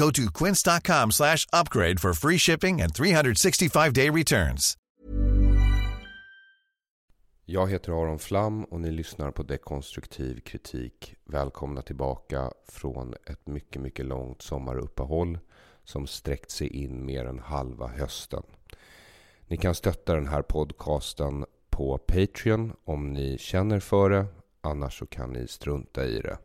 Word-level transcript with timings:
Go 0.00 0.10
to 0.10 0.22
quince.com 0.44 1.10
slash 1.10 1.46
upgrade 1.52 2.00
for 2.00 2.14
free 2.14 2.38
shipping 2.38 2.82
and 2.82 2.92
365-day 2.92 4.10
returns. 4.10 4.76
Jag 7.44 7.70
heter 7.70 7.92
Aron 7.92 8.18
Flam 8.18 8.64
och 8.64 8.80
ni 8.80 8.90
lyssnar 8.90 9.30
på 9.30 9.42
Dekonstruktiv 9.42 10.40
kritik. 10.40 11.14
Välkomna 11.24 11.82
tillbaka 11.82 12.50
från 12.68 13.14
ett 13.26 13.46
mycket, 13.46 13.82
mycket 13.82 14.06
långt 14.06 14.42
sommaruppehåll 14.42 15.38
som 15.84 16.06
sträckt 16.06 16.50
sig 16.50 16.68
in 16.68 17.06
mer 17.06 17.24
än 17.24 17.38
halva 17.38 17.86
hösten. 17.86 18.42
Ni 19.46 19.56
kan 19.56 19.74
stötta 19.74 20.14
den 20.14 20.28
här 20.28 20.42
podcasten 20.42 21.44
på 21.70 21.98
Patreon 21.98 22.72
om 22.84 23.12
ni 23.12 23.38
känner 23.38 23.80
för 23.80 24.10
det. 24.10 24.26
Annars 24.60 24.98
så 24.98 25.06
kan 25.06 25.32
ni 25.32 25.48
strunta 25.48 26.04
i 26.04 26.20
det. 26.20 26.38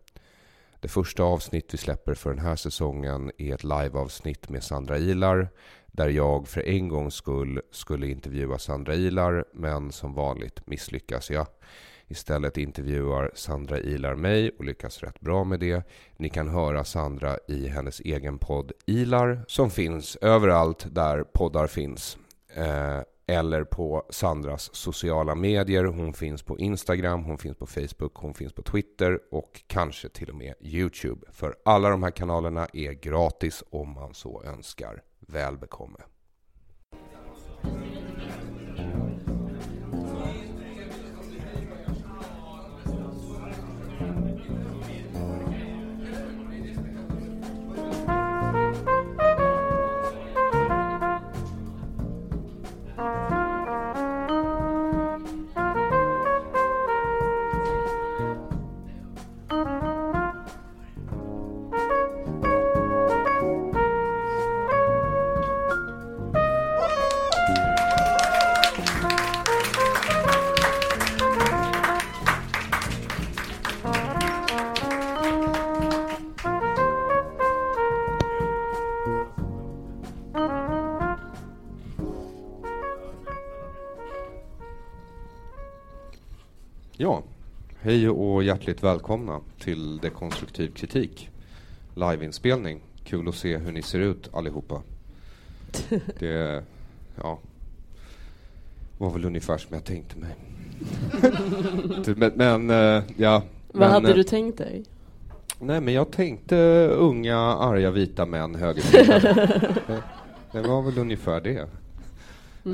Det 0.85 0.89
första 0.89 1.23
avsnitt 1.23 1.73
vi 1.73 1.77
släpper 1.77 2.13
för 2.13 2.29
den 2.29 2.39
här 2.45 2.55
säsongen 2.55 3.31
är 3.37 3.53
ett 3.53 3.63
liveavsnitt 3.63 4.49
med 4.49 4.63
Sandra 4.63 4.97
Ilar 4.97 5.49
där 5.87 6.09
jag 6.09 6.47
för 6.47 6.61
en 6.61 6.87
gångs 6.87 7.13
skull 7.13 7.61
skulle 7.71 8.07
intervjua 8.07 8.57
Sandra 8.57 8.95
Ilar 8.95 9.45
men 9.53 9.91
som 9.91 10.13
vanligt 10.13 10.67
misslyckas 10.67 11.31
jag. 11.31 11.47
Istället 12.07 12.57
intervjuar 12.57 13.31
Sandra 13.33 13.79
Ilar 13.79 14.15
mig 14.15 14.51
och 14.57 14.65
lyckas 14.65 15.03
rätt 15.03 15.19
bra 15.19 15.43
med 15.43 15.59
det. 15.59 15.83
Ni 16.17 16.29
kan 16.29 16.47
höra 16.47 16.83
Sandra 16.83 17.37
i 17.47 17.67
hennes 17.67 17.99
egen 17.99 18.37
podd 18.37 18.71
Ilar 18.85 19.45
som 19.47 19.69
finns 19.69 20.15
överallt 20.15 20.85
där 20.95 21.23
poddar 21.23 21.67
finns. 21.67 22.17
Eh, 22.55 22.99
eller 23.27 23.63
på 23.63 24.05
Sandras 24.09 24.75
sociala 24.75 25.35
medier. 25.35 25.83
Hon 25.83 26.13
finns 26.13 26.43
på 26.43 26.59
Instagram, 26.59 27.23
hon 27.23 27.37
finns 27.37 27.57
på 27.57 27.65
Facebook, 27.65 28.15
hon 28.15 28.33
finns 28.33 28.53
på 28.53 28.61
Twitter 28.61 29.19
och 29.31 29.63
kanske 29.67 30.09
till 30.09 30.29
och 30.29 30.35
med 30.35 30.53
Youtube. 30.61 31.27
För 31.31 31.55
alla 31.65 31.89
de 31.89 32.03
här 32.03 32.11
kanalerna 32.11 32.67
är 32.73 32.91
gratis 32.91 33.63
om 33.69 33.93
man 33.93 34.13
så 34.13 34.43
önskar. 34.43 35.03
Väl 35.19 35.57
bekomme. 35.57 35.99
Hjärtligt 88.65 88.83
välkomna 88.83 89.41
till 89.59 89.97
Dekonstruktiv 89.97 90.71
kritik. 90.73 91.29
Liveinspelning. 91.95 92.81
Kul 93.03 93.27
att 93.27 93.35
se 93.35 93.57
hur 93.57 93.71
ni 93.71 93.81
ser 93.81 93.99
ut 93.99 94.29
allihopa. 94.33 94.81
Det, 96.19 96.63
ja, 97.15 97.39
var 98.97 99.11
väl 99.11 99.25
ungefär 99.25 99.57
som 99.57 99.73
jag 99.73 99.83
tänkte 99.83 100.15
mig. 100.17 100.35
men, 102.15 102.31
men, 102.35 102.69
eh, 102.69 103.03
ja. 103.17 103.43
Vad 103.71 103.79
men, 103.79 103.91
hade 103.91 104.09
eh, 104.09 104.15
du 104.15 104.23
tänkt 104.23 104.57
dig? 104.57 104.83
Nej, 105.59 105.81
men 105.81 105.93
jag 105.93 106.11
tänkte 106.11 106.55
unga, 106.87 107.37
arga, 107.37 107.91
vita 107.91 108.25
män, 108.25 108.55
högervridare. 108.55 109.47
det, 109.87 110.01
det 110.51 110.67
var 110.67 110.81
väl 110.81 110.97
ungefär 110.97 111.41
det. 111.41 111.67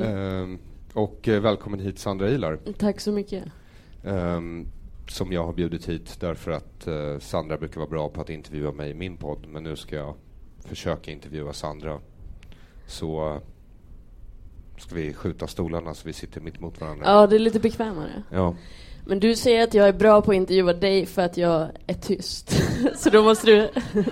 Ehm, 0.04 0.58
och 0.92 1.28
eh, 1.28 1.40
välkommen 1.40 1.80
hit 1.80 1.98
Sandra 1.98 2.30
Ilar. 2.30 2.58
Tack 2.78 3.00
så 3.00 3.12
mycket. 3.12 3.44
Ehm, 4.04 4.66
som 5.08 5.32
jag 5.32 5.46
har 5.46 5.52
bjudit 5.52 5.88
hit 5.88 6.20
därför 6.20 6.50
att 6.50 6.86
eh, 6.86 7.18
Sandra 7.18 7.56
brukar 7.56 7.80
vara 7.80 7.90
bra 7.90 8.08
på 8.08 8.20
att 8.20 8.30
intervjua 8.30 8.72
mig 8.72 8.90
i 8.90 8.94
min 8.94 9.16
podd. 9.16 9.46
Men 9.48 9.62
nu 9.62 9.76
ska 9.76 9.96
jag 9.96 10.14
försöka 10.64 11.10
intervjua 11.10 11.52
Sandra. 11.52 12.00
Så 12.86 13.34
eh, 13.34 13.40
ska 14.78 14.94
vi 14.94 15.14
skjuta 15.14 15.46
stolarna 15.46 15.94
så 15.94 16.06
vi 16.06 16.12
sitter 16.12 16.40
mitt 16.40 16.56
emot 16.56 16.80
varandra. 16.80 17.04
Ja, 17.06 17.26
det 17.26 17.36
är 17.36 17.40
lite 17.40 17.60
bekvämare. 17.60 18.22
Ja. 18.30 18.56
Men 19.06 19.20
du 19.20 19.36
säger 19.36 19.64
att 19.64 19.74
jag 19.74 19.88
är 19.88 19.92
bra 19.92 20.22
på 20.22 20.30
att 20.30 20.36
intervjua 20.36 20.72
dig 20.72 21.06
för 21.06 21.22
att 21.22 21.36
jag 21.36 21.68
är 21.86 21.94
tyst. 21.94 22.62
Så 22.96 23.10
då 23.10 23.22
måste 23.22 23.46
du... 23.46 23.70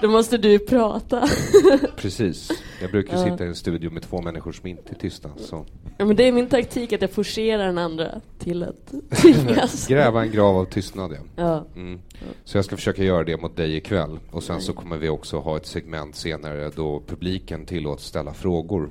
Då 0.00 0.08
måste 0.08 0.38
du 0.38 0.58
prata. 0.58 1.28
Precis. 1.96 2.50
Jag 2.80 2.90
brukar 2.90 3.16
sitta 3.16 3.44
i 3.44 3.48
en 3.48 3.54
studio 3.54 3.90
med 3.90 4.02
två 4.02 4.22
människor 4.22 4.52
som 4.52 4.66
inte 4.66 4.92
är 4.92 4.98
tysta. 4.98 5.30
Så. 5.36 5.66
Ja, 5.98 6.04
men 6.04 6.16
det 6.16 6.28
är 6.28 6.32
min 6.32 6.46
taktik 6.48 6.92
att 6.92 7.00
jag 7.00 7.10
forcerar 7.10 7.66
den 7.66 7.78
andra 7.78 8.20
till 8.38 8.62
att 8.62 8.94
tvingas. 9.22 9.86
Gräva 9.88 10.22
en 10.22 10.30
grav 10.30 10.56
av 10.56 10.64
tystnad, 10.64 11.12
ja. 11.12 11.18
Ja. 11.44 11.66
Mm. 11.80 12.00
Så 12.44 12.58
jag 12.58 12.64
ska 12.64 12.76
försöka 12.76 13.04
göra 13.04 13.24
det 13.24 13.36
mot 13.42 13.56
dig 13.56 13.76
ikväll. 13.76 14.18
Och 14.30 14.42
sen 14.42 14.60
så 14.60 14.72
kommer 14.72 14.96
vi 14.98 15.08
också 15.08 15.38
ha 15.38 15.56
ett 15.56 15.66
segment 15.66 16.16
senare 16.16 16.70
då 16.76 17.02
publiken 17.06 17.66
tillåts 17.66 18.04
ställa 18.06 18.34
frågor. 18.34 18.90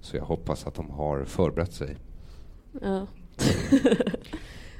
Så 0.00 0.16
jag 0.16 0.24
hoppas 0.24 0.66
att 0.66 0.74
de 0.74 0.90
har 0.90 1.24
förberett 1.24 1.72
sig. 1.72 1.96
ja. 2.82 3.06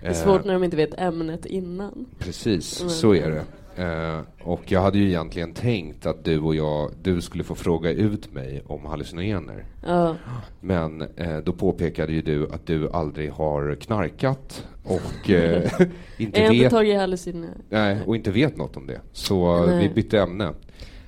Det 0.00 0.08
är 0.08 0.12
svårt 0.14 0.44
när 0.44 0.52
de 0.52 0.64
inte 0.64 0.76
vet 0.76 0.94
ämnet 0.98 1.46
innan. 1.46 2.06
Precis, 2.18 2.80
Mm. 2.80 2.90
så 2.90 3.14
är 3.14 3.30
det. 3.30 3.44
Eh, 3.76 4.20
och 4.42 4.72
jag 4.72 4.80
hade 4.80 4.98
ju 4.98 5.08
egentligen 5.08 5.54
tänkt 5.54 6.06
att 6.06 6.24
du 6.24 6.40
och 6.40 6.54
jag, 6.54 6.90
du 7.02 7.20
skulle 7.20 7.44
få 7.44 7.54
fråga 7.54 7.90
ut 7.90 8.32
mig 8.32 8.62
om 8.66 8.84
hallucinogener. 8.84 9.64
Ja. 9.86 10.16
Men 10.60 11.02
eh, 11.02 11.38
då 11.38 11.52
påpekade 11.52 12.12
ju 12.12 12.22
du 12.22 12.50
att 12.50 12.66
du 12.66 12.90
aldrig 12.90 13.30
har 13.30 13.74
knarkat 13.74 14.66
och 14.84 15.30
eh, 15.30 15.72
inte 16.16 16.40
Jag 16.40 16.50
vet 16.50 16.70
tagit. 16.70 17.34
Nej, 17.68 17.98
och 18.06 18.16
inte 18.16 18.30
vet 18.30 18.56
något 18.56 18.76
om 18.76 18.86
det. 18.86 19.00
Så 19.12 19.66
Nej. 19.66 19.88
vi 19.88 19.94
bytte 19.94 20.20
ämne. 20.20 20.52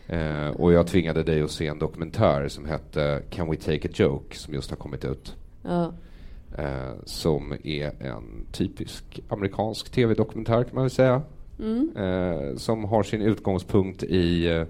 Eh, 0.06 0.48
och 0.48 0.72
jag 0.72 0.86
tvingade 0.86 1.22
dig 1.22 1.42
att 1.42 1.50
se 1.50 1.66
en 1.66 1.78
dokumentär 1.78 2.48
som 2.48 2.64
hette 2.64 3.22
Can 3.30 3.50
We 3.50 3.56
Take 3.56 3.88
A 3.88 3.90
Joke 3.94 4.36
som 4.36 4.54
just 4.54 4.70
har 4.70 4.76
kommit 4.76 5.04
ut. 5.04 5.36
Ja. 5.62 5.92
Eh, 6.58 6.92
som 7.04 7.52
är 7.64 8.02
en 8.02 8.46
typisk 8.52 9.20
amerikansk 9.28 9.90
tv-dokumentär 9.90 10.64
kan 10.64 10.74
man 10.74 10.84
väl 10.84 10.90
säga. 10.90 11.22
Mm. 11.58 11.96
Eh, 11.96 12.56
som 12.56 12.84
har 12.84 13.02
sin 13.02 13.22
utgångspunkt 13.22 14.02
i 14.02 14.46
eh, 14.46 14.64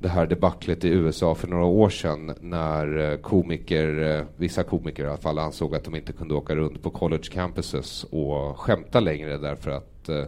det 0.00 0.08
här 0.08 0.26
debaclet 0.26 0.84
i 0.84 0.88
USA 0.88 1.34
för 1.34 1.48
några 1.48 1.64
år 1.64 1.90
sedan 1.90 2.34
när 2.40 3.12
eh, 3.12 3.16
komiker, 3.16 4.16
eh, 4.18 4.24
vissa 4.36 4.62
komiker 4.62 5.04
i 5.04 5.06
alla 5.06 5.16
fall, 5.16 5.38
ansåg 5.38 5.74
att 5.74 5.84
de 5.84 5.94
inte 5.94 6.12
kunde 6.12 6.34
åka 6.34 6.54
runt 6.54 6.82
på 6.82 6.90
college 6.90 7.28
campuses 7.32 8.04
och 8.04 8.58
skämta 8.58 9.00
längre 9.00 9.38
därför 9.38 9.70
att 9.70 10.08
eh, 10.08 10.24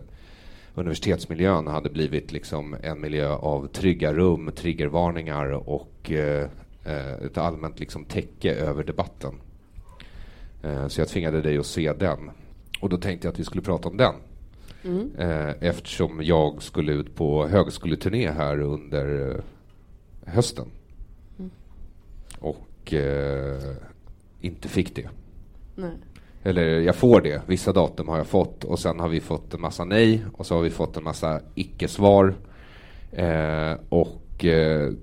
universitetsmiljön 0.75 1.67
hade 1.67 1.91
blivit 1.91 2.33
liksom 2.33 2.77
en 2.83 3.01
miljö 3.01 3.29
av 3.29 3.67
trygga 3.67 4.13
rum, 4.13 4.51
triggervarningar 4.57 5.69
och 5.69 6.11
eh, 6.11 6.49
eh 6.85 7.13
ett 7.27 7.39
allmänt 7.39 7.81
liksom 7.81 8.05
täcke 8.05 8.55
över 8.55 8.85
debatten. 8.85 9.35
Eh, 10.63 10.89
så 10.89 11.01
jag 11.01 11.09
tvingade 11.09 11.43
dig 11.43 11.59
att 11.59 11.67
se 11.67 11.93
den. 11.93 12.31
Och 12.81 12.89
då 12.89 12.97
tänkte 12.97 13.27
jag 13.27 13.33
att 13.33 13.41
vi 13.41 13.45
skulle 13.45 13.63
prata 13.63 13.89
om 13.89 13.97
den. 13.97 14.15
Mm. 14.85 15.11
Eh, 15.19 15.55
eftersom 15.61 16.23
jag 16.23 16.62
skulle 16.62 16.93
ut 16.93 17.15
på 17.15 17.47
högskoleturné 17.47 18.31
här 18.31 18.61
under 18.61 19.31
eh, 19.31 19.43
hösten. 20.32 20.67
Mm. 21.38 21.50
Och 22.38 22.94
eh, 22.94 23.77
inte 24.41 24.69
fick 24.69 24.97
det. 24.97 25.09
Nej. 25.75 25.93
Eller 26.43 26.81
jag 26.81 26.97
får 26.97 27.21
det, 27.21 27.43
vissa 27.47 27.73
datum 27.73 28.09
har 28.09 28.17
jag 28.17 28.27
fått 28.27 28.65
och 28.65 28.79
sen 28.79 29.00
har 29.00 29.09
vi 29.09 29.21
fått 29.21 29.55
en 29.55 29.61
massa 29.61 29.85
nej 29.85 30.25
och 30.32 30.47
så 30.47 30.55
har 30.55 30.62
vi 30.62 30.71
fått 30.71 30.97
en 30.97 31.05
massa 31.05 31.41
icke-svar. 31.55 32.35
Och 33.88 34.44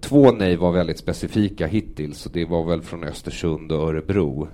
två 0.02 0.32
nej 0.32 0.56
var 0.56 0.72
väldigt 0.72 0.98
specifika 0.98 1.68
hittills 1.68 2.26
och 2.26 2.32
det 2.32 2.46
var 2.46 2.64
väl 2.64 2.82
från 2.82 3.04
Östersund 3.04 3.72
och 3.72 3.90
Örebro. 3.90 4.48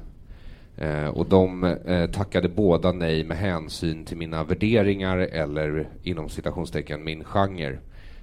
Eh, 0.77 1.07
och 1.07 1.25
de 1.29 1.63
eh, 1.63 2.05
tackade 2.09 2.49
båda 2.49 2.91
nej 2.91 3.23
med 3.23 3.37
hänsyn 3.37 4.05
till 4.05 4.17
mina 4.17 4.43
värderingar 4.43 5.17
eller 5.17 5.87
inom 6.03 6.29
citationstecken 6.29 7.03
min 7.03 7.23
genre. 7.23 7.77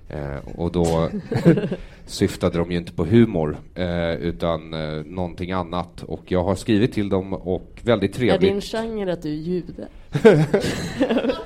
Eh, 0.08 0.36
och 0.56 0.72
då 0.72 1.08
syftade 2.06 2.58
de 2.58 2.70
ju 2.70 2.78
inte 2.78 2.92
på 2.92 3.04
humor 3.04 3.56
eh, 3.74 4.12
utan 4.14 4.74
eh, 4.74 5.04
någonting 5.06 5.52
annat. 5.52 6.02
Och 6.02 6.22
jag 6.32 6.44
har 6.44 6.54
skrivit 6.54 6.92
till 6.92 7.08
dem 7.08 7.32
och 7.32 7.80
väldigt 7.82 8.10
Är 8.14 8.18
trevligt. 8.18 8.40
din 8.40 8.60
genre 8.60 9.12
att 9.12 9.22
du 9.22 9.28
är 9.28 9.34
jude? 9.34 9.88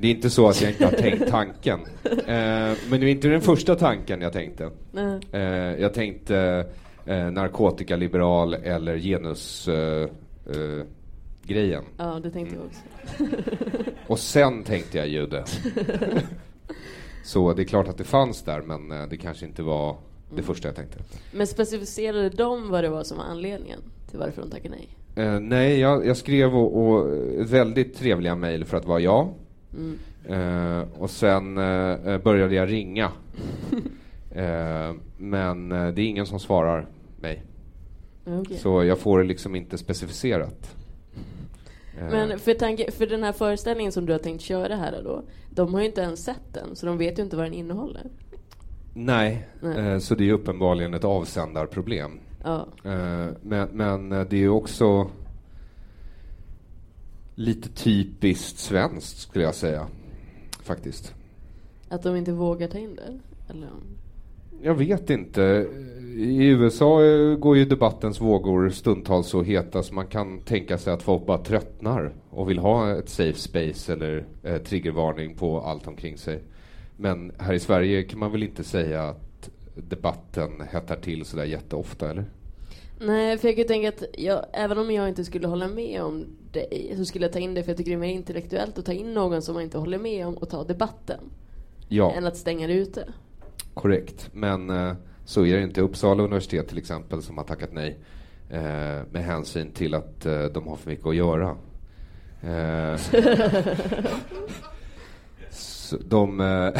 Det 0.00 0.06
är 0.06 0.10
inte 0.10 0.30
så 0.30 0.48
att 0.48 0.60
jag 0.60 0.70
inte 0.70 0.84
har 0.84 0.92
tänkt 0.92 1.28
tanken. 1.28 1.80
Eh, 2.04 2.76
men 2.90 3.00
det 3.00 3.06
är 3.06 3.08
inte 3.08 3.28
den 3.28 3.40
första 3.40 3.74
tanken 3.74 4.20
jag 4.20 4.32
tänkte. 4.32 4.70
Eh, 5.32 5.40
jag 5.80 5.94
tänkte 5.94 6.66
eh, 7.08 7.30
narkotikaliberal 7.30 8.54
eller 8.54 8.96
genus 8.96 9.68
eh, 9.68 10.08
eh, 10.46 10.84
grejen. 11.42 11.84
Ja, 11.96 12.20
det 12.22 12.30
tänkte 12.30 12.56
jag 12.56 12.64
också. 12.64 12.80
Och 14.06 14.18
sen 14.18 14.62
tänkte 14.64 14.98
jag 14.98 15.08
jude. 15.08 15.44
Så 17.24 17.52
det 17.52 17.62
är 17.62 17.64
klart 17.64 17.88
att 17.88 17.98
det 17.98 18.04
fanns 18.04 18.42
där 18.42 18.62
men 18.62 18.92
eh, 18.92 19.08
det 19.08 19.16
kanske 19.16 19.46
inte 19.46 19.62
var 19.62 19.96
det 20.36 20.42
första 20.42 20.68
jag 20.68 20.76
tänkte. 20.76 20.98
Men 21.32 21.46
specificerade 21.46 22.28
de 22.28 22.70
vad 22.70 22.84
det 22.84 22.90
var 22.90 23.02
som 23.02 23.18
var 23.18 23.24
anledningen 23.24 23.80
till 24.10 24.18
varför 24.18 24.42
de 24.42 24.50
tackade 24.50 24.74
nej? 24.74 24.88
Eh, 25.26 25.40
nej, 25.40 25.80
jag, 25.80 26.06
jag 26.06 26.16
skrev 26.16 26.56
och, 26.56 26.88
och 26.88 27.06
väldigt 27.52 27.96
trevliga 27.96 28.34
mejl 28.34 28.64
för 28.64 28.76
att 28.76 28.84
vara 28.84 29.00
jag. 29.00 29.28
Mm. 29.74 29.98
Eh, 30.28 30.84
och 30.98 31.10
sen 31.10 31.58
eh, 31.58 32.18
började 32.18 32.54
jag 32.54 32.68
ringa. 32.72 33.10
Eh, 34.30 34.94
men 35.16 35.72
eh, 35.72 35.88
det 35.88 36.02
är 36.02 36.06
ingen 36.06 36.26
som 36.26 36.40
svarar 36.40 36.86
mig. 37.22 37.42
Okej. 38.26 38.56
Så 38.58 38.84
jag 38.84 38.98
får 38.98 39.18
det 39.18 39.24
liksom 39.24 39.54
inte 39.54 39.78
specificerat. 39.78 40.76
Eh, 41.98 42.10
Men 42.10 42.38
för, 42.38 42.54
tanke, 42.54 42.90
för 42.90 43.06
den 43.06 43.22
här 43.22 43.32
föreställningen 43.32 43.92
som 43.92 44.06
du 44.06 44.12
har 44.12 44.18
tänkt 44.18 44.40
köra 44.40 44.76
här 44.76 45.02
då, 45.04 45.22
de 45.50 45.74
har 45.74 45.80
ju 45.80 45.86
inte 45.86 46.00
ens 46.00 46.24
sett 46.24 46.54
den, 46.54 46.76
så 46.76 46.86
de 46.86 46.98
vet 46.98 47.18
ju 47.18 47.22
inte 47.22 47.36
vad 47.36 47.46
den 47.46 47.54
innehåller. 47.54 48.06
Nej, 48.94 49.48
Nej. 49.60 49.78
Eh, 49.78 49.98
så 49.98 50.14
det 50.14 50.28
är 50.28 50.32
uppenbarligen 50.32 50.94
ett 50.94 51.04
avsändarproblem. 51.04 52.18
Ja. 52.44 52.66
Eh, 52.84 53.26
men, 53.42 53.68
men 53.72 54.08
det 54.08 54.36
är 54.36 54.48
också 54.48 55.10
lite 57.34 57.68
typiskt 57.68 58.58
svenskt 58.58 59.18
skulle 59.18 59.44
jag 59.44 59.54
säga. 59.54 59.86
Faktiskt. 60.62 61.14
Att 61.88 62.02
de 62.02 62.16
inte 62.16 62.32
vågar 62.32 62.68
ta 62.68 62.78
in 62.78 62.94
det? 62.94 63.18
Eller? 63.48 63.68
Jag 64.62 64.74
vet 64.74 65.10
inte. 65.10 65.66
I 66.20 66.46
USA 66.46 67.04
eh, 67.04 67.36
går 67.36 67.56
ju 67.56 67.64
debattens 67.64 68.20
vågor 68.20 68.70
stundtals 68.70 69.28
så 69.28 69.42
heta 69.42 69.82
så 69.82 69.94
man 69.94 70.06
kan 70.06 70.40
tänka 70.40 70.78
sig 70.78 70.92
att 70.92 71.02
folk 71.02 71.26
bara 71.26 71.38
tröttnar 71.38 72.14
och 72.30 72.50
vill 72.50 72.58
ha 72.58 72.98
ett 72.98 73.08
safe 73.08 73.38
space 73.38 73.92
eller 73.92 74.26
eh, 74.42 74.56
triggervarning 74.56 75.34
på 75.34 75.60
allt 75.60 75.86
omkring 75.86 76.18
sig. 76.18 76.42
Men 76.96 77.32
här 77.38 77.52
i 77.52 77.58
Sverige 77.58 78.02
kan 78.02 78.18
man 78.18 78.32
väl 78.32 78.42
inte 78.42 78.64
säga 78.64 79.02
att 79.02 79.50
debatten 79.74 80.50
hettar 80.72 80.96
till 80.96 81.24
sådär 81.24 81.44
jätteofta, 81.44 82.10
eller? 82.10 82.24
Nej, 83.00 83.38
för 83.38 83.48
jag 83.48 83.56
kan 83.56 83.66
tänka 83.66 83.88
att 83.88 84.02
jag, 84.18 84.44
även 84.52 84.78
om 84.78 84.90
jag 84.90 85.08
inte 85.08 85.24
skulle 85.24 85.46
hålla 85.48 85.68
med 85.68 86.02
om 86.02 86.26
dig 86.52 86.94
så 86.96 87.04
skulle 87.04 87.24
jag 87.24 87.32
ta 87.32 87.38
in 87.38 87.54
det 87.54 87.62
för 87.62 87.70
jag 87.70 87.76
tycker 87.76 87.90
det 87.90 87.96
är 87.96 88.00
mer 88.00 88.14
intellektuellt 88.14 88.78
att 88.78 88.84
ta 88.84 88.92
in 88.92 89.14
någon 89.14 89.42
som 89.42 89.54
man 89.54 89.62
inte 89.62 89.78
håller 89.78 89.98
med 89.98 90.26
om 90.26 90.34
och 90.34 90.48
ta 90.48 90.64
debatten. 90.64 91.20
Ja. 91.88 92.12
Än 92.12 92.26
att 92.26 92.36
stänga 92.36 92.66
det 92.66 92.74
ute. 92.74 93.08
Korrekt, 93.74 94.30
men 94.32 94.70
eh, 94.70 94.92
så 95.28 95.46
är 95.46 95.56
det 95.56 95.62
inte. 95.62 95.80
Uppsala 95.80 96.22
universitet 96.22 96.68
till 96.68 96.78
exempel 96.78 97.22
som 97.22 97.38
har 97.38 97.44
tackat 97.44 97.72
nej 97.72 97.98
eh, 98.50 99.02
med 99.10 99.24
hänsyn 99.24 99.70
till 99.70 99.94
att 99.94 100.26
eh, 100.26 100.44
de 100.44 100.66
har 100.66 100.76
för 100.76 100.90
mycket 100.90 101.06
att 101.06 101.16
göra. 101.16 101.56
Eh, 102.42 103.00
de, 106.00 106.40
eh, 106.40 106.72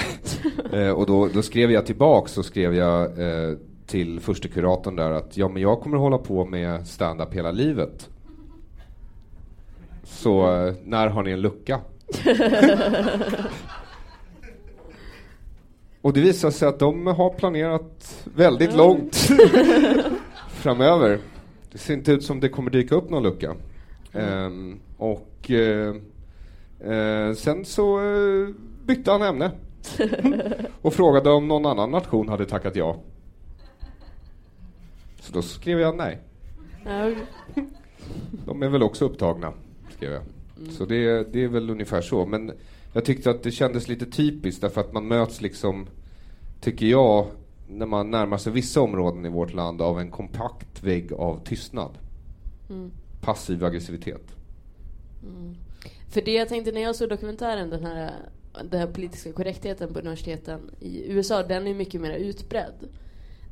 eh, 0.81 0.91
och 0.91 1.07
då, 1.07 1.27
då 1.27 1.43
skrev 1.43 1.73
jag 1.73 1.87
tillbaks 1.87 2.33
så 2.33 2.43
skrev 2.43 2.75
jag 2.75 3.21
eh, 3.21 3.57
till 3.87 4.21
första 4.21 4.49
kuratorn 4.49 4.97
där 4.97 5.11
att 5.11 5.37
ja, 5.37 5.49
men 5.49 5.63
jag 5.63 5.81
kommer 5.81 5.97
hålla 5.97 6.19
på 6.19 6.45
med 6.45 6.87
stand-up 6.87 7.35
hela 7.35 7.51
livet. 7.51 8.09
Så 10.03 10.67
eh, 10.67 10.75
när 10.85 11.09
har 11.09 11.23
ni 11.23 11.31
en 11.31 11.41
lucka? 11.41 11.81
Och 16.09 16.15
det 16.15 16.21
visar 16.21 16.51
sig 16.51 16.69
att 16.69 16.79
de 16.79 17.07
har 17.07 17.31
planerat 17.31 18.25
väldigt 18.25 18.77
långt 18.77 19.17
framöver. 20.51 21.19
Det 21.73 21.79
ser 21.79 21.95
inte 21.95 22.13
ut 22.13 22.25
som 22.25 22.41
det 22.41 22.49
kommer 22.49 22.71
dyka 22.71 22.95
upp 22.95 23.11
någon 23.11 23.23
lucka. 23.23 23.55
Ehm, 24.13 24.81
och 24.97 25.51
eh, 25.51 25.95
eh, 26.93 27.33
sen 27.33 27.65
så 27.65 27.99
eh, 28.01 28.49
bytte 28.87 29.11
han 29.11 29.23
ämne. 29.23 29.51
och 30.83 30.95
frågade 30.95 31.31
om 31.31 31.49
någon 31.49 31.67
annan 31.67 31.91
nation 31.91 32.29
hade 32.29 32.47
tackat 32.47 32.77
ja. 32.77 32.97
Så 35.21 35.33
då 35.33 35.43
skrev 35.43 35.81
jag 35.81 35.97
nej. 35.97 36.19
De 38.47 38.63
är 38.63 38.69
väl 38.69 38.83
också 38.83 39.05
upptagna, 39.05 39.53
skrev 39.97 40.13
jag. 40.13 40.23
Så 40.73 40.85
det, 40.85 41.33
det 41.33 41.45
är 41.45 41.49
väl 41.49 41.71
ungefär 41.71 42.01
så. 42.01 42.27
Men 42.27 42.53
jag 42.93 43.05
tyckte 43.05 43.31
att 43.31 43.43
det 43.43 43.51
kändes 43.51 43.89
lite 43.89 44.07
typiskt 44.07 44.61
därför 44.61 44.81
att 44.81 44.93
man 44.93 45.09
möts 45.09 45.41
liksom, 45.41 45.87
tycker 46.61 46.87
jag, 46.87 47.27
när 47.69 47.87
man 47.87 48.11
närmar 48.11 48.39
sig 48.39 48.53
vissa 48.53 48.81
områden 48.81 49.27
i 49.27 49.29
vårt 49.29 49.55
land 49.55 49.83
av 49.83 50.01
en 50.01 50.11
kompakt 50.11 50.83
vägg 50.83 51.13
av 51.13 51.45
tystnad. 51.45 51.99
Passiv 53.21 53.65
aggressivitet. 53.65 54.35
För 56.09 56.23
det 56.23 56.33
jag 56.33 56.49
tänkte 56.49 56.73
när 56.73 56.81
jag 56.81 56.97
såg 56.97 57.09
dokumentären, 57.09 57.71
den 57.71 57.85
här, 57.85 58.13
den 58.71 58.81
här 58.81 58.87
politiska 58.87 59.33
korrektheten 59.33 59.93
på 59.93 59.99
universiteten 59.99 60.61
i 60.81 61.13
USA, 61.13 61.43
den 61.43 61.67
är 61.67 61.75
mycket 61.75 62.01
mer 62.01 62.13
utbredd. 62.13 62.89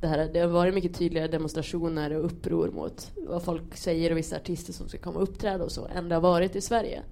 Det, 0.01 0.07
här, 0.07 0.31
det 0.33 0.41
har 0.41 0.49
varit 0.49 0.75
mycket 0.75 0.95
tydligare 0.95 1.29
demonstrationer 1.29 2.13
och 2.13 2.25
uppror 2.25 2.71
mot 2.71 3.11
vad 3.17 3.43
folk 3.43 3.77
säger 3.77 4.11
och 4.11 4.17
vissa 4.17 4.37
artister 4.37 4.73
som 4.73 4.89
ska 4.89 4.99
komma 4.99 5.17
och 5.17 5.23
uppträda 5.23 5.65
och 5.65 5.73
så, 5.73 5.87
än 5.87 6.09
det 6.09 6.15
har 6.15 6.23
varit 6.23 6.57
i 6.57 6.61
Sverige. 6.61 7.03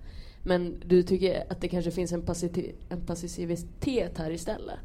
Men 0.43 0.83
du 0.85 1.03
tycker 1.03 1.53
att 1.53 1.61
det 1.61 1.69
kanske 1.69 1.91
finns 1.91 2.13
en, 2.13 2.23
passiv, 2.23 2.75
en 2.89 3.01
passivitet 3.07 4.19
här 4.19 4.31
istället? 4.31 4.79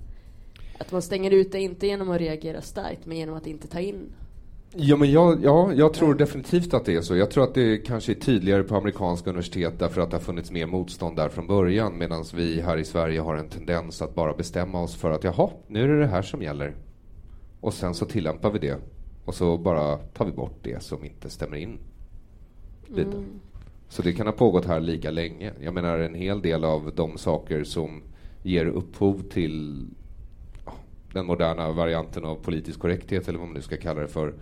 Att 0.79 0.91
man 0.91 1.01
stänger 1.01 1.31
ut 1.31 1.51
det 1.51 1.59
inte 1.59 1.87
genom 1.87 2.09
att 2.09 2.21
reagera 2.21 2.61
starkt, 2.61 3.05
men 3.05 3.17
genom 3.17 3.35
att 3.35 3.47
inte 3.47 3.67
ta 3.67 3.79
in 3.79 4.09
Ja, 4.75 4.95
men 4.95 5.11
jag, 5.11 5.43
ja, 5.43 5.73
jag 5.73 5.93
tror 5.93 6.13
definitivt 6.13 6.73
att 6.73 6.85
det 6.85 6.95
är 6.95 7.01
så. 7.01 7.15
Jag 7.15 7.31
tror 7.31 7.43
att 7.43 7.53
det 7.53 7.77
kanske 7.77 8.11
är 8.11 8.15
tydligare 8.15 8.63
på 8.63 8.75
amerikanska 8.75 9.29
universitet 9.29 9.79
därför 9.79 10.01
att 10.01 10.11
det 10.11 10.17
har 10.17 10.21
funnits 10.21 10.51
mer 10.51 10.65
motstånd 10.65 11.15
där 11.15 11.29
från 11.29 11.47
början 11.47 11.97
medan 11.97 12.25
vi 12.35 12.61
här 12.61 12.77
i 12.77 12.85
Sverige 12.85 13.19
har 13.19 13.35
en 13.35 13.49
tendens 13.49 14.01
att 14.01 14.15
bara 14.15 14.33
bestämma 14.33 14.81
oss 14.81 14.95
för 14.95 15.11
att 15.11 15.23
jaha, 15.23 15.49
nu 15.67 15.83
är 15.83 15.87
det 15.87 15.99
det 15.99 16.07
här 16.07 16.21
som 16.21 16.41
gäller. 16.41 16.75
Och 17.59 17.73
sen 17.73 17.93
så 17.93 18.05
tillämpar 18.05 18.51
vi 18.51 18.59
det. 18.59 18.77
Och 19.25 19.35
så 19.35 19.57
bara 19.57 19.97
tar 19.97 20.25
vi 20.25 20.31
bort 20.31 20.59
det 20.61 20.83
som 20.83 21.05
inte 21.05 21.29
stämmer 21.29 21.57
in 21.57 21.77
det. 22.87 23.05
Så 23.89 24.01
det 24.01 24.13
kan 24.13 24.27
ha 24.27 24.33
pågått 24.33 24.65
här 24.65 24.79
lika 24.79 25.11
länge. 25.11 25.53
Jag 25.61 25.73
menar 25.73 25.99
en 25.99 26.15
hel 26.15 26.41
del 26.41 26.63
av 26.63 26.91
de 26.95 27.17
saker 27.17 27.63
som 27.63 28.01
ger 28.43 28.65
upphov 28.65 29.23
till 29.29 29.85
den 31.13 31.25
moderna 31.25 31.71
varianten 31.71 32.25
av 32.25 32.35
politisk 32.35 32.79
korrekthet 32.79 33.27
eller 33.27 33.39
vad 33.39 33.47
man 33.47 33.55
nu 33.55 33.61
ska 33.61 33.77
kalla 33.77 34.01
det 34.01 34.07
för 34.07 34.33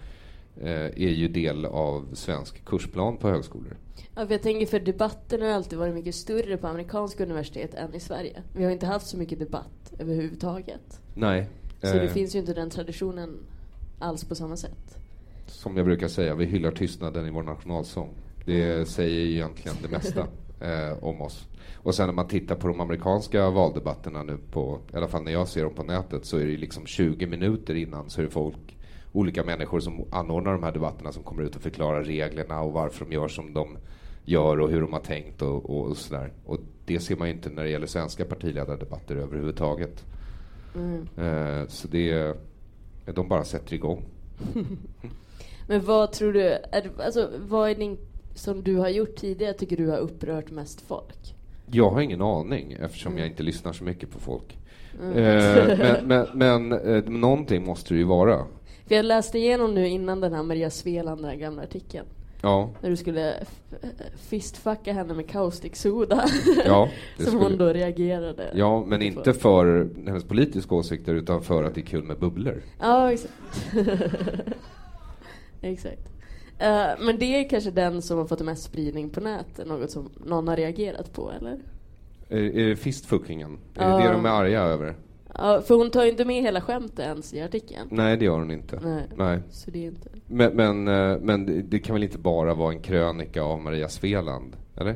eh, 0.61 0.71
är 0.71 1.13
ju 1.13 1.27
del 1.27 1.65
av 1.65 2.07
svensk 2.13 2.65
kursplan 2.65 3.17
på 3.17 3.29
högskolor. 3.29 3.77
Ja, 4.15 4.25
för 4.25 4.33
jag 4.33 4.41
tänker 4.41 4.65
för 4.65 4.79
debatten 4.79 5.41
har 5.41 5.49
alltid 5.49 5.79
varit 5.79 5.93
mycket 5.93 6.15
större 6.15 6.57
på 6.57 6.67
amerikanska 6.67 7.23
universitet 7.23 7.73
än 7.73 7.95
i 7.95 7.99
Sverige. 7.99 8.43
Vi 8.55 8.63
har 8.63 8.71
inte 8.71 8.85
haft 8.85 9.07
så 9.07 9.17
mycket 9.17 9.39
debatt 9.39 9.93
överhuvudtaget. 9.99 11.01
Nej. 11.13 11.47
Så 11.81 11.93
det 11.93 12.03
eh, 12.03 12.11
finns 12.11 12.35
ju 12.35 12.39
inte 12.39 12.53
den 12.53 12.69
traditionen 12.69 13.39
alls 13.99 14.25
på 14.25 14.35
samma 14.35 14.57
sätt. 14.57 14.97
Som 15.45 15.77
jag 15.77 15.85
brukar 15.85 16.07
säga, 16.07 16.35
vi 16.35 16.45
hyllar 16.45 16.71
tystnaden 16.71 17.27
i 17.27 17.29
vår 17.29 17.43
nationalsång. 17.43 18.09
Det 18.45 18.89
säger 18.89 19.19
ju 19.19 19.31
egentligen 19.31 19.77
det 19.81 19.87
mesta 19.87 20.27
eh, 20.61 21.03
om 21.03 21.21
oss. 21.21 21.47
Och 21.75 21.95
sen 21.95 22.07
när 22.07 22.13
man 22.13 22.27
tittar 22.27 22.55
på 22.55 22.67
de 22.67 22.81
amerikanska 22.81 23.49
valdebatterna 23.49 24.23
nu 24.23 24.37
på, 24.51 24.79
i 24.93 24.97
alla 24.97 25.07
fall 25.07 25.23
när 25.23 25.31
jag 25.31 25.47
ser 25.47 25.63
dem 25.63 25.73
på 25.73 25.83
nätet, 25.83 26.25
så 26.25 26.37
är 26.37 26.45
det 26.45 26.57
liksom 26.57 26.85
20 26.85 27.27
minuter 27.27 27.75
innan 27.75 28.09
så 28.09 28.21
är 28.21 28.25
det 28.25 28.31
folk, 28.31 28.77
olika 29.11 29.43
människor 29.43 29.79
som 29.79 30.05
anordnar 30.11 30.51
de 30.51 30.63
här 30.63 30.71
debatterna 30.71 31.11
som 31.11 31.23
kommer 31.23 31.43
ut 31.43 31.55
och 31.55 31.61
förklarar 31.61 32.03
reglerna 32.03 32.61
och 32.61 32.73
varför 32.73 33.05
de 33.05 33.11
gör 33.11 33.27
som 33.27 33.53
de 33.53 33.77
gör 34.25 34.59
och 34.59 34.69
hur 34.69 34.81
de 34.81 34.93
har 34.93 34.99
tänkt 34.99 35.41
och, 35.41 35.69
och 35.69 35.97
sådär. 35.97 36.33
Och 36.45 36.57
det 36.85 36.99
ser 36.99 37.15
man 37.15 37.27
ju 37.27 37.33
inte 37.33 37.49
när 37.49 37.63
det 37.63 37.69
gäller 37.69 37.87
svenska 37.87 38.25
partiledardebatter 38.25 39.15
överhuvudtaget. 39.15 40.05
Eh, 41.17 41.67
så 41.67 41.87
det, 41.87 42.33
de 43.05 43.27
bara 43.27 43.43
sätter 43.43 43.73
igång. 43.73 44.03
Men 45.67 45.85
vad 45.85 46.11
tror 46.11 46.33
du, 46.33 46.41
är, 46.41 46.91
alltså 46.99 47.29
vad 47.47 47.69
är 47.69 47.75
din, 47.75 47.97
som 48.35 48.63
du 48.63 48.75
har 48.75 48.89
gjort 48.89 49.15
tidigare, 49.15 49.53
tycker 49.53 49.77
du 49.77 49.87
har 49.87 49.97
upprört 49.97 50.51
mest 50.51 50.81
folk? 50.81 51.36
Jag 51.71 51.89
har 51.89 52.01
ingen 52.01 52.21
aning 52.21 52.77
eftersom 52.81 53.17
jag 53.17 53.27
inte 53.27 53.43
lyssnar 53.43 53.73
så 53.73 53.83
mycket 53.83 54.11
på 54.11 54.19
folk. 54.19 54.57
Mm. 55.01 55.17
Eh, 55.17 55.77
men 56.07 56.07
men, 56.07 56.27
men 56.69 56.95
eh, 56.95 57.03
någonting 57.09 57.65
måste 57.65 57.93
det 57.93 57.97
ju 57.97 58.03
vara. 58.03 58.45
För 58.87 58.95
jag 58.95 59.05
läste 59.05 59.37
igenom 59.37 59.73
nu 59.75 59.87
innan 59.87 60.21
den 60.21 60.33
här 60.33 60.43
Maria 60.43 60.69
Sveland, 60.69 61.21
den 61.21 61.29
här 61.29 61.37
gamla 61.37 61.61
artikeln. 61.63 62.05
Ja, 62.41 62.69
När 62.81 62.89
du 62.89 62.95
skulle 62.97 63.33
f- 63.33 63.85
fistfucka 64.17 64.93
henne 64.93 65.13
med 65.13 65.29
caustic 65.29 65.75
soda. 65.75 66.25
ja, 66.65 66.89
som 67.17 67.25
skulle- 67.25 67.43
hon 67.43 67.57
då 67.57 67.65
reagerade. 67.73 68.51
ja, 68.53 68.85
men 68.87 69.01
inte 69.01 69.33
för 69.33 69.89
hennes 70.05 70.23
politiska 70.23 70.75
åsikter 70.75 71.13
utan 71.15 71.41
för 71.41 71.63
att 71.63 71.75
det 71.75 71.81
är 71.81 71.85
kul 71.85 72.03
med 72.03 72.19
bubblor. 72.19 72.61
Ja, 72.79 73.11
exakt. 73.11 73.33
exakt. 75.61 76.09
Eh, 76.59 76.87
men 76.99 77.19
det 77.19 77.25
är 77.25 77.49
kanske 77.49 77.71
den 77.71 78.01
som 78.01 78.17
har 78.17 78.25
fått 78.25 78.39
mest 78.41 78.63
spridning 78.63 79.09
på 79.09 79.21
nätet, 79.21 79.67
något 79.67 79.91
som 79.91 80.09
någon 80.25 80.47
har 80.47 80.55
reagerat 80.55 81.13
på, 81.13 81.31
eller? 81.39 81.57
Är, 82.29 82.37
är 82.37 82.67
det 82.69 82.75
fistfuckingen? 82.75 83.57
Är 83.75 83.89
Ja. 83.89 83.97
det 83.97 84.03
det 84.03 84.11
de 84.13 84.25
är 84.25 84.29
arga 84.29 84.61
över? 84.61 84.95
Ja, 85.33 85.61
för 85.61 85.75
hon 85.75 85.89
tar 85.91 86.03
ju 86.03 86.09
inte 86.11 86.25
med 86.25 86.41
hela 86.41 86.61
skämtet 86.61 86.99
ens 86.99 87.33
i 87.33 87.41
artikeln. 87.41 87.87
Nej, 87.91 88.17
det 88.17 88.25
gör 88.25 88.39
hon 88.39 88.51
inte. 88.51 88.79
Nej. 88.83 89.03
Nej. 89.15 89.39
Så 89.51 89.71
det 89.71 89.79
är 89.83 89.87
inte... 89.87 90.09
Men, 90.27 90.53
men, 90.55 90.87
eh, 90.87 91.17
men 91.21 91.45
det- 91.45 91.61
det 91.61 91.79
kan 91.79 91.93
väl 91.93 92.03
inte 92.03 92.17
bara 92.17 92.53
vara 92.53 92.73
en 92.73 92.79
krönika 92.79 93.43
av 93.43 93.61
Maria 93.61 93.89
Sveland? 93.89 94.55
Eller? 94.75 94.95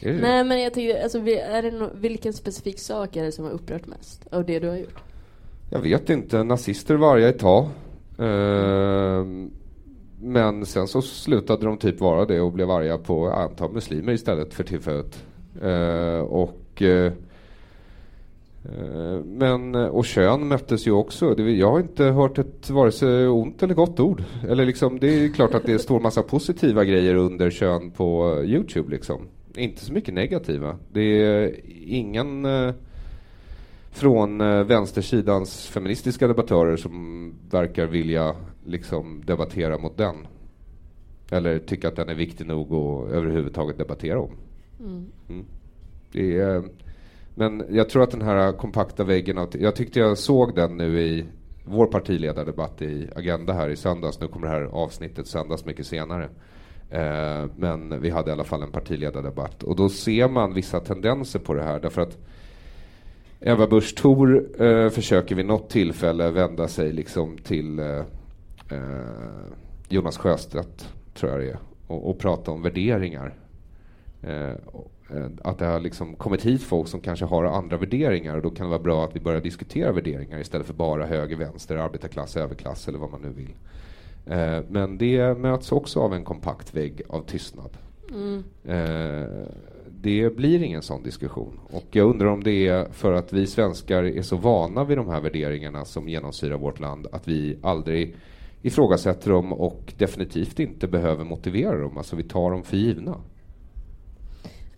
Är 0.00 0.12
det 0.12 0.20
Nej, 0.20 0.44
men 0.44 0.60
jag 0.62 0.74
tycker, 0.74 1.02
alltså, 1.02 1.18
är 1.18 1.62
det 1.62 1.70
no- 1.70 1.90
vilken 1.94 2.32
specifik 2.32 2.78
sak 2.78 3.16
är 3.16 3.24
det 3.24 3.32
som 3.32 3.44
har 3.44 3.52
upprört 3.52 3.86
mest 3.86 4.26
av 4.30 4.44
det 4.46 4.58
du 4.58 4.68
har 4.68 4.76
gjort? 4.76 4.98
Jag 5.70 5.80
vet 5.80 6.10
inte. 6.10 6.42
Nazister 6.42 6.94
var 6.94 7.14
arga 7.16 7.28
ett 7.28 7.38
tag. 7.38 7.68
Ehm, 8.18 9.50
men 10.20 10.66
sen 10.66 10.88
så 10.88 11.02
slutade 11.02 11.66
de 11.66 11.78
typ 11.78 12.00
vara 12.00 12.24
det 12.24 12.40
och 12.40 12.52
blev 12.52 12.70
arga 12.70 12.98
på 12.98 13.28
antal 13.28 13.72
muslimer 13.72 14.12
istället 14.12 14.54
för 14.54 14.64
tillfället. 14.64 15.24
Eh, 15.62 16.18
och 16.18 16.82
eh, 16.82 17.12
men, 19.24 19.74
och 19.74 20.04
kön 20.04 20.48
möttes 20.48 20.86
ju 20.86 20.90
också. 20.90 21.34
Det, 21.34 21.50
jag 21.50 21.70
har 21.70 21.80
inte 21.80 22.04
hört 22.04 22.38
ett 22.38 22.70
vare 22.70 22.92
sig 22.92 23.28
ont 23.28 23.62
eller 23.62 23.74
gott 23.74 24.00
ord. 24.00 24.24
Eller 24.48 24.66
liksom, 24.66 24.98
det 24.98 25.24
är 25.24 25.28
klart 25.28 25.54
att 25.54 25.66
det 25.66 25.78
står 25.78 26.00
massa 26.00 26.22
positiva 26.22 26.84
grejer 26.84 27.14
under 27.14 27.50
kön 27.50 27.90
på 27.90 28.40
Youtube. 28.44 28.90
Liksom. 28.90 29.20
Inte 29.56 29.84
så 29.84 29.92
mycket 29.92 30.14
negativa. 30.14 30.76
Det 30.92 31.24
är 31.24 31.54
ingen 31.86 32.44
eh, 32.44 32.74
från 33.90 34.40
eh, 34.40 34.64
vänstersidans 34.64 35.66
feministiska 35.66 36.28
debattörer 36.28 36.76
som 36.76 37.34
verkar 37.50 37.86
vilja 37.86 38.34
liksom 38.66 39.22
debattera 39.26 39.78
mot 39.78 39.96
den. 39.96 40.26
Eller 41.30 41.58
tycka 41.58 41.88
att 41.88 41.96
den 41.96 42.08
är 42.08 42.14
viktig 42.14 42.46
nog 42.46 42.72
att 42.72 43.12
överhuvudtaget 43.12 43.78
debattera 43.78 44.20
om. 44.20 44.32
Mm. 44.80 45.44
Det 46.12 46.38
är, 46.38 46.62
men 47.34 47.64
jag 47.70 47.88
tror 47.88 48.02
att 48.02 48.10
den 48.10 48.22
här 48.22 48.52
kompakta 48.52 49.04
väggen 49.04 49.38
av... 49.38 49.48
Jag 49.58 49.76
tyckte 49.76 49.98
jag 49.98 50.18
såg 50.18 50.54
den 50.54 50.76
nu 50.76 51.00
i 51.00 51.26
vår 51.64 51.86
partiledardebatt 51.86 52.82
i 52.82 53.08
Agenda 53.16 53.52
här 53.52 53.68
i 53.68 53.76
söndags. 53.76 54.20
Nu 54.20 54.28
kommer 54.28 54.46
det 54.46 54.52
här 54.52 54.62
avsnittet 54.62 55.26
sändas 55.26 55.64
mycket 55.64 55.86
senare. 55.86 56.28
Eh, 56.90 57.44
men 57.56 58.00
vi 58.00 58.10
hade 58.10 58.30
i 58.30 58.32
alla 58.32 58.44
fall 58.44 58.62
en 58.62 58.72
partiledardebatt. 58.72 59.62
Och 59.62 59.76
då 59.76 59.88
ser 59.88 60.28
man 60.28 60.54
vissa 60.54 60.80
tendenser 60.80 61.38
på 61.38 61.54
det 61.54 61.62
här. 61.62 61.80
Därför 61.80 62.02
att 62.02 62.18
Eva 63.40 63.66
Busch 63.66 63.96
Thor 63.96 64.62
eh, 64.62 64.88
försöker 64.88 65.34
vid 65.34 65.46
något 65.46 65.70
tillfälle 65.70 66.30
vända 66.30 66.68
sig 66.68 66.92
liksom 66.92 67.38
till 67.38 67.78
eh, 67.78 68.02
eh, 68.70 68.78
Jonas 69.88 70.18
Sjöstedt, 70.18 70.94
tror 71.14 71.32
jag 71.32 71.40
det 71.40 71.50
är, 71.50 71.58
och, 71.86 72.10
och 72.10 72.18
prata 72.18 72.50
om 72.50 72.62
värderingar. 72.62 73.34
Eh, 74.22 74.52
och, 74.66 74.92
eh, 75.10 75.26
att 75.44 75.58
det 75.58 75.66
har 75.66 75.80
liksom 75.80 76.14
kommit 76.14 76.46
hit 76.46 76.62
folk 76.62 76.88
som 76.88 77.00
kanske 77.00 77.24
har 77.24 77.44
andra 77.44 77.76
värderingar 77.76 78.36
och 78.36 78.42
då 78.42 78.50
kan 78.50 78.66
det 78.66 78.70
vara 78.70 78.82
bra 78.82 79.04
att 79.04 79.16
vi 79.16 79.20
börjar 79.20 79.40
diskutera 79.40 79.92
värderingar 79.92 80.38
istället 80.38 80.66
för 80.66 80.74
bara 80.74 81.06
höger, 81.06 81.36
vänster, 81.36 81.76
arbetarklass, 81.76 82.36
överklass 82.36 82.88
eller 82.88 82.98
vad 82.98 83.10
man 83.10 83.22
nu 83.22 83.28
vill. 83.28 83.54
Eh, 84.26 84.64
men 84.68 84.98
det 84.98 85.38
möts 85.38 85.72
också 85.72 86.00
av 86.00 86.14
en 86.14 86.24
kompakt 86.24 86.74
vägg 86.74 87.02
av 87.08 87.22
tystnad. 87.22 87.76
Eh, 88.64 89.46
det 90.00 90.36
blir 90.36 90.62
ingen 90.62 90.82
sån 90.82 91.02
diskussion. 91.02 91.60
Och 91.70 91.84
jag 91.90 92.10
undrar 92.10 92.26
om 92.26 92.44
det 92.44 92.68
är 92.68 92.92
för 92.92 93.12
att 93.12 93.32
vi 93.32 93.46
svenskar 93.46 94.02
är 94.02 94.22
så 94.22 94.36
vana 94.36 94.84
vid 94.84 94.98
de 94.98 95.08
här 95.08 95.20
värderingarna 95.20 95.84
som 95.84 96.08
genomsyrar 96.08 96.56
vårt 96.56 96.80
land 96.80 97.06
att 97.12 97.28
vi 97.28 97.58
aldrig 97.62 98.16
ifrågasätter 98.66 99.30
dem 99.30 99.52
och 99.52 99.94
definitivt 99.98 100.58
inte 100.60 100.88
behöver 100.88 101.24
motivera 101.24 101.78
dem. 101.80 101.98
Alltså 101.98 102.16
vi 102.16 102.22
tar 102.22 102.50
dem 102.50 102.62
för 102.62 102.76
givna. 102.76 103.20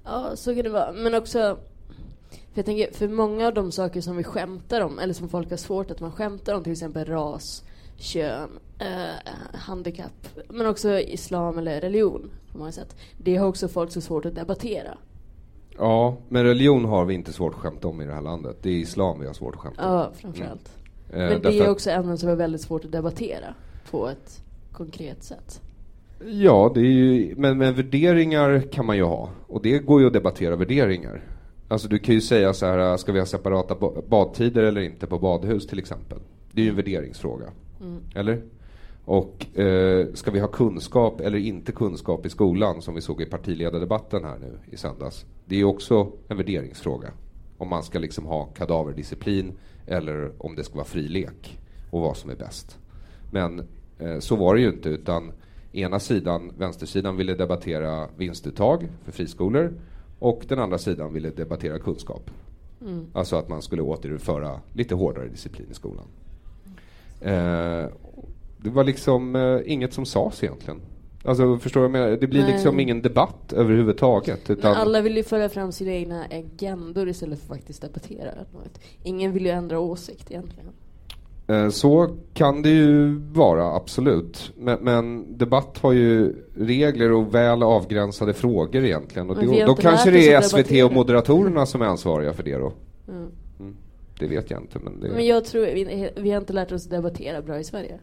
Ja, 0.05 0.37
så 0.37 0.55
kan 0.55 0.65
det 0.65 0.71
vara. 0.71 0.93
Men 0.93 1.15
också, 1.15 1.39
för 2.29 2.55
jag 2.55 2.65
tänker, 2.65 2.93
för 2.93 3.09
många 3.09 3.47
av 3.47 3.55
de 3.55 3.73
saker 3.73 4.01
som 4.01 4.17
vi 4.17 4.25
skämtar 4.25 4.81
om, 4.81 4.99
eller 4.99 5.15
som 5.15 5.29
folk 5.29 5.51
har 5.51 5.57
svårt 5.57 5.91
att 5.91 6.01
man 6.01 6.13
skämtar 6.13 6.55
om, 6.55 6.63
till 6.63 6.73
exempel 6.73 7.05
ras, 7.05 7.65
kön, 7.97 8.51
eh, 8.79 9.33
handikapp, 9.55 10.29
men 10.49 10.67
också 10.67 10.99
islam 10.99 11.59
eller 11.59 11.81
religion 11.81 12.31
på 12.53 12.59
många 12.59 12.73
sätt. 12.73 12.97
Det 13.19 13.37
har 13.37 13.47
också 13.47 13.69
folk 13.69 13.93
så 13.93 14.01
svårt 14.01 14.27
att 14.27 14.35
debattera. 14.35 14.99
Ja, 15.79 16.17
men 16.29 16.45
religion 16.45 16.85
har 16.85 17.05
vi 17.05 17.15
inte 17.15 17.33
svårt 17.33 17.55
att 17.55 17.61
skämta 17.61 17.89
om 17.89 18.01
i 18.01 18.07
det 18.07 18.15
här 18.15 18.23
landet. 18.23 18.57
Det 18.63 18.71
är 18.71 18.75
islam 18.75 19.21
vi 19.21 19.27
har 19.27 19.35
svårt 19.35 19.55
att 19.55 19.61
skämta 19.61 19.89
om. 19.89 19.95
Ja, 19.95 20.11
framförallt. 20.15 20.73
Eh, 21.11 21.19
Men 21.19 21.43
det 21.43 21.59
är 21.59 21.71
också 21.71 21.91
ämnen 21.91 22.19
som 22.19 22.29
är 22.29 22.35
väldigt 22.35 22.61
svårt 22.61 22.85
att 22.85 22.93
debattera 22.93 23.55
på 23.91 24.09
ett 24.09 24.43
konkret 24.73 25.23
sätt. 25.23 25.61
Ja, 26.27 26.71
det 26.75 26.81
är 26.81 26.85
ju, 26.85 27.35
men, 27.37 27.59
men 27.59 27.75
värderingar 27.75 28.61
kan 28.73 28.87
man 28.87 28.97
ju 28.97 29.03
ha. 29.03 29.31
Och 29.47 29.63
det 29.63 29.79
går 29.79 30.01
ju 30.01 30.07
att 30.07 30.13
debattera 30.13 30.57
värderingar. 30.57 31.25
Alltså 31.69 31.89
du 31.89 31.99
kan 31.99 32.15
ju 32.15 32.21
säga 32.21 32.53
så 32.53 32.67
här, 32.67 32.97
ska 32.97 33.13
vi 33.13 33.19
ha 33.19 33.27
separata 33.27 33.75
ba- 33.75 34.03
badtider 34.09 34.63
eller 34.63 34.81
inte 34.81 35.07
på 35.07 35.19
badhus 35.19 35.67
till 35.67 35.79
exempel? 35.79 36.19
Det 36.53 36.61
är 36.61 36.65
ju 36.65 36.71
en 36.71 36.77
värderingsfråga. 36.77 37.47
Eller? 38.15 38.43
Och 39.05 39.59
eh, 39.59 40.07
ska 40.15 40.31
vi 40.31 40.41
ha 40.41 40.49
kunskap 40.49 41.21
eller 41.21 41.39
inte 41.39 41.73
kunskap 41.73 42.27
i 42.27 42.29
skolan 42.29 42.83
som 42.83 42.95
vi 42.95 43.01
såg 43.01 43.23
i 43.23 43.27
partiledardebatten 43.27 44.25
här 44.25 44.39
nu 44.39 44.59
i 44.71 44.77
söndags? 44.77 45.27
Det 45.45 45.55
är 45.55 45.59
ju 45.59 45.65
också 45.65 46.13
en 46.29 46.37
värderingsfråga. 46.37 47.09
Om 47.59 47.69
man 47.69 47.83
ska 47.83 47.99
liksom 47.99 48.27
ha 48.27 48.45
kadaverdisciplin 48.45 49.53
eller 49.87 50.33
om 50.39 50.57
det 50.57 50.65
ska 50.65 50.75
vara 50.75 50.85
fri 50.85 51.09
lek 51.09 51.59
och 51.91 52.01
vad 52.01 52.17
som 52.17 52.31
är 52.31 52.37
bäst. 52.37 52.79
Men 53.31 53.63
så 54.21 54.37
var 54.37 54.55
det 54.55 54.61
ju 54.61 54.69
inte 54.69 54.89
utan 54.89 55.33
ena 55.73 56.01
sidan, 56.01 56.53
vänstersidan 56.59 57.17
ville 57.17 57.35
debattera 57.35 58.09
vinstuttag 58.17 58.89
för 59.05 59.13
friskolor 59.13 59.73
och 60.19 60.43
den 60.49 60.59
andra 60.59 60.79
sidan 60.79 61.13
ville 61.13 61.31
debattera 61.31 61.79
kunskap. 61.79 62.31
Alltså 63.13 63.37
att 63.37 63.49
man 63.49 63.63
skulle 63.63 63.83
återföra 63.83 64.61
lite 64.73 64.95
hårdare 64.95 65.29
disciplin 65.29 65.67
i 65.71 65.75
skolan. 65.75 66.05
Eh, 67.21 67.87
det 68.59 68.71
var 68.71 68.85
liksom 68.85 69.37
eh, 69.37 69.61
inget 69.65 69.93
som 69.93 70.07
sades 70.07 70.45
egentligen. 70.45 70.81
Alltså 71.25 71.59
förstår 71.59 71.83
jag 71.83 71.91
menar? 71.91 72.09
Det 72.09 72.27
blir 72.27 72.43
Nej. 72.43 72.53
liksom 72.53 72.81
ingen 72.81 73.03
debatt 73.03 73.53
överhuvudtaget. 73.53 74.51
Utan, 74.51 74.71
Men 74.71 74.81
alla 74.81 75.01
vill 75.01 75.17
ju 75.17 75.23
föra 75.23 75.49
fram 75.49 75.73
sina 75.73 75.93
egna 75.93 76.25
agendor 76.25 77.09
istället 77.09 77.39
för 77.39 77.45
att 77.45 77.59
faktiskt 77.59 77.83
debattera. 77.83 78.31
Ingen 79.03 79.33
vill 79.33 79.47
ju 79.47 79.51
ändra 79.51 79.79
åsikt 79.79 80.31
egentligen. 80.31 80.71
Eh, 81.49 81.69
Så 81.69 82.17
kan 82.35 82.63
det 82.63 82.71
ju 82.71 83.19
vara, 83.19 83.75
absolut. 83.75 84.53
Men, 84.57 84.79
men 84.81 85.39
debatt 85.39 85.79
har 85.79 85.93
ju 85.93 86.35
regler 86.55 87.13
och 87.13 87.35
väl 87.35 87.63
avgränsade 87.63 88.35
frågor 88.35 88.85
egentligen. 88.85 89.31
Och 89.31 89.37
då, 89.45 89.65
då 89.67 89.75
kanske 89.75 90.11
det 90.11 90.33
är 90.33 90.39
att 90.39 90.51
SVT 90.51 90.85
och 90.85 90.93
moderatorerna 90.93 91.67
som 91.67 91.83
är 91.83 91.87
ansvariga 91.87 92.33
för 92.33 92.43
det 92.43 92.57
då. 92.57 92.73
Mm. 93.09 93.31
Mm. 93.61 93.77
det 94.19 94.27
vet 94.27 94.51
jag 94.51 94.61
inte. 94.61 94.79
Men, 94.79 95.01
det... 95.01 95.09
men 95.09 95.27
jag 95.27 95.45
tror, 95.45 95.67
vi, 95.67 96.11
vi 96.17 96.31
har 96.31 96.41
inte 96.41 96.53
lärt 96.53 96.73
oss 96.73 96.85
debattera 96.85 97.43
bra 97.43 97.59
i 97.59 97.65
Sverige. 97.65 97.99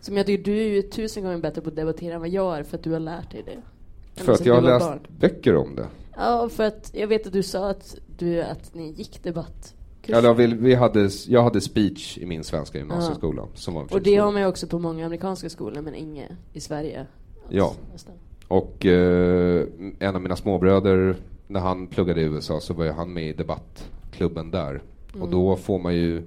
Som 0.00 0.16
jag 0.16 0.26
tycker, 0.26 0.44
du 0.44 0.58
är 0.58 0.68
ju 0.68 0.82
tusen 0.82 1.22
gånger 1.22 1.38
bättre 1.38 1.60
på 1.60 1.68
att 1.68 1.76
debattera 1.76 2.14
än 2.14 2.20
vad 2.20 2.28
jag 2.28 2.58
är 2.58 2.62
för 2.62 2.76
att 2.76 2.84
du 2.84 2.92
har 2.92 3.00
lärt 3.00 3.30
dig 3.30 3.42
det. 3.46 4.22
För 4.22 4.32
att 4.32 4.46
jag 4.46 4.54
har 4.54 4.62
läst 4.62 4.86
barn. 4.86 5.00
böcker 5.20 5.56
om 5.56 5.74
det? 5.74 5.86
Ja, 6.16 6.48
för 6.48 6.64
att 6.64 6.90
jag 6.94 7.06
vet 7.06 7.26
att 7.26 7.32
du 7.32 7.42
sa 7.42 7.70
att, 7.70 7.98
du, 8.18 8.42
att 8.42 8.74
ni 8.74 8.90
gick 8.90 9.22
debatt. 9.22 9.74
Ja, 10.06 10.32
vi, 10.32 10.46
vi 10.46 10.74
hade, 10.74 11.10
jag 11.28 11.42
hade 11.42 11.60
speech 11.60 12.18
i 12.18 12.26
min 12.26 12.44
svenska 12.44 12.78
gymnasieskola. 12.78 13.42
Ja. 13.42 13.48
Som 13.54 13.74
var 13.74 13.92
och 13.94 14.02
det 14.02 14.16
har 14.16 14.32
man 14.32 14.42
ju 14.42 14.48
också 14.48 14.66
på 14.66 14.78
många 14.78 15.06
amerikanska 15.06 15.50
skolor, 15.50 15.82
men 15.82 15.94
inget 15.94 16.30
i 16.52 16.60
Sverige. 16.60 17.06
Ja. 17.48 17.74
Nästan. 17.92 18.14
Och 18.48 18.86
eh, 18.86 19.66
en 19.98 20.16
av 20.16 20.22
mina 20.22 20.36
småbröder, 20.36 21.16
när 21.46 21.60
han 21.60 21.86
pluggade 21.86 22.20
i 22.20 22.24
USA 22.24 22.60
så 22.60 22.74
var 22.74 22.84
ju 22.84 22.90
han 22.90 23.12
med 23.12 23.28
i 23.28 23.32
debattklubben 23.32 24.50
där. 24.50 24.70
Mm. 24.70 25.22
Och 25.22 25.28
då 25.28 25.56
får 25.56 25.78
man 25.78 25.94
ju 25.94 26.22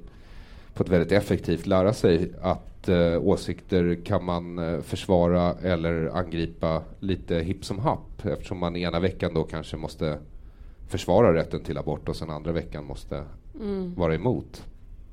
på 0.73 0.83
ett 0.83 0.89
väldigt 0.89 1.11
effektivt 1.11 1.67
lära 1.67 1.93
sig 1.93 2.31
att 2.41 2.89
eh, 2.89 3.17
åsikter 3.21 3.97
kan 4.05 4.23
man 4.23 4.59
eh, 4.59 4.81
försvara 4.81 5.53
eller 5.53 6.17
angripa 6.17 6.81
lite 6.99 7.35
hipp 7.35 7.65
som 7.65 7.79
happ 7.79 8.25
eftersom 8.25 8.57
man 8.57 8.75
ena 8.75 8.99
veckan 8.99 9.33
då 9.33 9.43
kanske 9.43 9.77
måste 9.77 10.17
försvara 10.87 11.33
rätten 11.33 11.63
till 11.63 11.77
abort 11.77 12.09
och 12.09 12.15
sen 12.15 12.29
andra 12.29 12.51
veckan 12.51 12.85
måste 12.85 13.23
mm. 13.59 13.93
vara 13.95 14.15
emot. 14.15 14.63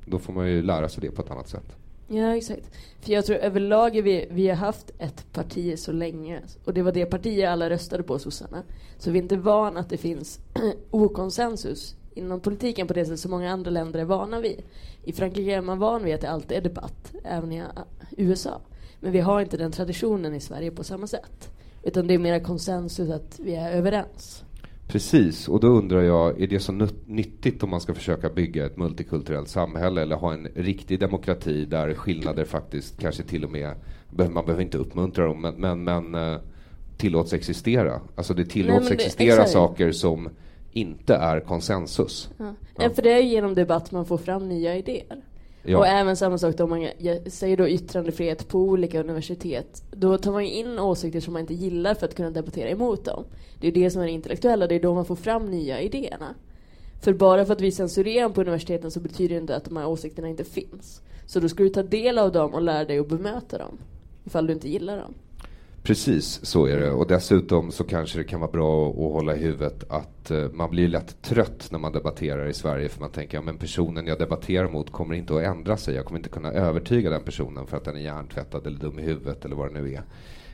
Då 0.05 0.19
får 0.19 0.33
man 0.33 0.47
ju 0.47 0.61
lära 0.61 0.89
sig 0.89 1.01
det 1.01 1.11
på 1.11 1.21
ett 1.21 1.31
annat 1.31 1.49
sätt. 1.49 1.75
Ja, 2.07 2.35
exakt. 2.35 2.71
För 2.99 3.11
jag 3.11 3.25
tror 3.25 3.37
överlag 3.37 4.01
vi, 4.01 4.27
vi 4.31 4.49
har 4.49 4.55
haft 4.55 4.91
ett 4.99 5.33
parti 5.33 5.79
så 5.79 5.91
länge 5.91 6.41
och 6.65 6.73
det 6.73 6.81
var 6.81 6.91
det 6.91 7.05
partiet 7.05 7.49
alla 7.49 7.69
röstade 7.69 8.03
på, 8.03 8.19
sossarna. 8.19 8.63
Så 8.97 9.11
vi 9.11 9.19
är 9.19 9.23
inte 9.23 9.37
van 9.37 9.77
att 9.77 9.89
det 9.89 9.97
finns 9.97 10.39
okonsensus 10.91 11.95
inom 12.13 12.39
politiken 12.39 12.87
på 12.87 12.93
det 12.93 13.05
sätt 13.05 13.19
som 13.19 13.31
många 13.31 13.51
andra 13.51 13.71
länder 13.71 13.99
är 13.99 14.05
vana 14.05 14.39
vid. 14.39 14.61
I 15.03 15.13
Frankrike 15.13 15.55
är 15.55 15.61
man 15.61 15.79
van 15.79 16.03
vid 16.03 16.15
att 16.15 16.21
det 16.21 16.29
alltid 16.29 16.57
är 16.57 16.61
debatt, 16.61 17.13
även 17.23 17.51
i 17.51 17.63
USA. 18.17 18.61
Men 18.99 19.11
vi 19.11 19.19
har 19.19 19.41
inte 19.41 19.57
den 19.57 19.71
traditionen 19.71 20.33
i 20.33 20.39
Sverige 20.39 20.71
på 20.71 20.83
samma 20.83 21.07
sätt. 21.07 21.51
Utan 21.83 22.07
det 22.07 22.13
är 22.13 22.19
mer 22.19 22.39
konsensus 22.39 23.09
att 23.09 23.39
vi 23.39 23.55
är 23.55 23.71
överens. 23.71 24.43
Precis, 24.91 25.47
och 25.47 25.59
då 25.59 25.67
undrar 25.67 26.01
jag, 26.01 26.41
är 26.41 26.47
det 26.47 26.59
så 26.59 26.87
nyttigt 27.05 27.63
om 27.63 27.69
man 27.69 27.81
ska 27.81 27.93
försöka 27.93 28.29
bygga 28.29 28.65
ett 28.65 28.77
multikulturellt 28.77 29.49
samhälle 29.49 30.01
eller 30.01 30.15
ha 30.15 30.33
en 30.33 30.47
riktig 30.55 30.99
demokrati 30.99 31.65
där 31.65 31.93
skillnader 31.93 32.45
faktiskt 32.45 32.99
kanske 32.99 33.23
till 33.23 33.45
och 33.45 33.51
med, 33.51 33.75
man 34.09 34.45
behöver 34.45 34.61
inte 34.61 34.77
uppmuntra 34.77 35.25
dem, 35.25 35.41
men, 35.41 35.55
men, 35.55 35.83
men 35.83 36.15
eh, 36.15 36.39
tillåts 36.97 37.33
existera. 37.33 38.01
Alltså 38.15 38.33
det 38.33 38.45
tillåts 38.45 38.79
Nej, 38.79 38.89
det, 38.89 38.93
existera 38.95 39.33
exakt. 39.33 39.51
saker 39.51 39.91
som 39.91 40.29
inte 40.71 41.15
är 41.15 41.39
konsensus. 41.39 42.29
Ja. 42.37 42.53
Ja. 42.77 42.89
För 42.89 43.01
det 43.01 43.11
är 43.11 43.23
genom 43.23 43.55
debatt 43.55 43.91
man 43.91 44.05
får 44.05 44.17
fram 44.17 44.49
nya 44.49 44.75
idéer. 44.75 45.21
Ja. 45.63 45.77
Och 45.77 45.87
även 45.87 46.17
samma 46.17 46.37
sak 46.37 46.59
om 46.59 46.69
man 46.69 46.87
säger 47.27 47.57
då 47.57 47.67
yttrandefrihet 47.67 48.47
på 48.47 48.59
olika 48.59 48.99
universitet. 48.99 49.83
Då 49.91 50.17
tar 50.17 50.31
man 50.31 50.45
ju 50.45 50.51
in 50.51 50.79
åsikter 50.79 51.19
som 51.19 51.33
man 51.33 51.39
inte 51.39 51.53
gillar 51.53 51.93
för 51.93 52.05
att 52.05 52.15
kunna 52.15 52.31
debattera 52.31 52.69
emot 52.69 53.05
dem. 53.05 53.23
Det 53.59 53.67
är 53.67 53.71
det 53.71 53.89
som 53.89 54.01
är 54.01 54.05
det 54.05 54.11
intellektuella, 54.11 54.67
det 54.67 54.75
är 54.75 54.79
då 54.79 54.93
man 54.93 55.05
får 55.05 55.15
fram 55.15 55.45
nya 55.45 55.81
idéerna. 55.81 56.35
För 57.01 57.13
bara 57.13 57.45
för 57.45 57.53
att 57.53 57.61
vi 57.61 57.71
censurerar 57.71 58.29
på 58.29 58.41
universiteten 58.41 58.91
så 58.91 58.99
betyder 58.99 59.35
det 59.35 59.41
inte 59.41 59.55
att 59.55 59.65
de 59.65 59.77
här 59.77 59.87
åsikterna 59.87 60.27
inte 60.27 60.43
finns. 60.43 61.01
Så 61.25 61.39
då 61.39 61.49
ska 61.49 61.63
du 61.63 61.69
ta 61.69 61.83
del 61.83 62.17
av 62.17 62.31
dem 62.31 62.53
och 62.53 62.61
lära 62.61 62.85
dig 62.85 62.99
att 62.99 63.09
bemöta 63.09 63.57
dem. 63.57 63.77
Ifall 64.25 64.47
du 64.47 64.53
inte 64.53 64.69
gillar 64.69 64.97
dem. 64.97 65.13
Precis, 65.83 66.45
så 66.45 66.65
är 66.65 66.77
det. 66.77 66.91
Och 66.91 67.07
dessutom 67.07 67.71
så 67.71 67.83
kanske 67.83 68.17
det 68.17 68.23
kan 68.23 68.39
vara 68.39 68.51
bra 68.51 68.89
att 68.89 68.95
hålla 68.95 69.35
i 69.35 69.39
huvudet 69.39 69.83
att 69.89 70.31
eh, 70.31 70.49
man 70.51 70.69
blir 70.69 70.87
lätt 70.87 71.21
trött 71.21 71.67
när 71.71 71.79
man 71.79 71.91
debatterar 71.91 72.47
i 72.47 72.53
Sverige 72.53 72.89
för 72.89 72.99
man 72.99 73.11
tänker 73.11 73.39
att 73.39 73.45
ja, 73.45 73.53
personen 73.59 74.07
jag 74.07 74.19
debatterar 74.19 74.69
mot 74.69 74.91
kommer 74.91 75.15
inte 75.15 75.35
att 75.35 75.43
ändra 75.43 75.77
sig. 75.77 75.95
Jag 75.95 76.05
kommer 76.05 76.19
inte 76.19 76.29
kunna 76.29 76.51
övertyga 76.51 77.09
den 77.09 77.23
personen 77.23 77.67
för 77.67 77.77
att 77.77 77.85
den 77.85 77.95
är 77.95 78.01
hjärntvättad 78.01 78.67
eller 78.67 78.79
dum 78.79 78.99
i 78.99 79.01
huvudet 79.01 79.45
eller 79.45 79.55
vad 79.55 79.73
det 79.73 79.81
nu 79.81 79.93
är. 79.93 80.03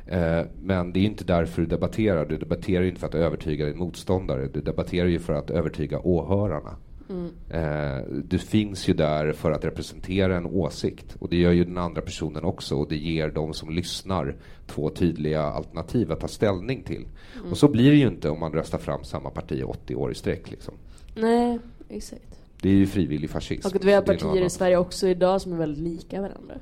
Eh, 0.08 0.46
men 0.62 0.94
det 0.94 1.00
är 1.00 1.04
inte 1.04 1.24
därför 1.24 1.62
du 1.62 1.68
debatterar. 1.68 2.26
Du 2.26 2.38
debatterar 2.38 2.84
inte 2.84 3.00
för 3.00 3.08
att 3.08 3.16
övertyga 3.16 3.66
din 3.66 3.78
motståndare. 3.78 4.48
Du 4.48 4.62
debatterar 4.62 5.08
ju 5.08 5.20
för 5.20 5.34
att 5.34 5.50
övertyga 5.50 6.00
åhörarna. 6.00 6.76
Mm. 7.10 7.32
Eh, 7.50 8.04
du 8.24 8.40
finns 8.40 8.88
ju 8.88 8.94
där 8.94 9.34
för 9.34 9.52
att 9.52 9.66
representera 9.66 10.38
en 10.38 10.46
åsikt 10.46 11.16
och 11.20 11.30
det 11.30 11.36
gör 11.36 11.52
ju 11.52 11.64
den 11.64 11.78
andra 11.78 12.02
personen 12.02 12.44
också 12.44 12.76
och 12.76 12.88
det 12.88 12.98
ger 12.98 13.30
de 13.30 13.54
som 13.54 13.70
lyssnar 13.70 14.36
två 14.68 14.90
tydliga 14.90 15.42
alternativ 15.42 16.12
att 16.12 16.20
ta 16.20 16.28
ställning 16.28 16.84
till. 16.84 17.08
Mm. 17.40 17.52
Och 17.52 17.58
så 17.58 17.68
blir 17.68 17.92
det 17.92 17.98
ju 17.98 18.08
inte 18.08 18.30
om 18.30 18.40
man 18.40 18.54
röstar 18.54 18.78
fram 18.78 19.04
samma 19.04 19.30
parti 19.30 19.64
80 19.66 19.96
år 19.96 20.12
i 20.12 20.16
sträck. 20.16 20.52
Liksom. 20.52 20.74
Nej, 21.16 21.60
exakt. 21.90 22.42
Det 22.62 22.70
är 22.70 22.74
ju 22.74 22.88
frivillig 22.88 23.30
fascism. 23.30 23.68
Och 23.68 23.86
vi 23.86 23.94
har 23.94 24.02
partier 24.02 24.42
i 24.42 24.50
Sverige 24.50 24.78
också 24.78 25.08
idag 25.08 25.42
som 25.42 25.54
är 25.54 25.58
väldigt 25.58 25.84
lika 25.84 26.22
varandra. 26.22 26.56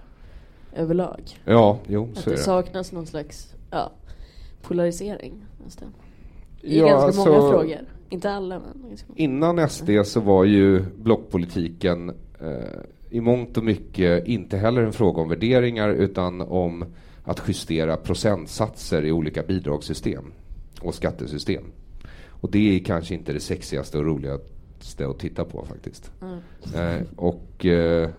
Överlag. 0.75 1.21
Ja, 1.45 1.79
jo, 1.87 2.09
att 2.11 2.17
så 2.17 2.29
är 2.29 2.33
det. 2.33 2.39
det 2.39 2.43
saknas 2.43 2.91
någon 2.91 3.05
slags 3.05 3.53
ja, 3.71 3.91
polarisering 4.61 5.45
nästan. 5.65 5.93
I 6.61 6.79
ja, 6.79 6.85
ganska 6.85 7.05
alltså, 7.05 7.25
många 7.25 7.51
frågor. 7.51 7.81
Inte 8.09 8.31
alla, 8.31 8.59
men 8.59 8.97
Innan 9.15 9.69
SD 9.69 9.89
så 10.05 10.19
var 10.19 10.43
ju 10.43 10.85
blockpolitiken 10.97 12.09
eh, 12.41 12.79
i 13.09 13.21
mångt 13.21 13.57
och 13.57 13.63
mycket 13.63 14.27
inte 14.27 14.57
heller 14.57 14.81
en 14.81 14.93
fråga 14.93 15.21
om 15.21 15.29
värderingar 15.29 15.89
utan 15.89 16.41
om 16.41 16.85
att 17.23 17.41
justera 17.47 17.97
procentsatser 17.97 19.05
i 19.05 19.11
olika 19.11 19.43
bidragssystem 19.43 20.31
och 20.81 20.95
skattesystem. 20.95 21.63
Och 22.29 22.51
det 22.51 22.75
är 22.75 22.79
kanske 22.79 23.13
inte 23.15 23.33
det 23.33 23.39
sexigaste 23.39 23.97
och 23.97 24.05
roligaste 24.05 25.07
att 25.07 25.19
titta 25.19 25.45
på 25.45 25.65
faktiskt. 25.65 26.11
Mm. 26.21 26.39
Eh, 26.75 27.07
och 27.15 27.65
eh, 27.65 28.09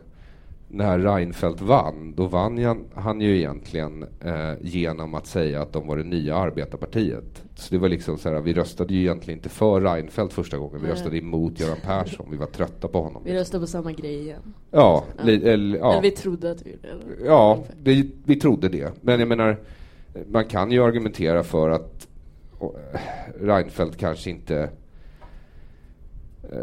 när 0.69 0.99
Reinfeldt 0.99 1.61
vann, 1.61 2.15
då 2.17 2.27
vann 2.27 2.85
han 2.95 3.21
ju 3.21 3.37
egentligen 3.37 4.03
eh, 4.21 4.53
genom 4.61 5.15
att 5.15 5.27
säga 5.27 5.63
att 5.63 5.73
de 5.73 5.87
var 5.87 5.97
det 5.97 6.05
nya 6.05 6.37
arbetarpartiet. 6.37 7.43
Så 7.55 7.75
det 7.75 7.79
var 7.79 7.89
liksom 7.89 8.19
så 8.19 8.29
här, 8.29 8.41
vi 8.41 8.55
röstade 8.55 8.95
ju 8.95 9.01
egentligen 9.01 9.39
inte 9.39 9.49
för 9.49 9.81
Reinfeldt 9.81 10.33
första 10.33 10.59
gången, 10.59 10.81
vi 10.83 10.89
röstade 10.89 11.19
emot 11.19 11.61
Göran 11.61 11.79
Persson, 11.83 12.27
vi 12.31 12.37
var 12.37 12.47
trötta 12.47 12.89
på 12.89 13.03
honom. 13.03 13.23
Vi 13.25 13.35
röstade 13.35 13.61
på 13.61 13.67
samma 13.67 13.93
grej 13.93 14.21
igen. 14.21 14.55
Ja, 14.71 15.05
ja. 15.17 15.25
Li, 15.25 15.49
eller, 15.49 15.79
ja. 15.79 15.93
eller 15.93 16.03
vi 16.03 16.11
trodde 16.11 16.51
att 16.51 16.67
vi 16.67 16.71
gjorde 16.71 16.89
det. 17.19 17.27
Ja, 17.27 17.65
det, 17.83 18.07
vi 18.25 18.37
trodde 18.37 18.69
det. 18.69 18.93
Men 19.01 19.21
jag 19.21 19.29
menar, 19.29 19.57
man 20.29 20.45
kan 20.45 20.71
ju 20.71 20.85
argumentera 20.85 21.43
för 21.43 21.71
att 21.71 22.09
Reinfeldt 23.41 23.97
kanske 23.97 24.31
inte 24.31 24.55
Eh, 24.63 24.69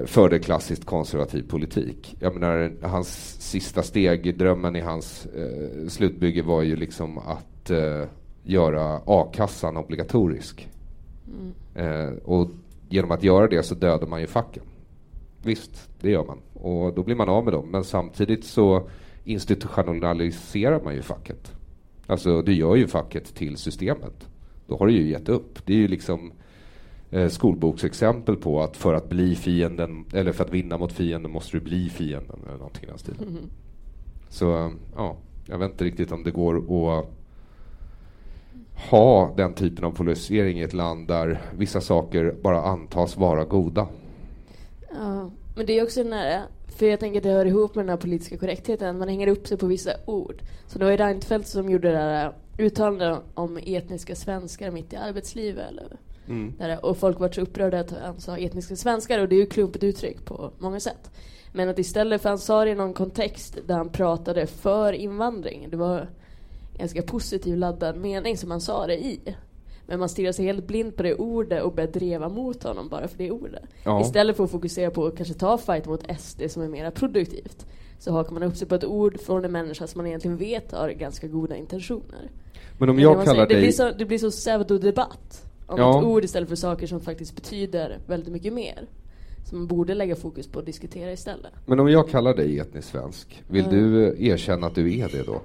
förde 0.06 0.40
klassiskt 0.40 0.86
konservativ 0.86 1.50
politik. 1.50 2.16
Jag 2.20 2.34
menar, 2.34 2.72
hans 2.82 3.42
sista 3.42 3.84
steg, 3.84 4.38
drömmen 4.38 4.76
i 4.76 4.82
hans 4.82 5.26
eh, 5.26 5.88
slutbygge 5.88 6.42
var 6.42 6.62
ju 6.62 6.76
liksom 6.76 7.18
att 7.18 7.70
eh, 7.70 8.04
göra 8.44 9.02
a-kassan 9.06 9.78
obligatorisk. 9.78 10.70
Mm. 11.28 11.54
Eh, 11.76 12.14
och 12.24 12.50
genom 12.90 13.12
att 13.12 13.24
göra 13.24 13.48
det 13.48 13.64
så 13.64 13.76
dödar 13.76 14.08
man 14.08 14.22
ju 14.22 14.28
facken. 14.28 14.64
Visst, 15.44 15.90
det 16.02 16.10
gör 16.12 16.26
man. 16.26 16.40
Och 16.54 16.94
då 16.94 17.04
blir 17.04 17.16
man 17.16 17.30
av 17.30 17.44
med 17.44 17.54
dem. 17.54 17.72
Men 17.72 17.84
samtidigt 17.84 18.44
så 18.44 18.88
institutionaliserar 19.24 20.82
man 20.84 20.96
ju 20.96 21.02
facket. 21.02 21.52
Alltså, 22.08 22.42
du 22.42 22.54
gör 22.54 22.76
ju 22.76 22.88
facket 22.88 23.36
till 23.36 23.58
systemet. 23.58 24.28
Då 24.68 24.78
har 24.78 24.88
du 24.88 24.94
ju 24.94 25.10
gett 25.10 25.30
upp. 25.30 25.66
Det 25.66 25.74
är 25.74 25.78
ju 25.78 25.88
liksom 25.88 26.32
eh, 27.14 27.30
skolboksexempel 27.30 28.36
på 28.36 28.62
att 28.62 28.78
för 28.78 28.94
att 28.94 29.10
bli 29.10 29.36
fienden, 29.36 30.06
eller 30.14 30.32
för 30.32 30.44
att 30.44 30.54
vinna 30.54 30.78
mot 30.78 30.94
fienden 30.94 31.32
måste 31.32 31.58
du 31.58 31.62
bli 31.62 31.90
fienden 31.90 32.40
eller 32.46 32.58
någonting 32.58 32.84
i 32.84 32.88
den 32.88 33.28
Mm. 33.28 33.50
Så 34.30 34.72
ja, 34.96 35.16
jag 35.46 35.58
vet 35.58 35.72
inte 35.72 35.84
riktigt 35.84 36.12
om 36.12 36.24
det 36.24 36.32
går 36.32 36.58
att 36.58 37.06
ha 38.90 39.34
den 39.38 39.54
typen 39.54 39.86
av 39.86 39.92
polarisering 39.92 40.60
i 40.60 40.64
ett 40.64 40.74
land 40.74 41.08
där 41.08 41.42
vissa 41.58 41.82
saker 41.82 42.36
bara 42.42 42.62
antas 42.62 43.18
vara 43.18 43.46
goda. 43.46 43.88
Ja, 44.90 45.32
men 45.56 45.66
det 45.66 45.80
är 45.80 45.84
också 45.84 46.04
här, 46.04 46.42
för 46.68 46.86
jag 46.86 47.00
tänker 47.00 47.20
att 47.20 47.24
det 47.24 47.30
hör 47.30 47.46
ihop 47.46 47.76
med 47.76 47.86
den 47.86 47.90
här 47.90 47.98
politiska 47.98 48.38
korrektheten, 48.38 48.98
man 48.98 49.10
hänger 49.10 49.28
upp 49.28 49.48
sig 49.48 49.58
på 49.58 49.66
vissa 49.66 49.92
ord. 50.06 50.42
Så 50.68 50.80
det 50.80 50.86
var 50.86 50.92
ju 50.92 50.98
Reinfeldt 50.98 51.48
som 51.48 51.70
gjorde 51.70 51.88
det 51.88 51.98
där 51.98 52.34
uttalandet 52.58 53.20
om 53.34 53.58
etniska 53.58 54.16
svenskar 54.16 54.72
mitt 54.72 54.94
i 54.94 54.96
arbetslivet, 54.96 55.70
eller 55.70 55.98
Mm. 56.28 56.54
Där, 56.58 56.86
och 56.86 56.98
folk 56.98 57.20
var 57.20 57.30
så 57.30 57.42
upprörda 57.42 57.80
att 57.80 57.92
han 57.92 58.20
sa 58.20 58.38
etniska 58.38 58.76
svenskar 58.76 59.20
och 59.20 59.30
det 59.30 59.36
är 59.36 59.40
ju 59.40 59.46
klumpigt 59.46 59.84
uttryck 59.84 60.26
på 60.26 60.52
många 60.60 60.80
sätt. 60.80 61.12
Men 61.52 61.70
att 61.70 61.80
istället, 61.80 62.22
för 62.22 62.30
han 62.30 62.38
sa 62.38 62.66
det 62.66 62.72
i 62.72 62.76
någon 62.76 62.94
kontext 62.94 63.58
där 63.68 63.76
han 63.76 63.90
pratade 63.90 64.48
för 64.48 64.94
invandring. 64.94 65.68
Det 65.70 65.78
var 65.78 66.10
ganska 66.78 67.02
positiv 67.02 67.58
laddad 67.58 67.98
mening 67.98 68.38
som 68.38 68.52
han 68.52 68.62
sa 68.62 68.88
det 68.88 69.06
i. 69.06 69.20
Men 69.86 70.00
man 70.00 70.10
stirrar 70.10 70.32
sig 70.32 70.46
helt 70.46 70.68
blind 70.68 70.96
på 70.96 71.04
det 71.04 71.16
ordet 71.16 71.64
och 71.64 71.74
börjar 71.74 71.92
dreva 71.92 72.30
mot 72.30 72.64
honom 72.64 72.90
bara 72.90 73.08
för 73.08 73.18
det 73.18 73.32
ordet. 73.32 73.64
Ja. 73.86 74.02
Istället 74.02 74.38
för 74.38 74.44
att 74.44 74.52
fokusera 74.52 74.92
på 74.92 75.06
att 75.06 75.18
kanske 75.18 75.34
ta 75.34 75.58
fight 75.58 75.86
mot 75.86 76.20
SD 76.20 76.42
som 76.50 76.64
är 76.64 76.68
mer 76.68 76.92
produktivt. 76.92 77.66
Så 78.00 78.12
hakar 78.12 78.34
man 78.34 78.44
upp 78.44 78.58
sig 78.58 78.68
på 78.68 78.76
ett 78.76 78.86
ord 78.86 79.20
från 79.20 79.46
en 79.46 79.52
människa 79.52 79.88
som 79.88 80.00
man 80.00 80.08
egentligen 80.08 80.38
vet 80.38 80.72
har 80.72 80.90
ganska 80.90 81.28
goda 81.28 81.56
intentioner. 81.56 82.32
Men 82.78 82.90
om 82.90 83.00
jag 83.00 83.26
kallar 83.26 83.48
dig... 83.48 83.56
Det 83.56 83.62
blir 83.62 83.72
så, 83.72 83.92
det 83.92 84.06
blir 84.06 84.18
så 84.18 84.32
pseudodebatt 84.32 85.53
om 85.68 85.80
ja. 85.80 86.00
ett 86.00 86.06
ord 86.06 86.24
istället 86.24 86.50
för 86.50 86.56
saker 86.56 86.88
som 86.88 87.00
faktiskt 87.00 87.36
betyder 87.36 87.98
väldigt 88.08 88.34
mycket 88.34 88.54
mer. 88.54 88.88
som 89.50 89.58
man 89.58 89.68
borde 89.68 89.94
lägga 89.94 90.16
fokus 90.16 90.48
på 90.48 90.60
att 90.60 90.66
diskutera 90.66 91.12
istället. 91.12 91.52
Men 91.66 91.80
om 91.80 91.90
jag 91.90 92.10
kallar 92.10 92.34
dig 92.36 92.60
etnisk 92.60 92.88
svensk, 92.88 93.44
vill 93.48 93.66
Mm. 93.66 93.76
du 93.76 94.08
eh, 94.08 94.28
erkänna 94.28 94.68
att 94.68 94.76
du 94.76 94.98
är 95.00 95.10
det 95.10 95.24
då? 95.24 95.42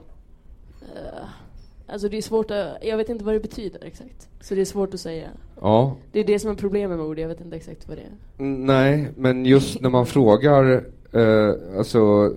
Alltså 1.87 2.09
det 2.09 2.17
är 2.17 2.23
svårt 2.23 2.51
att, 2.51 2.67
jag 2.83 2.97
vet 2.97 3.09
inte 3.09 3.25
vad 3.25 3.35
det 3.35 3.41
betyder 3.41 3.85
exakt. 3.85 4.29
Så 4.41 4.55
det 4.55 4.61
är 4.61 4.65
svårt 4.65 4.95
att 4.95 5.01
säga. 5.01 5.29
Ja, 5.61 5.97
Det 6.13 6.21
är 6.21 6.25
det 6.25 6.39
som 6.39 6.51
är 6.51 6.55
problemet 6.55 6.99
med 6.99 7.07
ord, 7.07 7.19
jag 7.19 7.29
vet 7.29 7.41
inte 7.41 7.57
exakt 7.57 7.89
vad 7.89 7.97
det 7.97 8.03
är. 8.03 8.45
Nej, 8.45 9.09
men 9.17 9.45
just 9.47 9.81
när 9.81 9.91
man 9.91 10.07
frågar 10.07 10.85
eh, 11.13 11.79
alltså, 11.79 12.33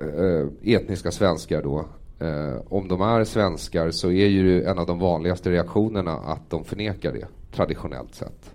eh, 0.00 0.74
etniska 0.74 1.10
svenskar 1.10 1.62
då, 1.62 1.84
eh, 2.22 2.60
om 2.68 2.88
de 2.88 3.00
är 3.00 3.24
svenskar 3.24 3.90
så 3.90 4.10
är 4.10 4.26
ju 4.26 4.64
en 4.64 4.78
av 4.78 4.86
de 4.86 4.98
vanligaste 4.98 5.50
reaktionerna 5.50 6.12
att 6.12 6.50
de 6.50 6.64
förnekar 6.64 7.12
det, 7.12 7.26
traditionellt 7.56 8.14
sett. 8.14 8.54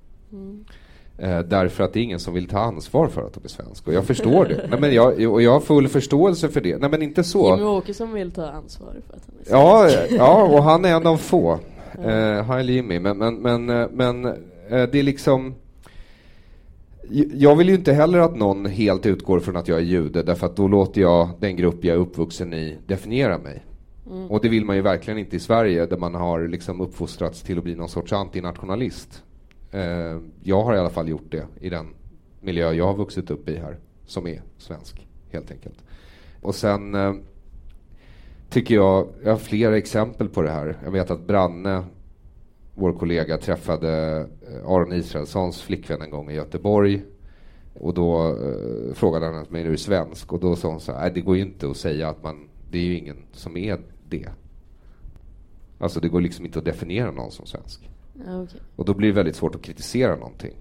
Eh, 1.17 1.39
därför 1.39 1.83
att 1.83 1.93
det 1.93 1.99
är 1.99 2.03
ingen 2.03 2.19
som 2.19 2.33
vill 2.33 2.47
ta 2.47 2.59
ansvar 2.59 3.07
för 3.07 3.21
att 3.21 3.33
de 3.33 3.43
är 3.43 3.47
svenska. 3.49 3.91
Och 3.91 3.97
jag 3.97 4.05
förstår 4.05 4.45
det. 4.45 4.67
Nej, 4.69 4.79
men 4.79 4.93
jag, 4.93 5.31
och 5.31 5.41
jag 5.41 5.51
har 5.51 5.59
full 5.59 5.87
förståelse 5.87 6.49
för 6.49 6.61
det. 6.61 6.77
Nej, 6.77 6.89
men 6.89 7.01
inte 7.01 7.23
så. 7.23 7.49
Jimmy 7.49 7.63
Åkesson 7.63 8.13
vill 8.13 8.31
ta 8.31 8.47
ansvar 8.47 8.95
för 9.07 9.17
att 9.17 9.23
han 9.25 9.35
är 9.39 9.43
svensk. 9.45 10.11
Ja, 10.11 10.17
ja, 10.17 10.43
och 10.43 10.63
han 10.63 10.85
är 10.85 10.95
en 10.95 11.07
av 11.07 11.17
få. 11.17 11.59
Eh, 12.03 12.61
Jimmy. 12.61 12.99
Men, 12.99 13.17
men, 13.17 13.35
men, 13.35 13.69
eh, 13.69 13.87
men 13.91 14.25
eh, 14.25 14.33
det 14.69 14.95
är 14.99 15.03
liksom... 15.03 15.55
Jag 17.33 17.55
vill 17.55 17.69
ju 17.69 17.75
inte 17.75 17.93
heller 17.93 18.19
att 18.19 18.35
någon 18.35 18.65
helt 18.65 19.05
utgår 19.05 19.39
från 19.39 19.55
att 19.55 19.67
jag 19.67 19.77
är 19.77 19.83
jude 19.83 20.23
därför 20.23 20.45
att 20.45 20.55
då 20.55 20.67
låter 20.67 21.01
jag 21.01 21.29
den 21.39 21.55
grupp 21.55 21.83
jag 21.83 21.95
är 21.95 21.99
uppvuxen 21.99 22.53
i 22.53 22.77
definiera 22.87 23.37
mig. 23.37 23.63
Och 24.29 24.41
det 24.41 24.49
vill 24.49 24.65
man 24.65 24.75
ju 24.75 24.81
verkligen 24.81 25.19
inte 25.19 25.35
i 25.35 25.39
Sverige 25.39 25.85
där 25.85 25.97
man 25.97 26.15
har 26.15 26.47
liksom 26.47 26.81
uppfostrats 26.81 27.41
till 27.41 27.57
att 27.57 27.63
bli 27.63 27.75
någon 27.75 27.89
sorts 27.89 28.13
antinationalist. 28.13 29.23
Eh, 29.71 30.17
jag 30.43 30.63
har 30.63 30.75
i 30.75 30.79
alla 30.79 30.89
fall 30.89 31.09
gjort 31.09 31.31
det 31.31 31.45
i 31.61 31.69
den 31.69 31.87
miljö 32.41 32.71
jag 32.71 32.85
har 32.85 32.95
vuxit 32.95 33.31
upp 33.31 33.49
i 33.49 33.57
här, 33.57 33.77
som 34.05 34.27
är 34.27 34.41
svensk, 34.57 35.07
helt 35.31 35.51
enkelt. 35.51 35.83
Och 36.41 36.55
sen 36.55 36.95
eh, 36.95 37.13
tycker 38.49 38.75
jag, 38.75 39.07
jag 39.23 39.31
har 39.31 39.37
flera 39.37 39.77
exempel 39.77 40.29
på 40.29 40.41
det 40.41 40.51
här. 40.51 40.77
Jag 40.83 40.91
vet 40.91 41.11
att 41.11 41.27
Branne, 41.27 41.83
vår 42.75 42.93
kollega, 42.93 43.37
träffade 43.37 44.25
Aron 44.65 44.93
Israelssons 44.93 45.61
flickvän 45.61 46.01
en 46.01 46.09
gång 46.09 46.31
i 46.31 46.33
Göteborg. 46.33 47.03
Och 47.79 47.93
då 47.93 48.27
eh, 48.27 48.93
frågade 48.93 49.25
han 49.25 49.45
mig, 49.49 49.61
är 49.61 49.69
du 49.69 49.77
svensk? 49.77 50.33
Och 50.33 50.39
då 50.39 50.55
sa 50.55 50.67
hon 50.67 50.79
så 50.79 50.91
här, 50.91 51.09
det 51.09 51.21
går 51.21 51.35
ju 51.35 51.41
inte 51.41 51.69
att 51.69 51.77
säga 51.77 52.09
att 52.09 52.23
man, 52.23 52.49
det 52.71 52.77
är 52.77 52.83
ju 52.83 52.97
ingen 52.97 53.17
som 53.31 53.57
är 53.57 53.79
det. 54.09 54.29
Alltså 55.79 55.99
det 55.99 56.07
går 56.07 56.21
liksom 56.21 56.45
inte 56.45 56.59
att 56.59 56.65
definiera 56.65 57.11
någon 57.11 57.31
som 57.31 57.45
svensk. 57.45 57.89
Ja, 58.25 58.41
okej. 58.43 58.59
Och 58.75 58.85
då 58.85 58.93
blir 58.93 59.07
det 59.07 59.15
väldigt 59.15 59.35
svårt 59.35 59.55
att 59.55 59.61
kritisera 59.61 60.15
någonting. 60.15 60.53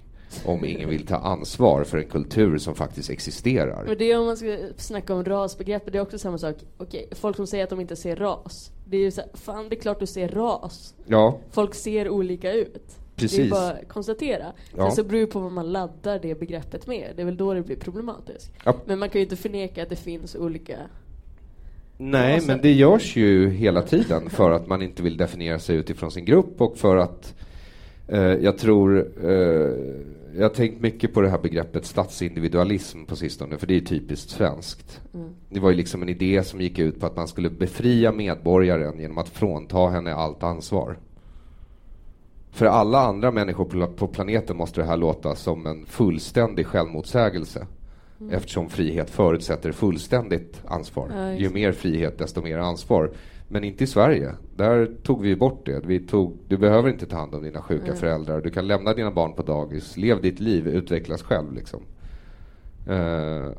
Om 0.44 0.64
ingen 0.64 0.88
vill 0.88 1.06
ta 1.06 1.16
ansvar 1.16 1.84
för 1.84 1.98
en 1.98 2.08
kultur 2.08 2.58
som 2.58 2.74
faktiskt 2.74 3.10
existerar. 3.10 3.84
Men 3.86 3.98
det 3.98 4.12
är 4.12 4.18
om 4.18 4.26
man 4.26 4.36
ska 4.36 4.58
snacka 4.76 5.14
om 5.14 5.24
rasbegreppet, 5.24 5.92
det 5.92 5.98
är 5.98 6.02
också 6.02 6.18
samma 6.18 6.38
sak. 6.38 6.56
Okej, 6.76 7.08
folk 7.12 7.36
som 7.36 7.46
säger 7.46 7.64
att 7.64 7.70
de 7.70 7.80
inte 7.80 7.96
ser 7.96 8.16
ras. 8.16 8.72
Det 8.84 8.96
är 8.96 9.00
ju 9.00 9.10
så 9.10 9.20
här, 9.20 9.30
fan 9.34 9.68
det 9.68 9.76
är 9.76 9.80
klart 9.80 10.00
du 10.00 10.06
ser 10.06 10.28
ras. 10.28 10.94
Ja, 11.06 11.38
Folk 11.50 11.74
ser 11.74 12.08
olika 12.08 12.52
ut. 12.52 12.98
Det 13.16 13.24
är 13.24 13.28
Precis. 13.28 13.50
bara 13.50 13.70
att 13.70 13.88
konstatera. 13.88 14.52
Ja. 14.76 14.82
Sen 14.82 14.96
så 14.96 15.04
beror 15.04 15.20
det 15.20 15.26
på 15.26 15.40
vad 15.40 15.52
man 15.52 15.72
laddar 15.72 16.18
det 16.18 16.40
begreppet 16.40 16.86
med. 16.86 17.12
Det 17.16 17.22
är 17.22 17.26
väl 17.26 17.36
då 17.36 17.54
det 17.54 17.62
blir 17.62 17.76
problematiskt. 17.76 18.52
Ja. 18.64 18.76
Men 18.84 18.98
man 18.98 19.08
kan 19.08 19.18
ju 19.18 19.24
inte 19.24 19.36
förneka 19.36 19.82
att 19.82 19.88
det 19.88 19.96
finns 19.96 20.36
olika... 20.36 20.78
Nej, 21.98 22.40
men 22.46 22.60
det 22.62 22.72
görs 22.72 23.16
ju 23.16 23.50
hela 23.50 23.82
tiden 23.82 24.30
för 24.30 24.50
att 24.50 24.66
man 24.66 24.82
inte 24.82 25.02
vill 25.02 25.16
definiera 25.16 25.58
sig 25.58 25.76
utifrån 25.76 26.10
sin 26.10 26.24
grupp 26.24 26.60
och 26.60 26.78
för 26.78 26.96
att 26.96 27.34
eh, 28.08 28.20
jag 28.20 28.58
tror 28.58 29.08
eh, 29.24 29.76
jag 30.36 30.42
har 30.42 30.54
tänkt 30.54 30.80
mycket 30.80 31.14
på 31.14 31.20
det 31.20 31.28
här 31.28 31.38
begreppet 31.38 31.86
statsindividualism 31.86 33.04
på 33.04 33.16
sistone, 33.16 33.58
för 33.58 33.66
det 33.66 33.76
är 33.76 33.80
typiskt 33.80 34.30
svenskt. 34.30 35.00
Det 35.48 35.60
var 35.60 35.70
ju 35.70 35.76
liksom 35.76 36.02
en 36.02 36.08
idé 36.08 36.42
som 36.42 36.60
gick 36.60 36.78
ut 36.78 37.00
på 37.00 37.06
att 37.06 37.16
man 37.16 37.28
skulle 37.28 37.50
befria 37.50 38.12
medborgaren 38.12 39.00
genom 39.00 39.18
att 39.18 39.28
frånta 39.28 39.88
henne 39.88 40.14
allt 40.14 40.42
ansvar. 40.42 40.96
För 42.56 42.66
alla 42.66 42.98
andra 43.00 43.30
människor 43.30 43.86
på- 43.86 44.06
planeten 44.06 44.56
måste 44.56 44.80
det 44.80 44.86
här 44.86 44.96
låta 44.96 45.34
som 45.34 45.66
en 45.66 45.86
fullständig 45.86 46.66
självmotsägelse. 46.66 47.66
Eftersom 48.30 48.68
frihet 48.68 49.10
förutsätter 49.10 49.72
fullständigt 49.72 50.62
ansvar. 50.66 51.10
Ja, 51.14 51.32
Ju 51.32 51.50
mer 51.50 51.72
frihet, 51.72 52.18
desto 52.18 52.42
mer 52.42 52.58
ansvar. 52.58 53.10
Men 53.48 53.64
inte 53.64 53.84
i 53.84 53.86
Sverige. 53.86 54.30
Där 54.56 54.90
tog 55.02 55.22
vi 55.22 55.36
bort 55.36 55.66
det. 55.66 55.80
Vi 55.86 56.00
tog, 56.00 56.38
du 56.48 56.56
behöver 56.56 56.88
inte 56.90 57.06
ta 57.06 57.16
hand 57.16 57.34
om 57.34 57.42
dina 57.42 57.62
sjuka 57.62 57.94
föräldrar. 57.94 58.40
Du 58.40 58.50
kan 58.50 58.66
lämna 58.66 58.94
dina 58.94 59.10
barn 59.10 59.32
på 59.32 59.42
dagis. 59.42 59.96
Lev 59.96 60.22
ditt 60.22 60.40
liv, 60.40 60.68
utvecklas 60.68 61.22
själv. 61.22 61.52
Liksom. 61.52 61.80
Eh, 62.88 62.96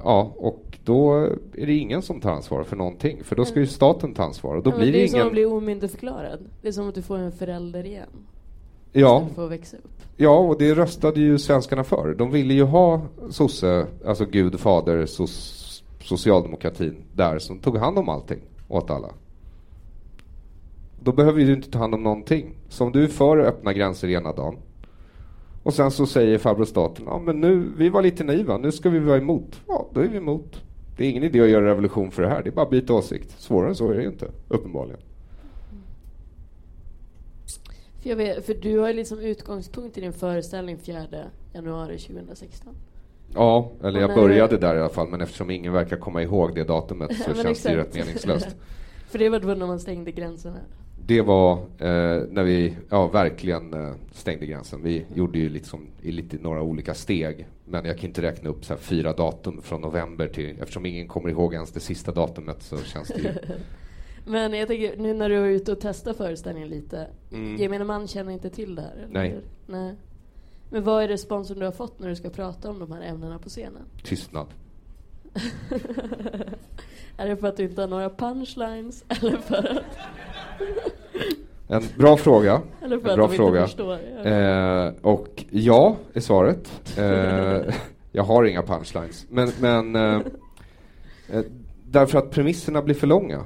ja, 0.03 0.33
och 0.37 0.77
då 0.83 1.13
är 1.53 1.65
det 1.65 1.73
ingen 1.73 2.01
som 2.01 2.21
tar 2.21 2.31
ansvar 2.31 2.63
för 2.63 2.75
någonting. 2.75 3.23
För 3.23 3.35
då 3.35 3.45
ska 3.45 3.59
ju 3.59 3.67
staten 3.67 4.13
ta 4.13 4.23
ansvar. 4.23 4.55
Och 4.55 4.63
då 4.63 4.69
Ja, 4.71 4.77
blir 4.77 4.85
det 4.91 4.97
det 4.97 5.03
är 5.03 5.07
som 5.07 5.19
att 5.19 5.23
ingen... 5.23 5.33
bli 5.33 5.45
omyndigförklarad. 5.45 6.39
Det 6.61 6.67
är 6.67 6.71
som 6.71 6.89
att 6.89 6.95
du 6.95 7.01
får 7.01 7.17
en 7.17 7.31
förälder 7.31 7.85
igen. 7.85 8.09
Ja, 8.91 9.25
Du 9.29 9.35
får 9.35 9.47
växa 9.47 9.77
upp. 9.77 9.83
Ja, 10.17 10.37
och 10.37 10.57
det 10.57 10.73
röstade 10.73 11.19
ju 11.19 11.37
svenskarna 11.37 11.83
för. 11.83 12.15
De 12.15 12.31
ville 12.31 12.53
ju 12.53 12.63
ha 12.63 13.01
sosse, 13.29 13.87
alltså 14.05 14.25
Gud, 14.25 14.59
fader, 14.59 15.05
sos, 15.05 15.83
socialdemokratin 16.03 16.95
där 17.13 17.39
som 17.39 17.59
tog 17.59 17.77
hand 17.77 17.97
om 17.97 18.09
allting 18.09 18.39
åt 18.67 18.89
alla. 18.89 19.09
Då 20.99 21.11
behöver 21.11 21.45
du 21.45 21.53
inte 21.53 21.71
ta 21.71 21.79
hand 21.79 21.93
om 21.93 22.03
någonting. 22.03 22.55
Så 22.69 22.85
om 22.85 22.91
du 22.91 23.03
är 23.03 23.07
för 23.07 23.37
öppna 23.37 23.73
gränser 23.73 24.07
ena 24.09 24.33
dagen 24.33 24.55
och 25.63 25.73
sen 25.73 25.91
så 25.91 26.05
säger 26.05 26.37
farbror 26.37 26.65
staten, 26.65 27.05
ja 27.07 27.19
men 27.19 27.41
nu, 27.41 27.71
vi 27.77 27.89
var 27.89 28.01
lite 28.01 28.23
naiva, 28.23 28.57
nu 28.57 28.71
ska 28.71 28.89
vi 28.89 28.99
vara 28.99 29.17
emot. 29.17 29.61
Ja, 29.67 29.87
då 29.93 30.01
är 30.01 30.07
vi 30.07 30.17
emot. 30.17 30.63
Det 30.97 31.05
är 31.05 31.09
ingen 31.09 31.23
idé 31.23 31.41
att 31.41 31.49
göra 31.49 31.65
revolution 31.65 32.11
för 32.11 32.21
det 32.23 32.29
här, 32.29 32.43
det 32.43 32.49
är 32.49 32.51
bara 32.51 32.65
att 32.65 32.69
byta 32.69 32.93
åsikt. 32.93 33.41
Svårare 33.41 33.69
än 33.69 33.75
så 33.75 33.89
är 33.91 33.95
det 33.95 34.01
ju 34.01 34.07
inte, 34.07 34.31
uppenbarligen. 34.47 34.99
För, 38.07 38.11
jag 38.11 38.17
vet, 38.17 38.45
för 38.45 38.53
du 38.53 38.79
har 38.79 38.87
ju 38.87 38.93
liksom 38.93 39.19
utgångspunkt 39.19 39.97
i 39.97 40.01
din 40.01 40.13
föreställning 40.13 40.77
4 40.77 41.05
januari 41.53 41.97
2016. 41.97 42.73
Ja, 43.33 43.71
eller 43.83 43.99
jag 43.99 44.15
började 44.15 44.57
där 44.57 44.75
i 44.75 44.79
alla 44.79 44.89
fall, 44.89 45.07
men 45.07 45.21
eftersom 45.21 45.49
ingen 45.51 45.73
verkar 45.73 45.97
komma 45.97 46.23
ihåg 46.23 46.55
det 46.55 46.63
datumet 46.63 47.15
så 47.25 47.33
känns 47.33 47.63
det 47.63 47.71
ju 47.71 47.79
exakt. 47.79 47.95
rätt 47.95 48.05
meningslöst. 48.05 48.47
För 49.09 49.19
det 49.19 49.29
var 49.29 49.39
då 49.39 49.47
när 49.47 49.67
man 49.67 49.79
stängde 49.79 50.11
gränserna. 50.11 50.59
Det 51.05 51.21
var 51.21 51.53
eh, 51.57 52.23
när 52.29 52.43
vi 52.43 52.73
ja, 52.89 53.07
verkligen 53.07 53.73
eh, 53.73 53.93
stängde 54.11 54.45
gränsen. 54.45 54.83
Vi 54.83 55.05
gjorde 55.13 55.39
ju 55.39 55.49
liksom 55.49 55.87
i 56.01 56.11
lite 56.11 56.37
några 56.37 56.61
olika 56.61 56.93
steg. 56.93 57.47
Men 57.65 57.85
jag 57.85 57.97
kan 57.97 58.07
inte 58.07 58.21
räkna 58.21 58.49
upp 58.49 58.65
så 58.65 58.73
här 58.73 58.81
fyra 58.81 59.13
datum 59.13 59.61
från 59.61 59.81
november 59.81 60.27
till, 60.27 60.55
eftersom 60.61 60.85
ingen 60.85 61.07
kommer 61.07 61.29
ihåg 61.29 61.53
ens 61.53 61.71
det 61.71 61.79
sista 61.79 62.11
datumet 62.11 62.63
så 62.63 62.77
känns 62.77 63.07
det 63.07 63.21
ju... 63.21 63.29
Men 64.27 64.53
jag 64.53 64.67
tänker, 64.67 64.97
nu 64.97 65.13
när 65.13 65.29
du 65.29 65.35
är 65.35 65.45
ute 65.45 65.71
och 65.71 65.77
testar 65.81 66.13
föreställningen 66.13 66.69
lite. 66.69 67.07
Mm. 67.31 67.55
Gemene 67.57 67.83
man 67.83 68.07
känner 68.07 68.31
inte 68.33 68.49
till 68.49 68.75
det 68.75 68.81
här? 68.81 68.91
Eller? 68.95 69.07
Nej. 69.13 69.39
Nej. 69.65 69.95
Men 70.69 70.83
vad 70.83 71.03
är 71.03 71.07
responsen 71.07 71.59
du 71.59 71.65
har 71.65 71.71
fått 71.71 71.99
när 71.99 72.09
du 72.09 72.15
ska 72.15 72.29
prata 72.29 72.69
om 72.69 72.79
de 72.79 72.91
här 72.91 73.01
ämnena 73.01 73.39
på 73.39 73.49
scenen? 73.49 73.81
Tystnad. 74.03 74.47
Är 77.17 77.27
det 77.27 77.37
för 77.37 77.47
att 77.47 77.57
du 77.57 77.63
inte 77.63 77.81
har 77.81 77.87
några 77.87 78.09
punchlines? 78.09 79.03
Eller 79.21 79.37
för 79.37 79.55
att, 79.77 79.97
En 81.67 81.83
bra 81.97 82.17
fråga. 82.17 82.61
eller 82.81 82.99
för 82.99 83.05
En 83.05 83.11
att 83.11 83.17
bra 83.17 83.27
fråga. 83.27 83.59
inte 83.59 83.67
förstår? 83.67 83.99
Ja. 84.23 84.29
Eh, 84.87 84.93
och 85.01 85.45
ja, 85.49 85.95
är 86.13 86.19
svaret. 86.19 86.97
Eh, 86.97 87.73
jag 88.11 88.23
har 88.23 88.43
inga 88.45 88.63
punchlines. 88.63 89.25
Men, 89.29 89.51
men 89.59 89.95
eh, 89.95 90.21
eh, 91.29 91.41
därför 91.85 92.17
att 92.19 92.31
premisserna 92.31 92.81
blir 92.81 92.95
för 92.95 93.07
långa. 93.07 93.45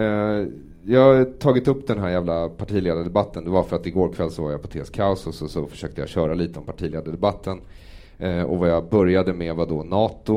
Eh, 0.00 0.46
jag 0.84 1.00
har 1.00 1.24
tagit 1.24 1.68
upp 1.68 1.86
den 1.86 1.98
här 1.98 2.10
jävla 2.10 2.48
partiledardebatten. 2.48 3.44
Det 3.44 3.50
var 3.50 3.62
för 3.62 3.76
att 3.76 3.86
igår 3.86 4.12
kväll 4.12 4.30
så 4.30 4.42
var 4.42 4.50
jag 4.50 4.62
på 4.62 4.68
TS 4.68 4.90
Kaos 4.90 5.26
och 5.26 5.34
så, 5.34 5.48
så 5.48 5.66
försökte 5.66 6.00
jag 6.00 6.08
köra 6.08 6.34
lite 6.34 6.58
om 6.58 6.64
partiledardebatten. 6.64 7.60
Eh, 8.18 8.42
och 8.42 8.58
vad 8.58 8.70
jag 8.70 8.88
började 8.88 9.32
med 9.32 9.54
var 9.54 9.66
då 9.66 9.82
NATO. 9.82 10.36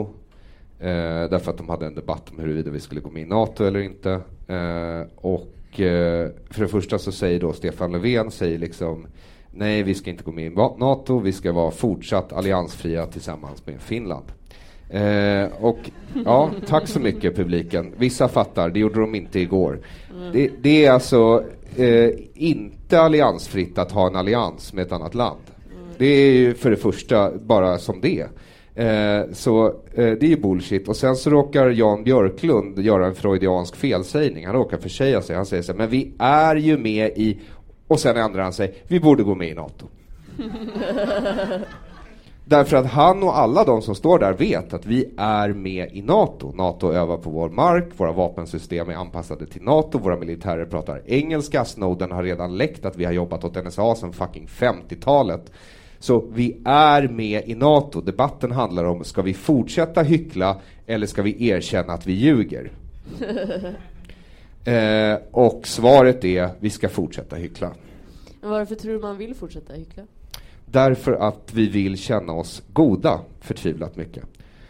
Eh, 0.79 1.29
därför 1.29 1.51
att 1.51 1.57
de 1.57 1.69
hade 1.69 1.85
en 1.85 1.95
debatt 1.95 2.29
om 2.31 2.39
huruvida 2.39 2.71
vi 2.71 2.79
skulle 2.79 3.01
gå 3.01 3.09
med 3.09 3.21
i 3.21 3.25
NATO 3.25 3.63
eller 3.63 3.79
inte. 3.79 4.11
Eh, 4.47 5.01
och 5.15 5.79
eh, 5.79 6.29
för 6.49 6.61
det 6.61 6.67
första 6.67 6.99
så 6.99 7.11
säger 7.11 7.39
då 7.39 7.53
Stefan 7.53 7.91
Löfven 7.91 8.31
säger 8.31 8.57
liksom 8.57 9.07
nej 9.51 9.83
vi 9.83 9.93
ska 9.93 10.09
inte 10.09 10.23
gå 10.23 10.31
med 10.31 10.45
i 10.45 10.55
NATO, 10.55 11.19
vi 11.19 11.31
ska 11.31 11.51
vara 11.51 11.71
fortsatt 11.71 12.33
alliansfria 12.33 13.05
tillsammans 13.05 13.67
med 13.67 13.81
Finland. 13.81 14.25
Eh, 14.93 15.47
och 15.59 15.79
ja, 16.25 16.51
tack 16.67 16.87
så 16.87 16.99
mycket 16.99 17.35
publiken. 17.35 17.93
Vissa 17.97 18.27
fattar, 18.27 18.69
det 18.69 18.79
gjorde 18.79 18.99
de 18.99 19.15
inte 19.15 19.39
igår. 19.39 19.79
Det, 20.33 20.49
det 20.61 20.85
är 20.85 20.91
alltså 20.91 21.43
eh, 21.75 22.09
inte 22.33 23.01
alliansfritt 23.01 23.77
att 23.77 23.91
ha 23.91 24.07
en 24.07 24.15
allians 24.15 24.73
med 24.73 24.85
ett 24.85 24.91
annat 24.91 25.15
land. 25.15 25.41
Det 25.97 26.05
är 26.05 26.31
ju 26.31 26.53
för 26.53 26.69
det 26.69 26.75
första 26.75 27.31
bara 27.37 27.77
som 27.77 28.01
det. 28.01 28.27
Eh, 28.75 29.21
så 29.33 29.67
eh, 29.67 29.73
det 29.93 30.23
är 30.23 30.29
ju 30.29 30.37
bullshit. 30.37 30.87
Och 30.87 30.95
sen 30.95 31.15
så 31.15 31.29
råkar 31.29 31.69
Jan 31.69 32.03
Björklund 32.03 32.79
göra 32.79 33.05
en 33.05 33.15
freudiansk 33.15 33.75
felsägning. 33.75 34.45
Han 34.45 34.55
råkar 34.55 34.77
försäga 34.77 35.21
sig. 35.21 35.35
Han 35.35 35.45
säger 35.45 35.63
så 35.63 35.71
här, 35.71 35.77
men 35.77 35.89
vi 35.89 36.13
är 36.17 36.55
ju 36.55 36.77
med 36.77 37.11
i... 37.15 37.39
Och 37.87 37.99
sen 37.99 38.17
ändrar 38.17 38.43
han 38.43 38.53
sig, 38.53 38.75
vi 38.87 38.99
borde 38.99 39.23
gå 39.23 39.35
med 39.35 39.49
i 39.49 39.53
NATO. 39.53 39.85
Därför 42.53 42.77
att 42.77 42.85
han 42.85 43.23
och 43.23 43.37
alla 43.37 43.63
de 43.63 43.81
som 43.81 43.95
står 43.95 44.19
där 44.19 44.33
vet 44.33 44.73
att 44.73 44.85
vi 44.85 45.13
är 45.17 45.49
med 45.49 45.89
i 45.91 46.01
NATO. 46.01 46.51
NATO 46.55 46.91
övar 46.91 47.17
på 47.17 47.29
vår 47.29 47.49
mark, 47.49 47.85
våra 47.97 48.11
vapensystem 48.11 48.89
är 48.89 48.93
anpassade 48.93 49.45
till 49.45 49.61
NATO, 49.61 49.97
våra 49.97 50.17
militärer 50.17 50.65
pratar 50.65 51.01
engelska, 51.05 51.65
Snowden 51.65 52.11
har 52.11 52.23
redan 52.23 52.57
läckt 52.57 52.85
att 52.85 52.97
vi 52.97 53.05
har 53.05 53.11
jobbat 53.11 53.43
åt 53.43 53.65
NSA 53.65 53.95
sedan 53.95 54.13
fucking 54.13 54.47
50-talet. 54.47 55.51
Så 55.99 56.25
vi 56.33 56.61
är 56.65 57.07
med 57.07 57.43
i 57.45 57.55
NATO. 57.55 58.01
Debatten 58.01 58.51
handlar 58.51 58.83
om, 58.83 59.03
ska 59.03 59.21
vi 59.21 59.33
fortsätta 59.33 60.01
hyckla 60.01 60.57
eller 60.87 61.07
ska 61.07 61.21
vi 61.21 61.47
erkänna 61.49 61.93
att 61.93 62.07
vi 62.07 62.13
ljuger? 62.13 62.71
eh, 64.65 65.17
och 65.31 65.67
svaret 65.67 66.25
är, 66.25 66.49
vi 66.59 66.69
ska 66.69 66.89
fortsätta 66.89 67.35
hyckla. 67.35 67.71
Men 68.41 68.49
varför 68.49 68.75
tror 68.75 68.93
du 68.93 68.99
man 68.99 69.17
vill 69.17 69.35
fortsätta 69.35 69.73
hyckla? 69.73 70.03
Därför 70.73 71.13
att 71.13 71.53
vi 71.53 71.69
vill 71.69 71.97
känna 71.97 72.33
oss 72.33 72.63
goda 72.73 73.21
förtvivlat 73.39 73.95
mycket. 73.95 74.23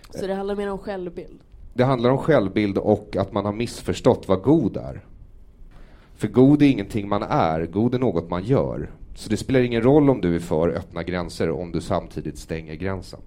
Så 0.09 0.27
det 0.27 0.33
handlar 0.33 0.55
mer 0.55 0.71
om 0.71 0.77
självbild? 0.77 1.39
Det 1.73 1.83
handlar 1.83 2.09
om 2.09 2.17
självbild 2.17 2.77
och 2.77 3.15
att 3.15 3.33
man 3.33 3.45
har 3.45 3.53
missförstått 3.53 4.27
vad 4.27 4.41
god 4.41 4.77
är. 4.77 5.05
För 6.15 6.27
god 6.27 6.61
är 6.61 6.65
ingenting 6.65 7.09
man 7.09 7.23
är, 7.23 7.65
god 7.65 7.95
är 7.95 7.99
något 7.99 8.29
man 8.29 8.43
gör. 8.43 8.91
Så 9.15 9.29
det 9.29 9.37
spelar 9.37 9.59
ingen 9.59 9.81
roll 9.81 10.09
om 10.09 10.21
du 10.21 10.35
är 10.35 10.39
för 10.39 10.69
öppna 10.69 11.03
gränser 11.03 11.49
om 11.49 11.71
du 11.71 11.81
samtidigt 11.81 12.37
stänger 12.37 12.75
gränsen. 12.75 13.19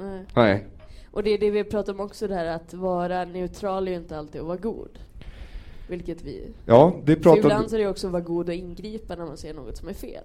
Nej. 0.00 0.24
Nej. 0.34 0.66
Och 1.10 1.22
det 1.22 1.30
är 1.30 1.38
det 1.38 1.50
vi 1.50 1.64
pratar 1.64 1.92
om 1.92 2.00
också, 2.00 2.28
det 2.28 2.34
här 2.34 2.46
att 2.46 2.74
vara 2.74 3.24
neutral 3.24 3.88
är 3.88 3.92
ju 3.92 3.98
inte 3.98 4.18
alltid 4.18 4.40
att 4.40 4.46
vara 4.46 4.56
god. 4.56 4.98
Vilket 5.88 6.22
vi... 6.22 6.52
Ja, 6.66 6.96
det 7.04 7.16
pratar 7.16 7.38
ibland 7.38 7.70
så 7.70 7.76
är 7.76 7.80
det 7.80 7.88
också 7.88 8.06
att 8.06 8.12
vara 8.12 8.22
god 8.22 8.48
och 8.48 8.54
ingripa 8.54 9.16
när 9.16 9.26
man 9.26 9.36
ser 9.36 9.54
något 9.54 9.76
som 9.76 9.88
är 9.88 9.94
fel. 9.94 10.24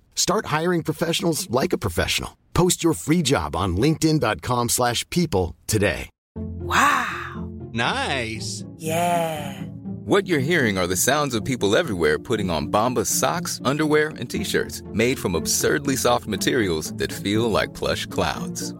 Start 0.15 0.45
hiring 0.45 0.83
professionals 0.83 1.49
like 1.49 1.73
a 1.73 1.77
professional. 1.77 2.37
Post 2.53 2.83
your 2.83 2.93
free 2.93 3.21
job 3.21 3.55
on 3.55 3.75
linkedin.com/people 3.75 4.69
slash 4.69 5.05
people 5.09 5.55
today. 5.67 6.09
Wow. 6.35 7.49
Nice. 7.73 8.63
Yeah. 8.77 9.61
What 10.05 10.27
you're 10.27 10.39
hearing 10.39 10.77
are 10.77 10.87
the 10.87 10.95
sounds 10.95 11.35
of 11.35 11.45
people 11.45 11.75
everywhere 11.77 12.17
putting 12.19 12.49
on 12.49 12.71
Bombas 12.71 13.07
socks, 13.07 13.61
underwear, 13.63 14.09
and 14.19 14.29
t-shirts 14.29 14.83
made 14.93 15.19
from 15.19 15.35
absurdly 15.35 15.95
soft 15.95 16.27
materials 16.27 16.93
that 16.93 17.13
feel 17.13 17.49
like 17.49 17.73
plush 17.73 18.05
clouds. 18.07 18.73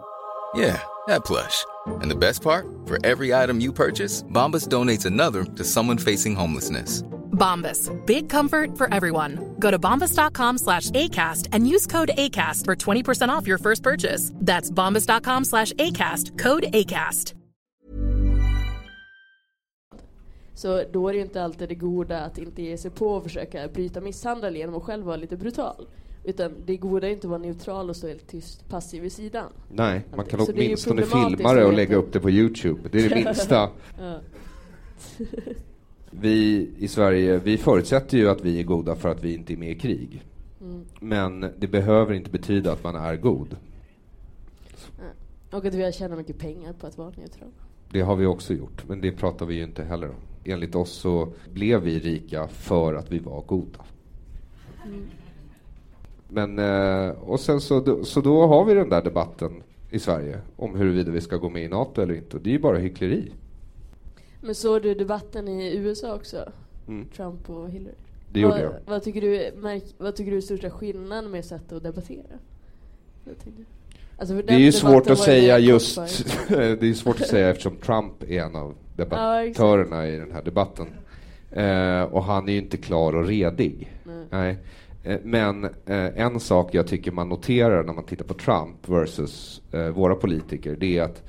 Yeah, 0.53 0.81
that 1.07 1.23
plush. 1.25 1.65
And 1.87 2.11
the 2.11 2.15
best 2.15 2.41
part? 2.41 2.67
For 2.85 2.97
every 3.05 3.33
item 3.33 3.59
you 3.59 3.73
purchase, 3.73 4.23
Bombas 4.23 4.67
donates 4.67 5.05
another 5.05 5.43
to 5.43 5.63
someone 5.63 5.97
facing 5.97 6.35
homelessness. 6.35 7.03
Bombas. 7.31 7.89
Big 8.05 8.29
comfort 8.29 8.77
for 8.77 8.93
everyone. 8.93 9.55
Go 9.57 9.71
to 9.71 9.79
bombas.com 9.79 10.57
slash 10.57 10.91
ACAST 10.91 11.47
and 11.51 11.67
use 11.67 11.87
code 11.87 12.11
ACAST 12.17 12.65
for 12.65 12.75
20% 12.75 13.29
off 13.29 13.47
your 13.47 13.57
first 13.57 13.81
purchase. 13.81 14.31
That's 14.35 14.69
bombas.com 14.69 15.45
slash 15.45 15.73
ACAST. 15.73 16.37
Code 16.37 16.65
ACAST. 16.73 17.33
så 20.61 20.83
då 20.91 21.09
är 21.09 21.13
det 21.13 21.19
inte 21.19 21.43
alltid 21.43 21.69
det 21.69 21.75
goda 21.75 22.19
att 22.19 22.37
inte 22.37 22.61
ge 22.61 22.77
sig 22.77 22.91
på 22.91 23.07
och 23.07 23.23
försöka 23.23 23.67
bryta 23.67 24.01
misshandel 24.01 24.55
genom 24.55 24.75
att 24.75 24.83
själv 24.83 25.05
vara 25.05 25.15
lite 25.15 25.37
brutal. 25.37 25.87
Utan 26.23 26.53
det 26.65 26.77
goda 26.77 27.07
ju 27.07 27.13
inte 27.13 27.27
att 27.27 27.31
vara 27.31 27.41
neutral 27.41 27.89
och 27.89 27.95
stå 27.95 28.07
helt 28.07 28.27
tyst, 28.27 28.69
passiv 28.69 29.01
vid 29.01 29.11
sidan. 29.11 29.49
Nej, 29.69 30.01
man 30.15 30.25
kan 30.25 30.45
Så 30.45 30.51
åtminstone 30.51 31.01
filma 31.01 31.53
det 31.53 31.65
och 31.65 31.73
lägga 31.73 31.95
upp 31.95 32.13
det 32.13 32.19
på 32.19 32.29
Youtube. 32.29 32.89
Det 32.91 33.05
är 33.05 33.09
det 33.09 33.15
minsta. 33.25 33.69
Vi 36.13 36.69
i 36.77 36.87
Sverige, 36.87 37.37
vi 37.37 37.57
förutsätter 37.57 38.17
ju 38.17 38.29
att 38.29 38.41
vi 38.41 38.59
är 38.59 38.63
goda 38.63 38.95
för 38.95 39.09
att 39.09 39.23
vi 39.23 39.33
inte 39.33 39.53
är 39.53 39.57
med 39.57 39.71
i 39.71 39.79
krig. 39.79 40.23
Mm. 40.61 40.85
Men 40.99 41.51
det 41.57 41.67
behöver 41.67 42.13
inte 42.13 42.29
betyda 42.29 42.71
att 42.71 42.83
man 42.83 42.95
är 42.95 43.15
god. 43.15 43.55
Och 45.51 45.65
att 45.65 45.73
vi 45.73 45.83
har 45.83 45.91
tjänat 45.91 46.17
mycket 46.17 46.37
pengar 46.37 46.73
på 46.73 46.87
att 46.87 46.97
vara 46.97 47.09
neutral. 47.09 47.49
Det 47.89 48.01
har 48.01 48.15
vi 48.15 48.25
också 48.25 48.53
gjort, 48.53 48.83
men 48.87 49.01
det 49.01 49.11
pratar 49.11 49.45
vi 49.45 49.55
ju 49.55 49.63
inte 49.63 49.83
heller 49.83 50.09
om. 50.09 50.15
Enligt 50.43 50.75
oss 50.75 50.91
så 50.91 51.33
blev 51.53 51.81
vi 51.81 51.99
rika 51.99 52.47
för 52.47 52.93
att 52.93 53.11
vi 53.11 53.19
var 53.19 53.41
goda. 53.41 53.79
Men, 56.33 56.59
eh, 56.59 57.09
och 57.09 57.39
sen 57.39 57.61
så, 57.61 58.03
så 58.03 58.21
då 58.21 58.47
har 58.47 58.65
vi 58.65 58.73
den 58.73 58.89
där 58.89 59.01
debatten 59.01 59.63
i 59.89 59.99
Sverige 59.99 60.39
om 60.55 60.75
huruvida 60.75 61.11
vi 61.11 61.21
ska 61.21 61.37
gå 61.37 61.49
med 61.49 61.63
i 61.63 61.67
NATO 61.67 62.01
eller 62.01 62.13
inte. 62.13 62.37
Och 62.37 62.43
det 62.43 62.49
är 62.49 62.51
ju 62.51 62.59
bara 62.59 62.77
hyckleri. 62.77 63.31
Men 64.41 64.55
såg 64.55 64.81
du 64.81 64.93
debatten 64.93 65.47
i 65.47 65.75
USA 65.75 66.15
också? 66.15 66.51
Mm. 66.87 67.07
Trump 67.15 67.49
och 67.49 67.69
Hillary? 67.69 67.95
Det 68.33 68.39
gjorde 68.39 68.53
vad, 68.53 68.63
jag. 68.63 68.73
Vad 68.85 69.03
tycker, 69.03 69.21
du, 69.21 69.51
märk, 69.55 69.83
vad 69.97 70.15
tycker 70.15 70.31
du 70.31 70.37
är 70.37 70.41
största 70.41 70.69
skillnaden 70.69 71.31
med 71.31 71.45
sättet 71.45 71.73
att 71.73 71.83
debattera? 71.83 72.23
Alltså 74.17 74.35
Det 74.35 74.53
är 74.53 74.59
ju 74.59 74.71
svårt 74.71 75.09
att 75.09 75.19
säga 75.19 75.59
just, 75.59 75.95
det 76.47 76.83
är 76.83 76.93
svårt 76.93 77.21
att 77.21 77.27
säga 77.27 77.49
eftersom 77.49 77.75
Trump 77.75 78.23
är 78.23 78.41
en 78.41 78.55
av 78.55 78.75
debattörerna 78.95 80.07
i 80.07 80.17
den 80.17 80.31
här 80.31 80.41
debatten. 80.41 80.87
Eh, 81.51 82.01
och 82.01 82.23
han 82.23 82.49
är 82.49 82.53
ju 82.53 82.59
inte 82.59 82.77
klar 82.77 83.15
och 83.15 83.27
redig. 83.27 83.91
Nej. 84.29 84.49
Eh, 84.49 84.57
Men 85.23 85.63
eh, 85.63 86.17
en 86.17 86.39
sak 86.39 86.73
jag 86.73 86.87
tycker 86.87 87.11
man 87.11 87.29
noterar 87.29 87.83
när 87.83 87.93
man 87.93 88.05
tittar 88.05 88.25
på 88.25 88.33
Trump 88.33 88.89
versus 88.89 89.61
eh, 89.71 89.87
våra 89.87 90.15
politiker, 90.15 90.75
det 90.79 90.97
är 90.97 91.03
att 91.03 91.23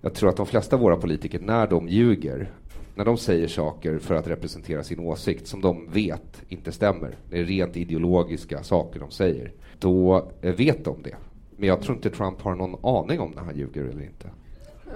jag 0.00 0.14
tror 0.14 0.28
att 0.28 0.36
de 0.36 0.46
flesta 0.46 0.76
av 0.76 0.82
våra 0.82 0.96
politiker, 0.96 1.40
när 1.40 1.66
de 1.66 1.88
ljuger, 1.88 2.50
när 2.94 3.04
de 3.04 3.16
säger 3.16 3.48
saker 3.48 3.98
för 3.98 4.14
att 4.14 4.28
representera 4.28 4.84
sin 4.84 5.00
åsikt 5.00 5.46
som 5.46 5.60
de 5.60 5.90
vet 5.90 6.42
inte 6.48 6.72
stämmer, 6.72 7.16
det 7.30 7.38
är 7.38 7.44
rent 7.44 7.76
ideologiska 7.76 8.62
saker 8.62 9.00
de 9.00 9.10
säger, 9.10 9.52
då 9.78 10.30
eh, 10.42 10.54
vet 10.54 10.84
de 10.84 11.02
det. 11.02 11.16
Men 11.56 11.68
jag 11.68 11.80
tror 11.80 11.96
inte 11.96 12.10
Trump 12.10 12.40
har 12.40 12.54
någon 12.54 12.84
aning 12.84 13.20
om 13.20 13.30
när 13.30 13.42
han 13.42 13.56
ljuger 13.56 13.84
eller 13.84 14.02
inte. 14.02 14.30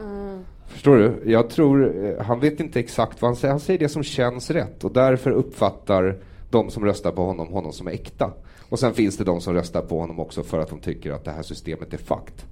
Mm. 0.01 0.45
Förstår 0.67 0.97
du? 0.97 1.31
Jag 1.31 1.51
tror, 1.51 2.05
eh, 2.05 2.25
han 2.25 2.41
vet 2.41 2.61
inte 2.61 2.81
exakt 2.81 3.23
vad 3.23 3.29
han 3.29 3.37
säger. 3.37 3.53
Han 3.53 3.61
säger 3.61 3.79
det 3.79 3.89
som 3.89 4.03
känns 4.03 4.51
rätt 4.51 4.85
och 4.85 4.93
därför 4.93 5.31
uppfattar 5.31 6.17
de 6.51 6.71
som 6.71 6.85
röstar 6.85 7.13
på 7.13 7.25
honom 7.25 7.53
honom 7.53 7.73
som 7.73 7.87
är 7.87 7.93
äkta. 7.93 8.33
Och 8.69 8.79
sen 8.79 8.95
finns 8.95 9.17
det 9.17 9.25
de 9.25 9.41
som 9.41 9.55
röstar 9.55 9.83
på 9.83 10.01
honom 10.01 10.21
också 10.21 10.43
för 10.43 10.59
att 10.59 10.69
de 10.69 10.79
tycker 10.81 11.13
att 11.13 11.25
det 11.25 11.31
här 11.31 11.43
systemet 11.43 11.95
är 11.95 11.99
fucked. 11.99 12.43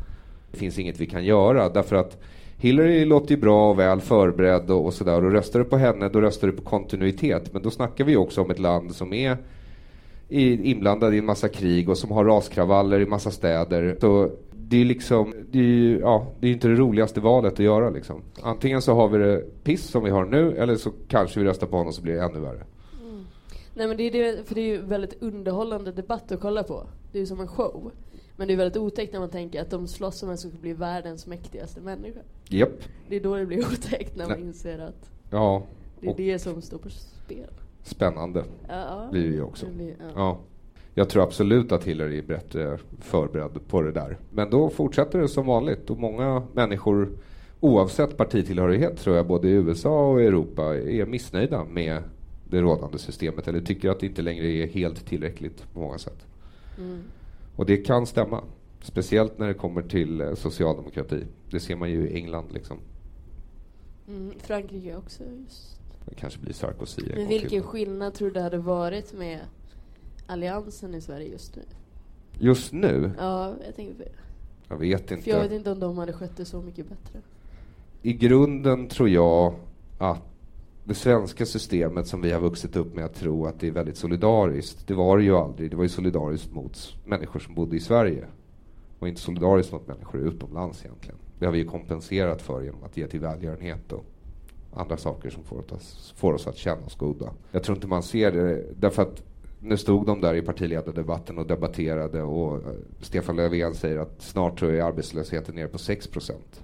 Det 0.50 0.58
finns 0.58 0.78
inget 0.78 1.00
vi 1.00 1.06
kan 1.06 1.24
göra 1.24 1.68
därför 1.68 1.96
att 1.96 2.22
Hillary 2.61 3.04
låter 3.04 3.34
ju 3.34 3.40
bra 3.40 3.70
och 3.70 3.78
väl 3.78 4.00
förberedd 4.00 4.70
och, 4.70 4.87
och 4.87 4.94
sådär. 4.94 5.24
Och 5.24 5.32
röstar 5.32 5.58
du 5.58 5.64
på 5.64 5.76
henne, 5.76 6.08
då 6.08 6.20
röstar 6.20 6.48
du 6.48 6.52
på 6.52 6.62
kontinuitet. 6.62 7.52
Men 7.52 7.62
då 7.62 7.70
snackar 7.70 8.04
vi 8.04 8.16
också 8.16 8.42
om 8.42 8.50
ett 8.50 8.58
land 8.58 8.94
som 8.94 9.12
är 9.12 9.37
i, 10.28 10.70
inblandad 10.70 11.14
i 11.14 11.18
en 11.18 11.24
massa 11.24 11.48
krig 11.48 11.88
och 11.88 11.98
som 11.98 12.11
har 12.11 12.24
raskravaller 12.24 13.00
i 13.00 13.06
massa 13.06 13.30
städer. 13.30 13.96
Så 14.00 14.30
det 14.52 14.80
är 14.80 14.84
liksom, 14.84 15.34
det 15.50 15.58
är 15.58 15.62
ju, 15.62 15.98
ja, 15.98 16.26
det 16.40 16.48
är 16.48 16.52
inte 16.52 16.68
det 16.68 16.74
roligaste 16.74 17.20
valet 17.20 17.52
att 17.52 17.58
göra 17.58 17.90
liksom. 17.90 18.22
Antingen 18.42 18.82
så 18.82 18.94
har 18.94 19.08
vi 19.08 19.18
det 19.18 19.64
piss 19.64 19.84
som 19.84 20.04
vi 20.04 20.11
har 20.11 20.24
nu, 20.24 20.56
eller 20.56 20.76
så 20.76 20.90
kanske 21.08 21.40
vi 21.40 21.46
röstar 21.46 21.66
på 21.66 21.76
honom 21.76 21.92
så 21.92 22.02
blir 22.02 22.14
det 22.14 22.22
ännu 22.22 22.40
värre. 22.40 22.62
Nej 23.78 23.88
men 23.88 23.96
det 23.96 24.02
är 24.02 24.10
det, 24.10 24.48
för 24.48 24.54
det 24.54 24.60
är 24.60 24.66
ju 24.68 24.82
väldigt 24.82 25.22
underhållande 25.22 25.92
debatt 25.92 26.32
att 26.32 26.40
kolla 26.40 26.62
på. 26.62 26.86
Det 27.12 27.18
är 27.18 27.20
ju 27.20 27.26
som 27.26 27.40
en 27.40 27.48
show. 27.48 27.90
Men 28.36 28.48
det 28.48 28.54
är 28.54 28.56
väldigt 28.56 28.76
otäckt 28.82 29.12
när 29.12 29.20
man 29.20 29.30
tänker 29.30 29.60
att 29.62 29.70
de 29.70 29.86
slåss 29.88 30.22
om 30.22 30.28
vem 30.28 30.36
som 30.38 30.50
ska 30.50 30.58
bli 30.60 30.72
världens 30.72 31.26
mäktigaste 31.26 31.80
människa. 31.80 32.20
Japp. 32.48 32.70
Det 33.08 33.16
är 33.16 33.20
då 33.20 33.36
det 33.36 33.46
blir 33.46 33.58
otäckt 33.72 34.16
när 34.16 34.28
man 34.28 34.38
inser 34.40 34.78
att 34.78 35.10
Ja, 35.30 35.62
det 36.00 36.08
är 36.10 36.14
det 36.16 36.38
som 36.38 36.62
står 36.62 36.78
på 36.78 36.88
spel. 36.90 37.50
spännande 37.82 38.44
Ja, 38.68 38.74
ja. 38.74 39.08
blir 39.10 39.22
det 39.28 39.34
ju 39.34 39.42
också. 39.42 39.66
Det 39.66 39.72
blir- 39.72 39.96
ja. 40.00 40.10
Ja. 40.16 40.38
Jag 40.94 41.08
tror 41.08 41.22
absolut 41.22 41.72
att 41.72 41.84
Hillary 41.84 42.18
är 42.18 42.22
bättre 42.22 42.78
förberedd 43.00 43.58
på 43.68 43.82
det 43.82 43.92
där. 43.92 44.18
Men 44.30 44.50
då 44.50 44.68
fortsätter 44.70 45.18
det 45.18 45.28
som 45.28 45.46
vanligt 45.46 45.90
och 45.90 45.98
många 45.98 46.42
människor 46.52 47.08
oavsett 47.60 48.16
partitillhörighet 48.16 48.98
tror 48.98 49.16
jag 49.16 49.26
både 49.26 49.48
i 49.48 49.50
USA 49.50 50.08
och 50.10 50.22
Europa 50.22 50.62
är 50.76 51.06
missnöjda 51.06 51.64
med 51.64 52.02
det 52.50 52.61
rådande 52.61 52.98
systemet 52.98 53.48
eller 53.48 53.61
tycker 53.61 53.90
att 53.90 54.00
det 54.00 54.06
inte 54.06 54.22
längre 54.22 54.46
är 54.46 54.66
helt 54.66 55.06
tillräckligt 55.06 55.72
på 55.72 55.80
många 55.80 55.98
sätt. 55.98 56.26
Mm. 56.78 57.02
Och 57.56 57.66
det 57.66 57.76
kan 57.76 58.06
stämma. 58.06 58.44
Speciellt 58.82 59.38
när 59.38 59.46
det 59.48 59.54
kommer 59.54 59.82
till 59.82 60.20
eh, 60.20 60.34
socialdemokrati. 60.34 61.24
Det 61.50 61.61
ser 61.61 61.76
man 61.76 61.90
ju 61.90 62.08
i 62.08 62.14
England 62.14 62.46
liksom. 62.52 62.78
Mm, 64.08 64.32
Frankrike 64.38 64.96
också 64.96 65.22
just. 65.40 65.80
Det 66.08 66.14
kanske 66.14 66.40
blir 66.40 66.52
Sarkozy 66.52 67.02
en 67.02 67.18
Men 67.18 67.28
vilken 67.28 67.48
till. 67.48 67.62
skillnad 67.62 68.14
tror 68.14 68.28
du 68.28 68.34
det 68.34 68.40
hade 68.40 68.58
varit 68.58 69.12
med 69.12 69.40
alliansen 70.26 70.94
i 70.94 71.00
Sverige 71.00 71.28
just 71.28 71.56
nu? 71.56 71.62
Just 72.38 72.72
nu? 72.72 73.11
Ja, 73.18 73.54
jag 73.66 73.76
tänker 73.76 73.94
på. 73.94 74.11
Jag 74.68 74.76
vet 74.76 75.11
inte. 75.11 75.22
För 75.24 75.30
jag 75.30 75.40
vet 75.40 75.52
inte 75.52 75.70
om 75.70 75.80
de 75.80 75.98
hade 75.98 76.12
skött 76.12 76.37
det 76.37 76.44
så 76.44 76.62
mycket 76.62 76.88
bättre. 76.88 77.20
I 78.02 78.12
grunden 78.12 78.88
tror 78.88 79.08
jag 79.08 79.54
att 79.98 80.22
det 80.88 80.94
svenska 80.94 81.46
systemet 81.46 82.07
som 82.07 82.20
vi 82.20 82.33
har 82.33 82.40
vuxit 82.40 82.77
upp 82.77 82.94
med 82.94 83.05
att 83.05 83.14
tro 83.14 83.46
att 83.46 83.61
det 83.61 83.66
är 83.66 83.70
väldigt 83.70 83.96
solidariskt. 83.96 84.87
Det 84.87 84.94
var 84.94 85.18
det 85.18 85.24
ju 85.24 85.37
aldrig. 85.37 85.70
Det 85.70 85.77
var 85.77 85.83
ju 85.83 85.88
solidariskt 85.88 86.53
mot 86.53 86.96
människor 87.05 87.40
som 87.40 87.55
bodde 87.55 87.77
i 87.77 87.81
Sverige. 87.81 88.24
Och 88.98 89.09
inte 89.09 89.20
solidariskt 89.20 89.72
mot 89.72 89.87
människor 89.87 90.20
utomlands 90.20 90.85
egentligen. 90.85 91.16
Det 91.38 91.44
har 91.44 91.53
vi 91.53 91.59
ju 91.59 91.64
kompenserat 91.64 92.42
för 92.42 92.62
genom 92.62 92.85
att 92.85 92.96
ge 92.96 93.07
till 93.07 93.20
välgörenhet 93.20 93.92
och 93.92 94.05
andra 94.74 94.96
saker 94.96 95.31
som 95.31 95.44
får 95.44 95.72
oss, 95.72 96.14
får 96.16 96.33
oss 96.33 96.46
att 96.46 96.57
känna 96.57 96.87
oss 96.87 96.96
goda. 96.96 97.33
Jag 97.51 97.62
tror 97.62 97.77
inte 97.77 97.87
man 97.87 98.03
ser 98.03 98.33
det, 98.33 98.64
därför 98.77 99.03
att 99.03 99.22
nu 99.61 99.77
stod 99.77 100.07
de 100.07 100.20
där 100.20 100.35
i 100.35 100.42
partiledardebatten 100.42 101.38
och 101.38 101.46
debatterade 101.46 102.22
och 102.22 102.57
eh, 102.57 102.72
Stefan 103.01 103.37
Löfven 103.37 103.74
säger 103.74 103.98
att 103.98 104.22
snart 104.22 104.59
tror 104.59 104.72
jag 104.72 104.88
arbetslösheten 104.88 105.55
nere 105.55 105.68
på 105.68 105.79
6 105.79 106.07
procent. 106.07 106.62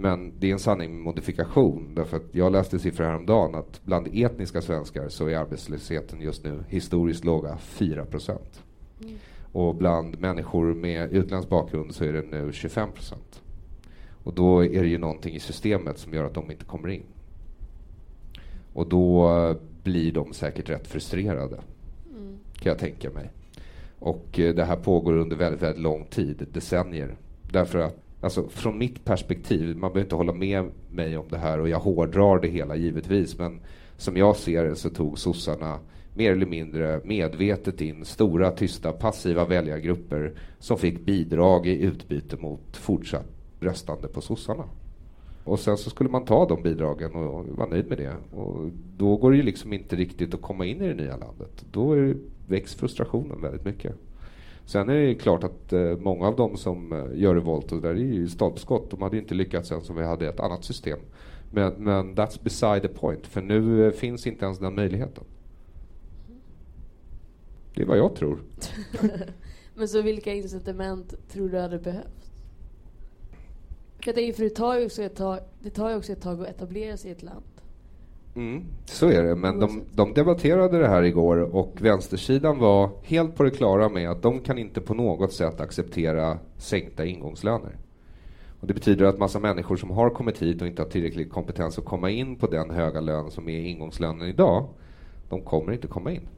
Men 0.00 0.32
det 0.38 0.48
är 0.48 0.52
en 0.52 0.58
sanning 0.58 0.94
med 0.94 1.00
modifikation. 1.00 1.94
Därför 1.94 2.16
att 2.16 2.22
jag 2.32 2.52
läste 2.52 2.78
siffror 2.78 3.04
häromdagen 3.04 3.54
att 3.54 3.80
bland 3.84 4.08
etniska 4.12 4.62
svenskar 4.62 5.08
så 5.08 5.26
är 5.26 5.36
arbetslösheten 5.36 6.20
just 6.20 6.44
nu 6.44 6.64
historiskt 6.68 7.24
låga 7.24 7.56
4 7.56 8.04
procent. 8.04 8.62
Mm. 9.02 9.14
Och 9.52 9.74
bland 9.74 10.20
människor 10.20 10.74
med 10.74 11.12
utländsk 11.12 11.48
bakgrund 11.48 11.94
så 11.94 12.04
är 12.04 12.12
det 12.12 12.22
nu 12.22 12.52
25 12.52 12.92
procent. 12.92 13.42
Och 14.24 14.34
då 14.34 14.64
är 14.64 14.82
det 14.82 14.88
ju 14.88 14.98
någonting 14.98 15.34
i 15.34 15.40
systemet 15.40 15.98
som 15.98 16.14
gör 16.14 16.24
att 16.24 16.34
de 16.34 16.50
inte 16.50 16.64
kommer 16.64 16.88
in. 16.88 17.06
Och 18.72 18.88
då 18.88 19.54
blir 19.82 20.12
de 20.12 20.32
säkert 20.32 20.70
rätt 20.70 20.86
frustrerade, 20.86 21.60
mm. 22.10 22.38
kan 22.54 22.70
jag 22.70 22.78
tänka 22.78 23.10
mig. 23.10 23.30
Och 23.98 24.40
eh, 24.40 24.54
det 24.54 24.64
här 24.64 24.76
pågår 24.76 25.16
under 25.16 25.36
väldigt, 25.36 25.62
väldigt 25.62 25.82
lång 25.82 26.04
tid, 26.04 26.46
decennier. 26.52 27.16
Därför 27.52 27.78
att 27.78 28.07
Alltså 28.20 28.48
från 28.48 28.78
mitt 28.78 29.04
perspektiv, 29.04 29.76
man 29.76 29.92
behöver 29.92 30.00
inte 30.00 30.14
hålla 30.14 30.32
med 30.32 30.64
mig 30.90 31.16
om 31.16 31.26
det 31.30 31.38
här 31.38 31.60
och 31.60 31.68
jag 31.68 31.78
hårdrar 31.78 32.40
det 32.40 32.48
hela 32.48 32.76
givetvis, 32.76 33.38
men 33.38 33.60
som 33.96 34.16
jag 34.16 34.36
ser 34.36 34.64
det 34.64 34.76
så 34.76 34.90
tog 34.90 35.18
sossarna 35.18 35.78
mer 36.14 36.32
eller 36.32 36.46
mindre 36.46 37.00
medvetet 37.04 37.80
in 37.80 38.04
stora, 38.04 38.50
tysta, 38.50 38.92
passiva 38.92 39.44
väljargrupper 39.44 40.32
som 40.58 40.78
fick 40.78 41.00
bidrag 41.00 41.66
i 41.66 41.82
utbyte 41.82 42.36
mot 42.36 42.76
fortsatt 42.76 43.26
röstande 43.60 44.08
på 44.08 44.20
sossarna. 44.20 44.64
Och 45.44 45.60
sen 45.60 45.76
så 45.76 45.90
skulle 45.90 46.10
man 46.10 46.24
ta 46.24 46.48
de 46.48 46.62
bidragen 46.62 47.14
och 47.14 47.46
vara 47.46 47.68
nöjd 47.68 47.88
med 47.88 47.98
det. 47.98 48.36
Och 48.36 48.70
då 48.96 49.16
går 49.16 49.30
det 49.30 49.36
ju 49.36 49.42
liksom 49.42 49.72
inte 49.72 49.96
riktigt 49.96 50.34
att 50.34 50.42
komma 50.42 50.66
in 50.66 50.82
i 50.82 50.88
det 50.88 50.94
nya 50.94 51.16
landet. 51.16 51.64
Då 51.72 51.92
är, 51.92 52.16
väcks 52.48 52.74
frustrationen 52.74 53.42
väldigt 53.42 53.64
mycket. 53.64 53.94
Sen 54.68 54.88
är 54.88 54.94
det 54.94 55.14
klart 55.14 55.44
att 55.44 55.72
eh, 55.72 55.96
många 55.96 56.26
av 56.26 56.36
dem 56.36 56.56
som 56.56 56.92
eh, 56.92 57.20
gör 57.20 57.34
revolt, 57.34 57.72
och 57.72 57.82
där 57.82 57.90
är 57.90 57.94
ju 57.94 58.28
stolpskott, 58.28 58.90
de 58.90 59.02
hade 59.02 59.16
ju 59.16 59.22
inte 59.22 59.34
lyckats 59.34 59.70
ens 59.70 59.90
om 59.90 59.96
vi 59.96 60.04
hade 60.04 60.28
ett 60.28 60.40
annat 60.40 60.64
system. 60.64 60.98
Men, 61.50 61.72
men 61.72 62.14
that's 62.14 62.42
beside 62.42 62.82
the 62.82 62.88
point, 62.88 63.26
för 63.26 63.42
nu 63.42 63.86
eh, 63.86 63.92
finns 63.92 64.26
inte 64.26 64.44
ens 64.44 64.58
den 64.58 64.74
möjligheten. 64.74 65.24
Det 67.74 67.82
är 67.82 67.86
vad 67.86 67.98
jag 67.98 68.14
tror. 68.14 68.42
men 69.74 69.88
så 69.88 70.02
vilka 70.02 70.34
incitament 70.34 71.14
tror 71.28 71.48
du 71.48 71.58
hade 71.58 71.78
behövts? 71.78 72.30
Jag 74.04 74.14
tänker, 74.14 74.32
för 74.32 74.44
det 74.44 74.50
tar 74.50 74.78
ju 74.78 74.86
också 74.86 75.02
ett 75.02 75.16
tag, 75.16 75.40
det 75.62 75.70
tar 75.70 75.90
ju 75.90 75.96
också 75.96 76.12
ett 76.12 76.22
tag 76.22 76.40
att 76.40 76.48
etablera 76.48 76.96
sig 76.96 77.10
i 77.10 77.12
ett 77.12 77.22
land. 77.22 77.57
Mm, 78.38 78.64
så 78.84 79.08
är 79.08 79.22
det, 79.22 79.34
men 79.34 79.60
de, 79.60 79.82
de, 79.92 80.12
debatterade 80.12 80.78
det 80.78 80.88
här 80.88 81.02
igår 81.02 81.36
och 81.36 81.76
vänstersidan 81.80 82.58
var 82.58 82.90
helt 83.02 83.36
på 83.36 83.42
det 83.42 83.50
klara 83.50 83.88
med 83.88 84.10
att 84.10 84.22
de 84.22 84.40
kan 84.40 84.58
inte 84.58 84.80
på 84.80 84.94
något 84.94 85.32
sätt 85.32 85.60
acceptera 85.60 86.38
sänkta 86.56 87.04
ingångslöner. 87.04 87.76
Och 88.60 88.66
det 88.66 88.74
betyder 88.74 89.04
att 89.04 89.18
massa 89.18 89.38
människor 89.38 89.76
som 89.76 89.90
har 89.90 90.10
kommit 90.10 90.42
hit 90.42 90.62
och 90.62 90.68
inte 90.68 90.82
har 90.82 90.88
tillräcklig 90.88 91.30
kompetens 91.30 91.78
att 91.78 91.84
komma 91.84 92.10
in 92.10 92.36
på 92.36 92.46
den 92.46 92.70
höga 92.70 93.00
lön 93.00 93.30
som 93.30 93.48
är 93.48 93.60
ingångslönen 93.60 94.28
idag, 94.28 94.68
de 95.28 95.42
kommer 95.42 95.72
inte 95.72 95.86
komma 95.86 96.12
in. 96.12 96.28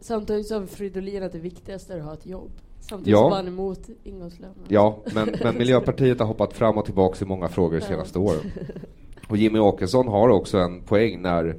Samtidigt 0.00 0.46
sa 0.46 0.66
Fridolin 0.66 1.22
att 1.22 1.32
det 1.32 1.38
viktigaste 1.38 1.94
är 1.94 1.98
att 1.98 2.04
ha 2.04 2.14
ett 2.14 2.26
jobb. 2.26 2.50
Samtidigt 2.80 3.12
ja. 3.12 3.28
var 3.28 3.36
han 3.36 3.48
emot 3.48 3.88
ingångslönen. 4.04 4.56
Ja, 4.68 4.98
men, 5.14 5.34
men 5.42 5.58
Miljöpartiet 5.58 6.18
har 6.18 6.26
hoppat 6.26 6.52
fram 6.52 6.78
och 6.78 6.84
tillbaka 6.84 7.24
i 7.24 7.28
många 7.28 7.48
frågor 7.48 7.80
de 7.80 7.86
senaste 7.86 8.18
åren. 8.18 8.40
Och 9.28 9.36
Jimmy 9.36 9.58
Åkesson 9.58 10.08
har 10.08 10.28
också 10.28 10.58
en 10.58 10.80
poäng 10.80 11.22
när 11.22 11.56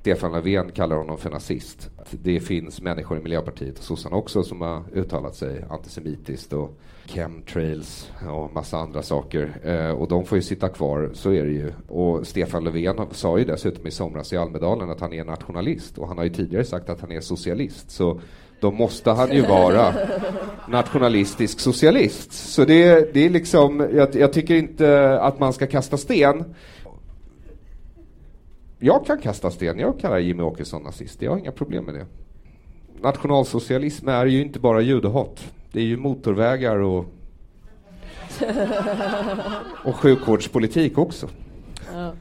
Stefan 0.00 0.32
Löfven 0.32 0.70
kallar 0.72 0.96
honom 0.96 1.18
för 1.18 1.30
nazist. 1.30 1.90
Det 2.10 2.40
finns 2.40 2.82
människor 2.82 3.18
i 3.18 3.22
Miljöpartiet 3.22 3.78
och 3.78 3.84
sossarna 3.84 4.16
också 4.16 4.42
som 4.42 4.60
har 4.60 4.82
uttalat 4.94 5.34
sig 5.34 5.64
antisemitiskt 5.70 6.52
och 6.52 6.78
chemtrails 7.06 8.10
och 8.30 8.54
massa 8.54 8.78
andra 8.78 9.02
saker. 9.02 9.52
Eh, 9.64 9.90
och 9.90 10.08
de 10.08 10.24
får 10.24 10.38
ju 10.38 10.42
sitta 10.42 10.68
kvar, 10.68 11.10
så 11.14 11.32
är 11.32 11.44
det 11.44 11.52
ju. 11.52 11.72
Och 11.88 12.26
Stefan 12.26 12.64
Löfven 12.64 13.06
sa 13.10 13.38
ju 13.38 13.44
dessutom 13.44 13.86
i 13.86 13.90
somras 13.90 14.32
i 14.32 14.36
Almedalen 14.36 14.90
att 14.90 15.00
han 15.00 15.12
är 15.12 15.24
nationalist 15.24 15.98
och 15.98 16.08
han 16.08 16.18
har 16.18 16.24
ju 16.24 16.30
tidigare 16.30 16.64
sagt 16.64 16.90
att 16.90 17.00
han 17.00 17.12
är 17.12 17.20
socialist. 17.20 17.90
Så 17.90 18.20
då 18.60 18.70
måste 18.70 19.10
han 19.10 19.32
ju 19.32 19.42
vara 19.42 19.94
nationalistisk 20.68 21.60
socialist. 21.60 22.32
Så 22.32 22.64
det, 22.64 23.14
det 23.14 23.26
är 23.26 23.30
liksom, 23.30 23.88
jag, 23.94 24.14
jag 24.14 24.32
tycker 24.32 24.54
inte 24.54 25.20
att 25.20 25.40
man 25.40 25.52
ska 25.52 25.66
kasta 25.66 25.96
sten 25.96 26.44
jag 28.78 29.06
kan 29.06 29.18
kasta 29.18 29.50
sten, 29.50 29.78
jag 29.78 30.00
kallar 30.00 30.18
Jimmy 30.18 30.42
Åkesson 30.42 30.82
nazist, 30.82 31.22
jag 31.22 31.30
har 31.30 31.38
inga 31.38 31.52
problem 31.52 31.84
med 31.84 31.94
det. 31.94 32.06
Nationalsocialism 33.00 34.08
är 34.08 34.26
ju 34.26 34.42
inte 34.42 34.60
bara 34.60 34.80
judehat, 34.80 35.52
det 35.72 35.80
är 35.80 35.84
ju 35.84 35.96
motorvägar 35.96 36.76
och, 36.76 37.04
och 39.84 39.96
sjukvårdspolitik 39.96 40.98
också. 40.98 41.28
Ja. 41.92 42.12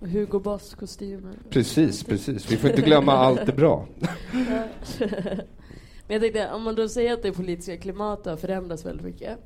Och 0.00 0.08
Hugo 0.08 0.38
Boss-kostymer. 0.38 1.34
Precis, 1.50 2.04
precis. 2.04 2.52
Vi 2.52 2.56
får 2.56 2.70
inte 2.70 2.82
glömma 2.82 3.12
allt 3.12 3.46
det 3.46 3.52
bra. 3.52 3.86
Men 6.06 6.14
jag 6.14 6.20
tänkte, 6.20 6.50
om 6.50 6.62
man 6.62 6.74
då 6.74 6.88
säger 6.88 7.12
att 7.12 7.22
det 7.22 7.32
politiska 7.32 7.76
klimatet 7.76 8.26
har 8.26 8.36
förändrats 8.36 8.86
väldigt 8.86 9.06
mycket 9.06 9.38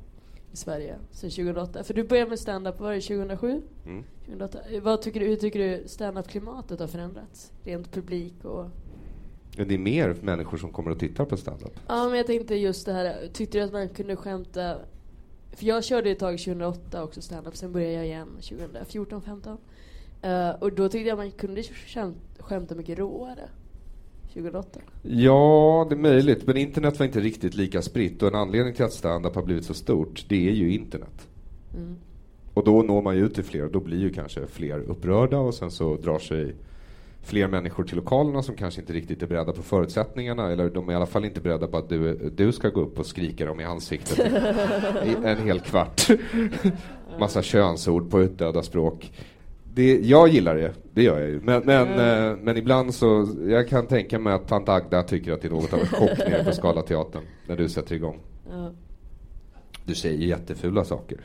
i 0.51 0.57
Sverige 0.57 0.95
sedan 1.11 1.29
2008. 1.29 1.83
För 1.83 1.93
du 1.93 2.03
började 2.03 2.29
med 2.29 2.39
stand-up, 2.39 2.79
var 2.79 2.93
det 2.93 3.01
2007? 3.01 3.61
Mm. 3.85 4.03
2008. 4.25 4.59
Vad 4.81 5.01
tycker 5.01 5.19
du, 5.19 5.25
hur 5.25 5.35
tycker 5.35 5.59
du 5.59 5.87
stand-up-klimatet 5.87 6.79
har 6.79 6.87
förändrats? 6.87 7.51
Rent 7.63 7.91
publik 7.91 8.45
och... 8.45 8.65
Det 9.55 9.73
är 9.73 9.77
mer 9.77 10.15
människor 10.21 10.57
som 10.57 10.71
kommer 10.71 10.91
och 10.91 10.99
tittar 10.99 11.25
på 11.25 11.37
stand-up. 11.37 11.79
Ja, 11.87 12.07
men 12.07 12.17
jag 12.17 12.27
tänkte 12.27 12.55
just 12.55 12.85
det 12.85 12.93
här, 12.93 13.29
tyckte 13.33 13.57
du 13.57 13.63
att 13.63 13.73
man 13.73 13.89
kunde 13.89 14.15
skämta... 14.15 14.77
För 15.51 15.65
jag 15.65 15.83
körde 15.83 16.11
ett 16.11 16.19
tag 16.19 16.37
2008 16.37 17.03
också 17.03 17.21
stand-up, 17.21 17.55
sen 17.55 17.71
började 17.71 17.93
jag 17.93 18.05
igen 18.05 18.27
2014, 18.27 19.21
15. 19.21 19.57
Uh, 20.25 20.49
och 20.49 20.73
då 20.73 20.89
tyckte 20.89 21.09
jag 21.09 21.17
man 21.17 21.31
kunde 21.31 21.63
skämta 22.39 22.75
mycket 22.75 22.99
råare. 22.99 23.49
2008? 24.35 24.79
Ja, 25.01 25.85
det 25.89 25.95
är 25.95 25.99
möjligt. 25.99 26.47
Men 26.47 26.57
internet 26.57 26.99
var 26.99 27.05
inte 27.05 27.19
riktigt 27.19 27.55
lika 27.55 27.81
spritt. 27.81 28.21
Och 28.21 28.27
en 28.27 28.35
anledning 28.35 28.73
till 28.73 28.85
att 28.85 28.93
stand-up 28.93 29.35
har 29.35 29.43
blivit 29.43 29.65
så 29.65 29.73
stort, 29.73 30.25
det 30.27 30.47
är 30.49 30.53
ju 30.53 30.73
internet. 30.73 31.27
Mm. 31.73 31.95
Och 32.55 32.63
då 32.63 32.81
når 32.81 33.01
man 33.01 33.15
ju 33.15 33.25
ut 33.25 33.35
till 33.35 33.43
fler. 33.43 33.69
Då 33.73 33.79
blir 33.79 33.97
ju 33.97 34.09
kanske 34.09 34.47
fler 34.47 34.79
upprörda 34.79 35.37
och 35.37 35.53
sen 35.53 35.71
så 35.71 35.95
drar 35.95 36.19
sig 36.19 36.55
fler 37.21 37.47
människor 37.47 37.83
till 37.83 37.95
lokalerna 37.95 38.43
som 38.43 38.55
kanske 38.55 38.81
inte 38.81 38.93
riktigt 38.93 39.23
är 39.23 39.27
beredda 39.27 39.53
på 39.53 39.61
förutsättningarna. 39.61 40.51
Eller 40.51 40.69
de 40.69 40.89
är 40.89 40.93
i 40.93 40.95
alla 40.95 41.05
fall 41.05 41.25
inte 41.25 41.41
beredda 41.41 41.67
på 41.67 41.77
att 41.77 41.89
du, 41.89 42.31
du 42.35 42.51
ska 42.51 42.69
gå 42.69 42.81
upp 42.81 42.99
och 42.99 43.05
skrika 43.05 43.45
dem 43.45 43.59
i 43.59 43.63
ansiktet 43.63 44.19
i 45.05 45.15
en 45.23 45.37
hel 45.37 45.59
kvart. 45.59 46.07
Massa 47.19 47.41
könsord 47.41 48.11
på 48.11 48.21
utdöda 48.21 48.63
språk 48.63 49.11
det, 49.75 49.99
jag 49.99 50.27
gillar 50.29 50.55
det, 50.55 50.73
det 50.93 51.03
gör 51.03 51.19
jag 51.19 51.29
ju. 51.29 51.41
Men, 51.41 51.61
men, 51.65 51.87
mm. 51.87 52.31
eh, 52.31 52.37
men 52.37 52.57
ibland 52.57 52.93
så, 52.93 53.27
jag 53.47 53.69
kan 53.69 53.87
tänka 53.87 54.19
mig 54.19 54.33
att 54.33 54.47
tant 54.47 54.69
Agda 54.69 55.03
tycker 55.03 55.31
att 55.31 55.41
det 55.41 55.47
är 55.47 55.51
något 55.51 55.73
av 55.73 55.79
en 55.79 55.85
chock 55.85 56.17
nere 56.17 56.43
på 56.43 56.51
Scalateatern 56.51 57.23
när 57.47 57.57
du 57.57 57.69
sätter 57.69 57.95
igång. 57.95 58.19
Mm. 58.53 58.73
Du 59.85 59.95
säger 59.95 60.27
jättefula 60.27 60.83
saker. 60.83 61.17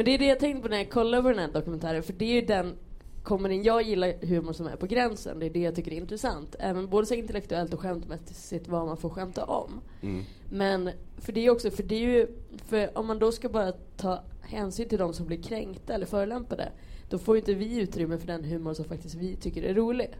Men 0.00 0.04
det 0.04 0.14
är 0.14 0.18
det 0.18 0.26
jag 0.26 0.38
tänkte 0.38 0.62
på 0.62 0.68
när 0.68 0.76
jag 0.76 0.90
kollade 0.90 1.22
på 1.22 1.28
den 1.28 1.38
här 1.38 1.48
dokumentären, 1.52 2.02
för 2.02 2.12
det 2.12 2.24
är 2.24 2.40
ju 2.40 2.46
den 2.46 2.76
komedin 3.22 3.62
jag 3.62 3.82
gillar 3.82 4.26
humor 4.26 4.52
som 4.52 4.66
är 4.66 4.76
på 4.76 4.86
gränsen. 4.86 5.38
Det 5.38 5.46
är 5.46 5.50
det 5.50 5.60
jag 5.60 5.74
tycker 5.74 5.92
är 5.92 5.96
intressant. 5.96 6.56
Även 6.58 6.88
både 6.88 7.06
så 7.06 7.14
intellektuellt 7.14 7.74
och 7.74 7.80
skämtmässigt 7.80 8.68
vad 8.68 8.86
man 8.86 8.96
får 8.96 9.08
skämta 9.08 9.44
om. 9.44 9.80
Mm. 10.02 10.24
Men 10.50 10.90
för 11.18 11.32
det 11.32 11.46
är 11.46 11.50
också, 11.50 11.70
för 11.70 11.82
det 11.82 11.94
är 11.94 11.98
ju, 11.98 12.26
för 12.66 12.98
om 12.98 13.06
man 13.06 13.18
då 13.18 13.32
ska 13.32 13.48
bara 13.48 13.72
ta 13.96 14.22
hänsyn 14.40 14.88
till 14.88 14.98
de 14.98 15.14
som 15.14 15.26
blir 15.26 15.42
kränkta 15.42 15.94
eller 15.94 16.06
förolämpade 16.06 16.72
då 17.08 17.18
får 17.18 17.36
inte 17.36 17.54
vi 17.54 17.80
utrymme 17.80 18.18
för 18.18 18.26
den 18.26 18.44
humor 18.44 18.74
som 18.74 18.84
faktiskt 18.84 19.14
vi 19.14 19.36
tycker 19.36 19.62
är 19.62 19.74
rolig. 19.74 20.18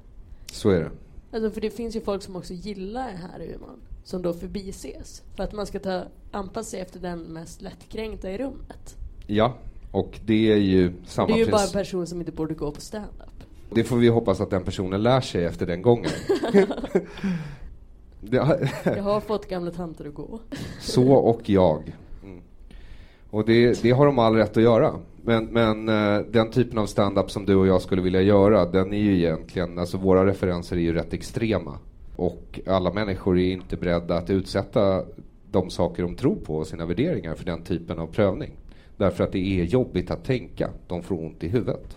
Så 0.52 0.70
är 0.70 0.80
det. 0.80 0.90
Alltså 1.32 1.50
för 1.50 1.60
det 1.60 1.70
finns 1.70 1.96
ju 1.96 2.00
folk 2.00 2.22
som 2.22 2.36
också 2.36 2.54
gillar 2.54 3.08
den 3.08 3.16
här 3.16 3.38
humorn, 3.38 3.80
som 4.04 4.22
då 4.22 4.32
förbises. 4.32 5.22
För 5.36 5.44
att 5.44 5.52
man 5.52 5.66
ska 5.66 5.78
ta, 5.78 6.04
anpassa 6.30 6.70
sig 6.70 6.80
efter 6.80 7.00
den 7.00 7.20
mest 7.22 7.62
lättkränkta 7.62 8.30
i 8.30 8.38
rummet. 8.38 8.96
Ja, 9.26 9.56
och 9.90 10.20
det 10.24 10.52
är 10.52 10.56
ju 10.56 10.92
samma 11.06 11.28
Det 11.28 11.32
är 11.32 11.44
ju 11.44 11.50
bara 11.50 11.62
en 11.62 11.72
person 11.72 12.06
som 12.06 12.20
inte 12.20 12.32
borde 12.32 12.54
gå 12.54 12.70
på 12.72 12.80
stand-up. 12.80 13.44
Det 13.70 13.84
får 13.84 13.96
vi 13.96 14.08
hoppas 14.08 14.40
att 14.40 14.50
den 14.50 14.64
personen 14.64 15.02
lär 15.02 15.20
sig 15.20 15.44
efter 15.44 15.66
den 15.66 15.82
gången. 15.82 16.10
jag 18.84 19.02
har 19.02 19.20
fått 19.20 19.48
gamla 19.48 19.70
tanter 19.70 20.08
att 20.08 20.14
gå. 20.14 20.40
Så 20.80 21.12
och 21.12 21.48
jag. 21.48 21.96
Och 23.30 23.44
det, 23.44 23.82
det 23.82 23.90
har 23.90 24.06
de 24.06 24.18
all 24.18 24.34
rätt 24.34 24.56
att 24.56 24.62
göra. 24.62 24.94
Men, 25.22 25.44
men 25.44 25.88
eh, 25.88 26.20
den 26.30 26.50
typen 26.50 26.78
av 26.78 26.86
stand-up 26.86 27.30
som 27.30 27.46
du 27.46 27.54
och 27.54 27.66
jag 27.66 27.82
skulle 27.82 28.02
vilja 28.02 28.22
göra, 28.22 28.66
den 28.66 28.92
är 28.92 28.98
ju 28.98 29.16
egentligen, 29.16 29.78
alltså 29.78 29.96
våra 29.96 30.26
referenser 30.26 30.76
är 30.76 30.80
ju 30.80 30.92
rätt 30.92 31.12
extrema. 31.12 31.78
Och 32.16 32.60
alla 32.66 32.92
människor 32.92 33.38
är 33.38 33.52
inte 33.52 33.76
beredda 33.76 34.16
att 34.16 34.30
utsätta 34.30 35.04
de 35.50 35.70
saker 35.70 36.02
de 36.02 36.16
tror 36.16 36.36
på 36.36 36.56
och 36.56 36.66
sina 36.66 36.86
värderingar 36.86 37.34
för 37.34 37.44
den 37.44 37.62
typen 37.62 37.98
av 37.98 38.06
prövning. 38.06 38.50
Därför 39.00 39.24
att 39.24 39.32
det 39.32 39.60
är 39.60 39.64
jobbigt 39.64 40.10
att 40.10 40.24
tänka, 40.24 40.70
de 40.86 41.02
får 41.02 41.14
ont 41.14 41.44
i 41.44 41.48
huvudet. 41.48 41.96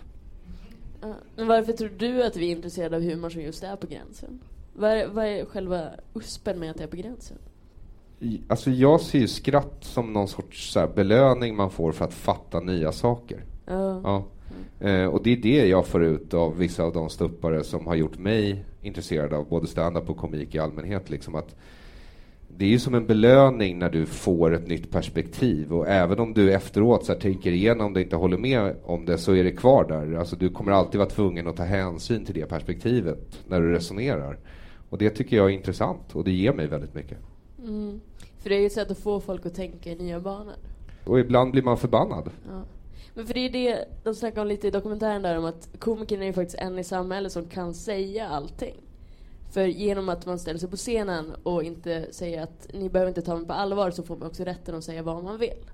Ja, 1.00 1.14
Men 1.36 1.46
varför 1.46 1.72
tror 1.72 1.90
du 1.98 2.24
att 2.24 2.36
vi 2.36 2.46
är 2.46 2.56
intresserade 2.56 2.96
av 2.96 3.02
humor 3.02 3.30
som 3.30 3.42
just 3.42 3.62
är 3.62 3.76
på 3.76 3.86
gränsen? 3.86 4.40
Vad 4.72 4.90
är, 4.90 5.08
vad 5.08 5.24
är 5.26 5.44
själva 5.44 5.88
uspen 6.14 6.58
med 6.58 6.70
att 6.70 6.76
det 6.76 6.84
är 6.84 6.88
på 6.88 6.96
gränsen? 6.96 7.36
Alltså 8.48 8.70
jag 8.70 9.00
ser 9.00 9.18
ju 9.18 9.28
skratt 9.28 9.76
som 9.80 10.12
någon 10.12 10.28
sorts 10.28 10.76
belöning 10.94 11.56
man 11.56 11.70
får 11.70 11.92
för 11.92 12.04
att 12.04 12.14
fatta 12.14 12.60
nya 12.60 12.92
saker. 12.92 13.44
Ja. 13.66 14.00
Ja. 14.04 14.24
Eh, 14.88 15.06
och 15.06 15.22
det 15.22 15.32
är 15.32 15.36
det 15.36 15.66
jag 15.66 15.86
får 15.86 16.04
ut 16.04 16.34
av 16.34 16.58
vissa 16.58 16.82
av 16.82 16.92
de 16.92 17.10
stuppare 17.10 17.64
som 17.64 17.86
har 17.86 17.94
gjort 17.94 18.18
mig 18.18 18.64
intresserad 18.82 19.32
av 19.32 19.48
både 19.48 19.66
stand-up 19.66 20.10
och 20.10 20.16
komik 20.16 20.54
i 20.54 20.58
allmänhet. 20.58 21.10
Liksom 21.10 21.34
att 21.34 21.56
det 22.56 22.64
är 22.64 22.68
ju 22.68 22.78
som 22.78 22.94
en 22.94 23.06
belöning 23.06 23.78
när 23.78 23.90
du 23.90 24.06
får 24.06 24.54
ett 24.54 24.66
nytt 24.66 24.90
perspektiv 24.90 25.72
och 25.72 25.88
även 25.88 26.18
om 26.18 26.34
du 26.34 26.52
efteråt 26.52 27.04
så 27.04 27.12
här, 27.12 27.20
tänker 27.20 27.52
igenom 27.52 27.92
det 27.92 28.00
och 28.00 28.04
inte 28.04 28.16
håller 28.16 28.38
med 28.38 28.76
om 28.84 29.04
det 29.04 29.18
så 29.18 29.34
är 29.34 29.44
det 29.44 29.52
kvar 29.52 29.84
där. 29.84 30.18
Alltså 30.18 30.36
du 30.36 30.48
kommer 30.48 30.72
alltid 30.72 30.98
vara 30.98 31.08
tvungen 31.08 31.48
att 31.48 31.56
ta 31.56 31.62
hänsyn 31.62 32.24
till 32.24 32.34
det 32.34 32.46
perspektivet 32.46 33.38
när 33.46 33.60
du 33.60 33.72
resonerar. 33.72 34.38
Och 34.90 34.98
det 34.98 35.10
tycker 35.10 35.36
jag 35.36 35.46
är 35.46 35.54
intressant 35.54 36.14
och 36.14 36.24
det 36.24 36.32
ger 36.32 36.52
mig 36.52 36.66
väldigt 36.66 36.94
mycket. 36.94 37.18
Mm. 37.58 38.00
För 38.38 38.50
det 38.50 38.56
är 38.56 38.60
ju 38.60 38.66
ett 38.66 38.72
sätt 38.72 38.90
att 38.90 38.98
få 38.98 39.20
folk 39.20 39.46
att 39.46 39.54
tänka 39.54 39.90
i 39.90 39.94
nya 39.94 40.20
banor. 40.20 40.54
Och 41.04 41.20
ibland 41.20 41.52
blir 41.52 41.62
man 41.62 41.76
förbannad. 41.76 42.30
Ja. 42.48 42.62
Men 43.14 43.26
för 43.26 43.34
det 43.34 43.40
är 43.40 43.50
det 43.50 43.84
de 44.02 44.14
snackar 44.14 44.42
om 44.42 44.46
lite 44.46 44.68
i 44.68 44.70
dokumentären 44.70 45.22
där 45.22 45.38
om 45.38 45.44
att 45.44 45.68
komikern 45.78 46.22
är 46.22 46.26
ju 46.26 46.32
faktiskt 46.32 46.58
en 46.58 46.78
i 46.78 46.84
samhället 46.84 47.32
som 47.32 47.44
kan 47.44 47.74
säga 47.74 48.28
allting. 48.28 48.74
För 49.54 49.66
genom 49.66 50.08
att 50.08 50.26
man 50.26 50.38
ställer 50.38 50.58
sig 50.58 50.68
på 50.70 50.76
scenen 50.76 51.34
och 51.42 51.62
inte 51.62 52.06
säger 52.10 52.42
att 52.42 52.66
ni 52.72 52.88
behöver 52.88 53.08
inte 53.10 53.22
ta 53.22 53.36
mig 53.36 53.46
på 53.46 53.52
allvar 53.52 53.90
så 53.90 54.02
får 54.02 54.16
man 54.16 54.28
också 54.28 54.44
rätten 54.44 54.74
att 54.74 54.84
säga 54.84 55.02
vad 55.02 55.24
man 55.24 55.38
vill. 55.38 55.64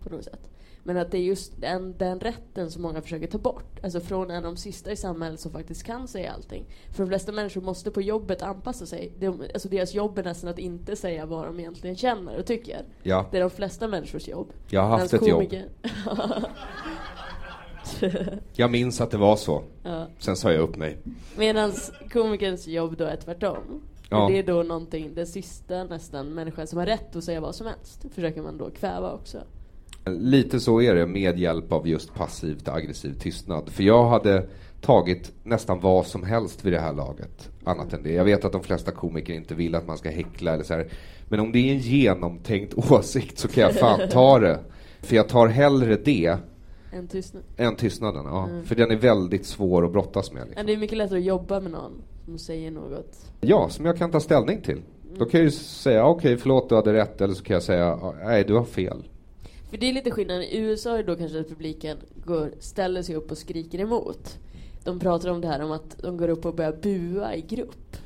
På 0.00 0.10
något 0.10 0.24
sätt. 0.24 0.48
Men 0.84 0.96
att 0.96 1.10
det 1.10 1.18
är 1.18 1.22
just 1.22 1.60
den, 1.60 1.94
den 1.98 2.20
rätten 2.20 2.70
som 2.70 2.82
många 2.82 3.02
försöker 3.02 3.26
ta 3.26 3.38
bort. 3.38 3.80
Alltså 3.82 4.00
från 4.00 4.30
en 4.30 4.36
av 4.36 4.42
de 4.42 4.56
sista 4.56 4.92
i 4.92 4.96
samhället 4.96 5.40
som 5.40 5.52
faktiskt 5.52 5.82
kan 5.82 6.08
säga 6.08 6.32
allting. 6.32 6.64
För 6.90 7.02
de 7.02 7.08
flesta 7.08 7.32
människor 7.32 7.60
måste 7.60 7.90
på 7.90 8.00
jobbet 8.02 8.42
anpassa 8.42 8.86
sig. 8.86 9.12
De, 9.18 9.42
alltså 9.54 9.68
deras 9.68 9.94
jobb 9.94 10.18
är 10.18 10.22
nästan 10.24 10.50
att 10.50 10.58
inte 10.58 10.96
säga 10.96 11.26
vad 11.26 11.46
de 11.46 11.60
egentligen 11.60 11.96
känner 11.96 12.38
och 12.38 12.46
tycker. 12.46 12.84
Ja. 13.02 13.26
Det 13.30 13.36
är 13.36 13.40
de 13.40 13.50
flesta 13.50 13.88
människors 13.88 14.28
jobb. 14.28 14.52
Jag 14.70 14.80
har 14.82 14.88
haft 14.88 15.12
Medans 15.12 15.22
ett 15.22 15.28
jobb. 15.28 15.42
komiker- 15.42 15.68
Jag 18.54 18.70
minns 18.70 19.00
att 19.00 19.10
det 19.10 19.18
var 19.18 19.36
så. 19.36 19.62
Ja. 19.82 20.01
Sen 20.22 20.36
sa 20.36 20.52
jag 20.52 20.60
upp 20.60 20.76
mig. 20.76 20.98
Medan 21.36 21.72
komikerns 22.12 22.66
jobb 22.66 22.96
då 22.96 23.04
är 23.04 23.16
tvärtom. 23.16 23.82
Ja. 24.10 24.28
Det 24.28 24.38
är 24.38 24.42
då 24.42 24.62
någonting, 24.62 25.14
den 25.14 25.26
sista 25.26 25.84
nästan 25.84 26.28
människan 26.34 26.66
som 26.66 26.78
har 26.78 26.86
rätt 26.86 27.16
att 27.16 27.24
säga 27.24 27.40
vad 27.40 27.54
som 27.54 27.66
helst. 27.66 28.06
Försöker 28.14 28.42
man 28.42 28.58
då 28.58 28.70
kväva 28.70 29.12
också. 29.12 29.38
Lite 30.06 30.60
så 30.60 30.82
är 30.82 30.94
det 30.94 31.06
med 31.06 31.38
hjälp 31.38 31.72
av 31.72 31.88
just 31.88 32.14
passivt 32.14 32.68
aggressiv 32.68 33.12
tystnad. 33.18 33.68
För 33.68 33.82
jag 33.82 34.04
hade 34.04 34.48
tagit 34.80 35.32
nästan 35.42 35.80
vad 35.80 36.06
som 36.06 36.24
helst 36.24 36.64
vid 36.64 36.72
det 36.72 36.80
här 36.80 36.92
laget. 36.92 37.50
Annat 37.64 37.92
än 37.92 38.02
det. 38.02 38.12
Jag 38.12 38.24
vet 38.24 38.44
att 38.44 38.52
de 38.52 38.62
flesta 38.62 38.90
komiker 38.90 39.32
inte 39.32 39.54
vill 39.54 39.74
att 39.74 39.86
man 39.86 39.98
ska 39.98 40.10
häckla 40.10 40.54
eller 40.54 40.64
så 40.64 40.74
här. 40.74 40.88
Men 41.28 41.40
om 41.40 41.52
det 41.52 41.58
är 41.58 41.72
en 41.72 41.78
genomtänkt 41.78 42.74
åsikt 42.90 43.38
så 43.38 43.48
kan 43.48 43.62
jag 43.62 43.74
fan 43.74 44.08
ta 44.08 44.38
det. 44.38 44.60
För 45.00 45.16
jag 45.16 45.28
tar 45.28 45.46
hellre 45.46 45.96
det 45.96 46.36
En 46.94 47.08
tystnad. 47.08 47.42
än 47.56 47.76
tystnaden. 47.76 48.24
Ja. 48.24 48.48
För 48.64 48.74
den 48.74 48.90
är 48.90 48.96
väldigt 48.96 49.46
svår 49.46 49.84
att 49.84 49.92
brottas 49.92 50.32
med. 50.32 50.46
Liksom. 50.46 50.66
Det 50.66 50.72
är 50.72 50.76
mycket 50.76 50.98
lättare 50.98 51.18
att 51.18 51.24
jobba 51.24 51.60
med 51.60 51.72
någon 51.72 51.92
som 52.24 52.38
säger 52.38 52.70
något. 52.70 53.32
Ja, 53.40 53.68
som 53.68 53.86
jag 53.86 53.98
kan 53.98 54.10
ta 54.10 54.20
ställning 54.20 54.60
till. 54.60 54.82
Då 55.18 55.24
kan 55.24 55.40
jag 55.40 55.44
ju 55.44 55.50
säga 55.50 56.06
okej, 56.06 56.36
förlåt 56.36 56.68
du 56.68 56.74
hade 56.74 56.92
rätt. 56.92 57.20
Eller 57.20 57.34
så 57.34 57.44
kan 57.44 57.54
jag 57.54 57.62
säga 57.62 58.14
nej, 58.24 58.44
du 58.44 58.54
har 58.54 58.64
fel. 58.64 59.08
För 59.70 59.76
det 59.76 59.88
är 59.88 59.92
lite 59.92 60.10
skillnad. 60.10 60.42
I 60.42 60.58
USA 60.58 60.98
är 60.98 61.02
då 61.02 61.16
kanske 61.16 61.40
att 61.40 61.48
publiken 61.48 61.96
går, 62.24 62.50
ställer 62.58 63.02
sig 63.02 63.14
upp 63.14 63.30
och 63.30 63.38
skriker 63.38 63.78
emot. 63.78 64.38
De 64.84 65.00
pratar 65.00 65.30
om 65.30 65.40
det 65.40 65.48
här 65.48 65.64
om 65.64 65.72
att 65.72 65.98
de 66.02 66.16
går 66.16 66.28
upp 66.28 66.46
och 66.46 66.54
börjar 66.54 66.76
bua 66.82 67.34
i 67.34 67.40
grupp. 67.40 67.96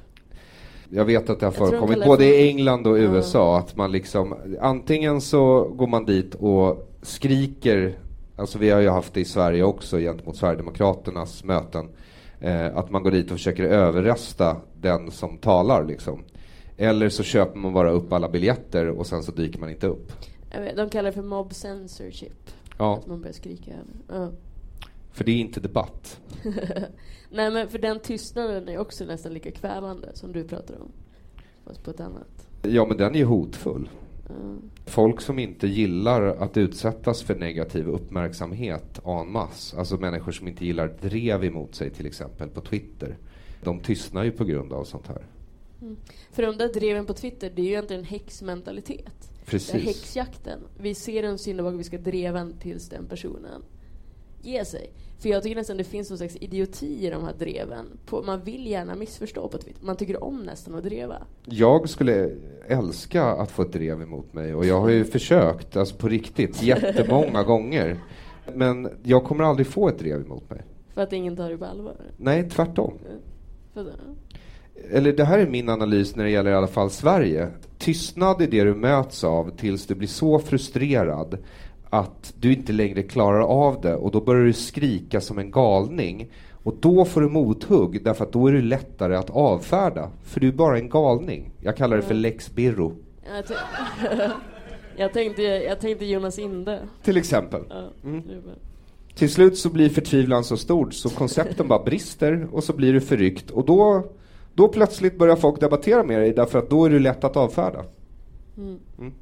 Jag 0.90 1.04
vet 1.04 1.30
att 1.30 1.40
det 1.40 1.46
har 1.46 1.52
de 1.52 1.58
förekommit 1.58 1.94
kallar 1.94 2.06
både 2.06 2.24
i 2.24 2.48
England 2.48 2.86
och 2.86 2.94
USA 2.94 3.58
att 3.58 3.76
man 3.76 3.92
liksom 3.92 4.34
antingen 4.60 5.20
så 5.20 5.64
går 5.64 5.86
man 5.86 6.04
dit 6.04 6.34
och 6.34 6.88
skriker, 7.02 7.98
alltså 8.36 8.58
vi 8.58 8.70
har 8.70 8.80
ju 8.80 8.88
haft 8.88 9.14
det 9.14 9.20
i 9.20 9.24
Sverige 9.24 9.62
också 9.62 9.98
gentemot 9.98 10.36
Sverigedemokraternas 10.36 11.44
möten, 11.44 11.88
eh, 12.40 12.76
att 12.76 12.90
man 12.90 13.02
går 13.02 13.10
dit 13.10 13.24
och 13.24 13.36
försöker 13.36 13.64
överrösta 13.64 14.56
den 14.80 15.10
som 15.10 15.38
talar 15.38 15.84
liksom. 15.84 16.24
Eller 16.76 17.08
så 17.08 17.22
köper 17.22 17.58
man 17.58 17.72
bara 17.72 17.90
upp 17.90 18.12
alla 18.12 18.28
biljetter 18.28 18.88
och 18.88 19.06
sen 19.06 19.22
så 19.22 19.32
dyker 19.32 19.58
man 19.60 19.70
inte 19.70 19.86
upp. 19.86 20.12
De 20.76 20.90
kallar 20.90 21.10
det 21.10 21.12
för 21.12 21.22
mob 21.22 21.54
censorship. 21.54 22.50
Ja, 22.78 22.96
Att 22.96 23.06
man 23.06 23.20
börjar 23.20 23.32
skrika. 23.32 23.72
Ja. 24.08 24.30
för 25.12 25.24
det 25.24 25.32
är 25.32 25.36
inte 25.36 25.60
debatt. 25.60 26.20
Nej 27.30 27.50
men 27.50 27.68
för 27.68 27.78
den 27.78 28.00
tystnaden 28.00 28.68
är 28.68 28.78
också 28.78 29.04
nästan 29.04 29.32
lika 29.32 29.50
kvävande 29.50 30.10
som 30.14 30.32
du 30.32 30.44
pratar 30.44 30.74
om. 30.80 30.92
Fast 31.64 31.82
på 31.82 31.90
ett 31.90 32.00
annat. 32.00 32.48
Ja, 32.62 32.86
men 32.86 32.96
den 32.96 33.14
är 33.14 33.18
ju 33.18 33.24
hotfull. 33.24 33.88
Ja. 34.28 34.34
Folk 34.86 35.20
som 35.20 35.38
inte 35.38 35.66
gillar 35.66 36.22
att 36.22 36.56
utsättas 36.56 37.22
för 37.22 37.34
negativ 37.34 37.88
uppmärksamhet 37.88 39.00
en 39.04 39.32
masse, 39.32 39.76
alltså 39.76 39.96
människor 39.96 40.32
som 40.32 40.48
inte 40.48 40.66
gillar 40.66 40.88
drev 41.00 41.44
emot 41.44 41.74
sig 41.74 41.90
till 41.90 42.06
exempel 42.06 42.48
på 42.48 42.60
Twitter, 42.60 43.16
de 43.62 43.80
tystnar 43.80 44.24
ju 44.24 44.30
på 44.30 44.44
grund 44.44 44.72
av 44.72 44.84
sånt 44.84 45.06
här. 45.06 45.26
För 46.30 46.42
de 46.42 46.56
där 46.56 46.68
dreven 46.74 47.06
på 47.06 47.14
Twitter, 47.14 47.52
det 47.54 47.62
är 47.62 47.64
ju 47.64 47.70
egentligen 47.70 48.00
en 48.02 48.08
häxmentalitet. 48.08 49.30
Precis. 49.44 49.72
Det 49.72 49.78
är 49.78 49.82
häxjakten. 49.82 50.60
Vi 50.78 50.94
ser 50.94 51.22
en 51.22 51.38
syndabock, 51.38 51.80
vi 51.80 51.84
ska 51.84 51.98
dreva 51.98 52.38
den 52.38 52.58
tills 52.58 52.88
den 52.88 53.06
personen 53.06 53.62
ger 54.42 54.64
sig. 54.64 54.90
För 55.18 55.28
jag 55.28 55.42
tycker 55.42 55.56
nästan 55.56 55.76
det 55.76 55.84
finns 55.84 56.10
någon 56.10 56.18
slags 56.18 56.36
idioti 56.40 57.06
i 57.06 57.10
de 57.10 57.24
här 57.24 57.34
dreven. 57.38 57.86
På, 58.06 58.22
man 58.22 58.40
vill 58.40 58.66
gärna 58.66 58.94
missförstå 58.94 59.48
på 59.48 59.58
Twitter. 59.58 59.84
Man 59.84 59.96
tycker 59.96 60.24
om 60.24 60.42
nästan 60.42 60.74
att 60.74 60.84
dreva. 60.84 61.16
Jag 61.44 61.88
skulle 61.88 62.30
älska 62.66 63.24
att 63.24 63.50
få 63.50 63.62
ett 63.62 63.72
drev 63.72 64.02
emot 64.02 64.34
mig 64.34 64.54
och 64.54 64.64
jag 64.64 64.80
har 64.80 64.88
ju 64.88 65.04
försökt, 65.04 65.76
alltså 65.76 65.96
på 65.96 66.08
riktigt, 66.08 66.62
jättemånga 66.62 67.42
gånger. 67.46 68.00
Men 68.54 68.88
jag 69.02 69.24
kommer 69.24 69.44
aldrig 69.44 69.66
få 69.66 69.88
ett 69.88 69.98
drev 69.98 70.20
emot 70.20 70.50
mig. 70.50 70.62
För 70.94 71.02
att 71.02 71.12
ingen 71.12 71.36
tar 71.36 71.50
det 71.50 71.58
på 71.58 71.64
allvar. 71.64 71.96
Nej, 72.16 72.50
tvärtom. 72.50 72.98
För, 73.74 73.92
Eller 74.90 75.12
det 75.12 75.24
här 75.24 75.38
är 75.38 75.46
min 75.46 75.68
analys 75.68 76.16
när 76.16 76.24
det 76.24 76.30
gäller 76.30 76.50
i 76.50 76.54
alla 76.54 76.66
fall 76.66 76.90
Sverige. 76.90 77.48
Tystnad 77.78 78.42
är 78.42 78.46
det 78.46 78.64
du 78.64 78.74
möts 78.74 79.24
av 79.24 79.56
tills 79.56 79.86
du 79.86 79.94
blir 79.94 80.08
så 80.08 80.38
frustrerad 80.38 81.38
att 81.90 82.34
du 82.40 82.52
inte 82.52 82.72
längre 82.72 83.02
klarar 83.02 83.40
av 83.40 83.80
det 83.80 83.94
och 83.94 84.10
då 84.10 84.20
börjar 84.20 84.44
du 84.44 84.52
skrika 84.52 85.20
som 85.20 85.38
en 85.38 85.50
galning. 85.50 86.30
Och 86.52 86.74
då 86.80 87.04
får 87.04 87.20
du 87.20 87.28
mothugg 87.28 88.04
därför 88.04 88.24
att 88.24 88.32
då 88.32 88.46
är 88.46 88.52
du 88.52 88.62
lättare 88.62 89.16
att 89.16 89.30
avfärda. 89.30 90.10
För 90.22 90.40
du 90.40 90.48
är 90.48 90.52
bara 90.52 90.78
en 90.78 90.88
galning. 90.88 91.50
Jag 91.60 91.76
kallar 91.76 91.96
det 91.96 92.02
för 92.02 92.14
lex 92.14 92.54
Birro. 92.54 92.92
jag, 94.96 95.12
tänkte, 95.12 95.42
jag 95.42 95.80
tänkte 95.80 96.04
Jonas 96.04 96.38
Inde. 96.38 96.80
Till 97.02 97.16
exempel. 97.16 97.62
Mm. 98.04 98.22
Till 99.14 99.30
slut 99.30 99.58
så 99.58 99.70
blir 99.70 99.88
förtvivlan 99.88 100.44
så 100.44 100.56
stor 100.56 100.90
så 100.90 101.08
koncepten 101.08 101.68
bara 101.68 101.84
brister 101.84 102.48
och 102.52 102.64
så 102.64 102.72
blir 102.72 102.92
du 102.92 103.00
förryckt 103.00 103.50
och 103.50 103.66
då, 103.66 104.04
då 104.54 104.68
plötsligt 104.68 105.18
börjar 105.18 105.36
folk 105.36 105.60
debattera 105.60 106.04
med 106.04 106.20
dig 106.20 106.32
därför 106.32 106.58
att 106.58 106.70
då 106.70 106.84
är 106.84 106.90
du 106.90 106.98
lätt 106.98 107.24
att 107.24 107.36
avfärda. 107.36 107.84
Mm. 108.56 108.78
Mm. 108.98 109.12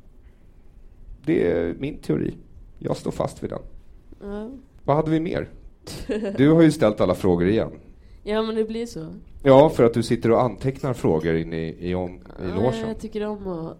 Det 1.24 1.50
är 1.50 1.74
min 1.78 1.98
teori. 1.98 2.34
Jag 2.84 2.96
står 2.96 3.10
fast 3.10 3.42
vid 3.42 3.50
den. 3.50 3.62
Ja. 4.20 4.50
Vad 4.84 4.96
hade 4.96 5.10
vi 5.10 5.20
mer? 5.20 5.50
Du 6.36 6.50
har 6.50 6.62
ju 6.62 6.72
ställt 6.72 7.00
alla 7.00 7.14
frågor 7.14 7.48
igen. 7.48 7.70
ja, 8.22 8.42
men 8.42 8.54
det 8.54 8.64
blir 8.64 8.86
så. 8.86 9.06
Ja, 9.42 9.68
för 9.70 9.84
att 9.84 9.94
du 9.94 10.02
sitter 10.02 10.30
och 10.30 10.42
antecknar 10.42 10.92
frågor 10.92 11.36
inne 11.36 11.68
i, 11.68 11.90
i, 11.90 11.94
om, 11.94 12.10
i 12.14 12.20
Ja, 12.48 12.54
logen. 12.54 12.88
jag 12.88 12.98
tycker 13.00 13.26
om 13.26 13.46
att 13.48 13.76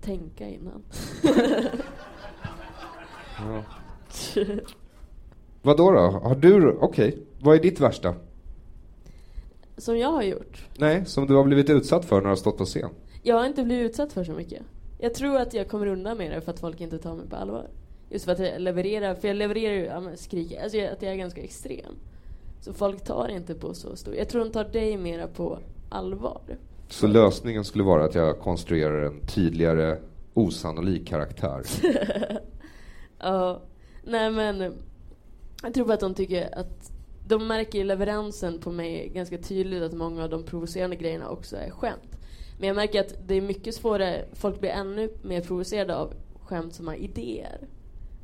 tänka 0.00 0.48
innan. 0.48 0.82
Vad 5.62 5.76
då? 5.76 5.90
då? 5.90 5.98
Har 6.00 6.34
du... 6.34 6.70
Okej, 6.80 7.18
vad 7.40 7.56
är 7.56 7.60
ditt 7.62 7.80
värsta? 7.80 8.14
Som 9.76 9.98
jag 9.98 10.12
har 10.12 10.22
gjort. 10.22 10.66
Nej, 10.78 11.04
som 11.06 11.26
du 11.26 11.34
har 11.34 11.44
blivit 11.44 11.70
utsatt 11.70 12.04
för 12.04 12.16
när 12.16 12.22
du 12.22 12.28
har 12.28 12.36
stått 12.36 12.58
på 12.58 12.64
scen? 12.64 12.90
Jag 13.22 13.36
har 13.36 13.46
inte 13.46 13.62
blivit 13.64 13.90
utsatt 13.90 14.12
för 14.12 14.24
så 14.24 14.32
mycket. 14.32 14.62
Jag 14.98 15.14
tror 15.14 15.36
att 15.36 15.54
jag 15.54 15.68
kommer 15.68 15.86
undan 15.86 16.18
med 16.18 16.30
det 16.30 16.40
för 16.40 16.52
att 16.52 16.60
folk 16.60 16.80
inte 16.80 16.98
tar 16.98 17.14
mig 17.14 17.28
på 17.28 17.36
allvar. 17.36 17.66
Just 18.10 18.24
för 18.24 18.32
att 18.32 18.38
jag 18.38 18.60
levererar, 18.60 19.14
för 19.14 19.28
jag 19.28 19.36
levererar 19.36 19.74
ju, 19.74 19.84
ja, 19.84 20.02
skriker, 20.16 20.62
alltså 20.62 20.78
jag- 20.78 20.92
att 20.92 21.02
jag 21.02 21.12
är 21.12 21.16
ganska 21.16 21.42
extrem. 21.42 21.94
Så 22.60 22.72
folk 22.72 23.04
tar 23.04 23.28
inte 23.28 23.54
på 23.54 23.74
så 23.74 23.96
stor, 23.96 24.14
jag 24.14 24.28
tror 24.28 24.44
de 24.44 24.50
tar 24.50 24.64
dig 24.64 24.96
mera 24.96 25.26
på 25.26 25.58
allvar. 25.88 26.40
Så 26.88 27.06
lösningen 27.06 27.64
skulle 27.64 27.84
vara 27.84 28.04
att 28.04 28.14
jag 28.14 28.38
konstruerar 28.40 29.02
en 29.02 29.20
tydligare 29.26 29.98
osannolik 30.34 31.08
karaktär. 31.08 31.62
Ja, 33.18 33.60
nej 34.04 34.30
men 34.30 34.74
jag 35.62 35.74
tror 35.74 35.86
bara 35.86 35.94
att 35.94 36.00
de 36.00 36.14
tycker 36.14 36.58
att 36.58 36.90
de 37.28 37.46
märker 37.46 37.78
i 37.78 37.84
leveransen 37.84 38.58
på 38.58 38.70
mig 38.70 39.08
ganska 39.14 39.38
tydligt 39.38 39.82
att 39.82 39.92
många 39.92 40.24
av 40.24 40.30
de 40.30 40.42
provocerande 40.42 40.96
grejerna 40.96 41.28
också 41.28 41.56
är 41.56 41.70
skämt. 41.70 42.18
Men 42.58 42.68
jag 42.68 42.76
märker 42.76 43.00
att 43.00 43.14
det 43.28 43.34
är 43.34 43.40
mycket 43.40 43.74
svårare, 43.74 44.24
folk 44.32 44.60
blir 44.60 44.70
ännu 44.70 45.10
mer 45.22 45.40
provocerade 45.40 45.96
av 45.96 46.12
skämt 46.42 46.74
som 46.74 46.88
har 46.88 46.94
idéer. 46.94 47.58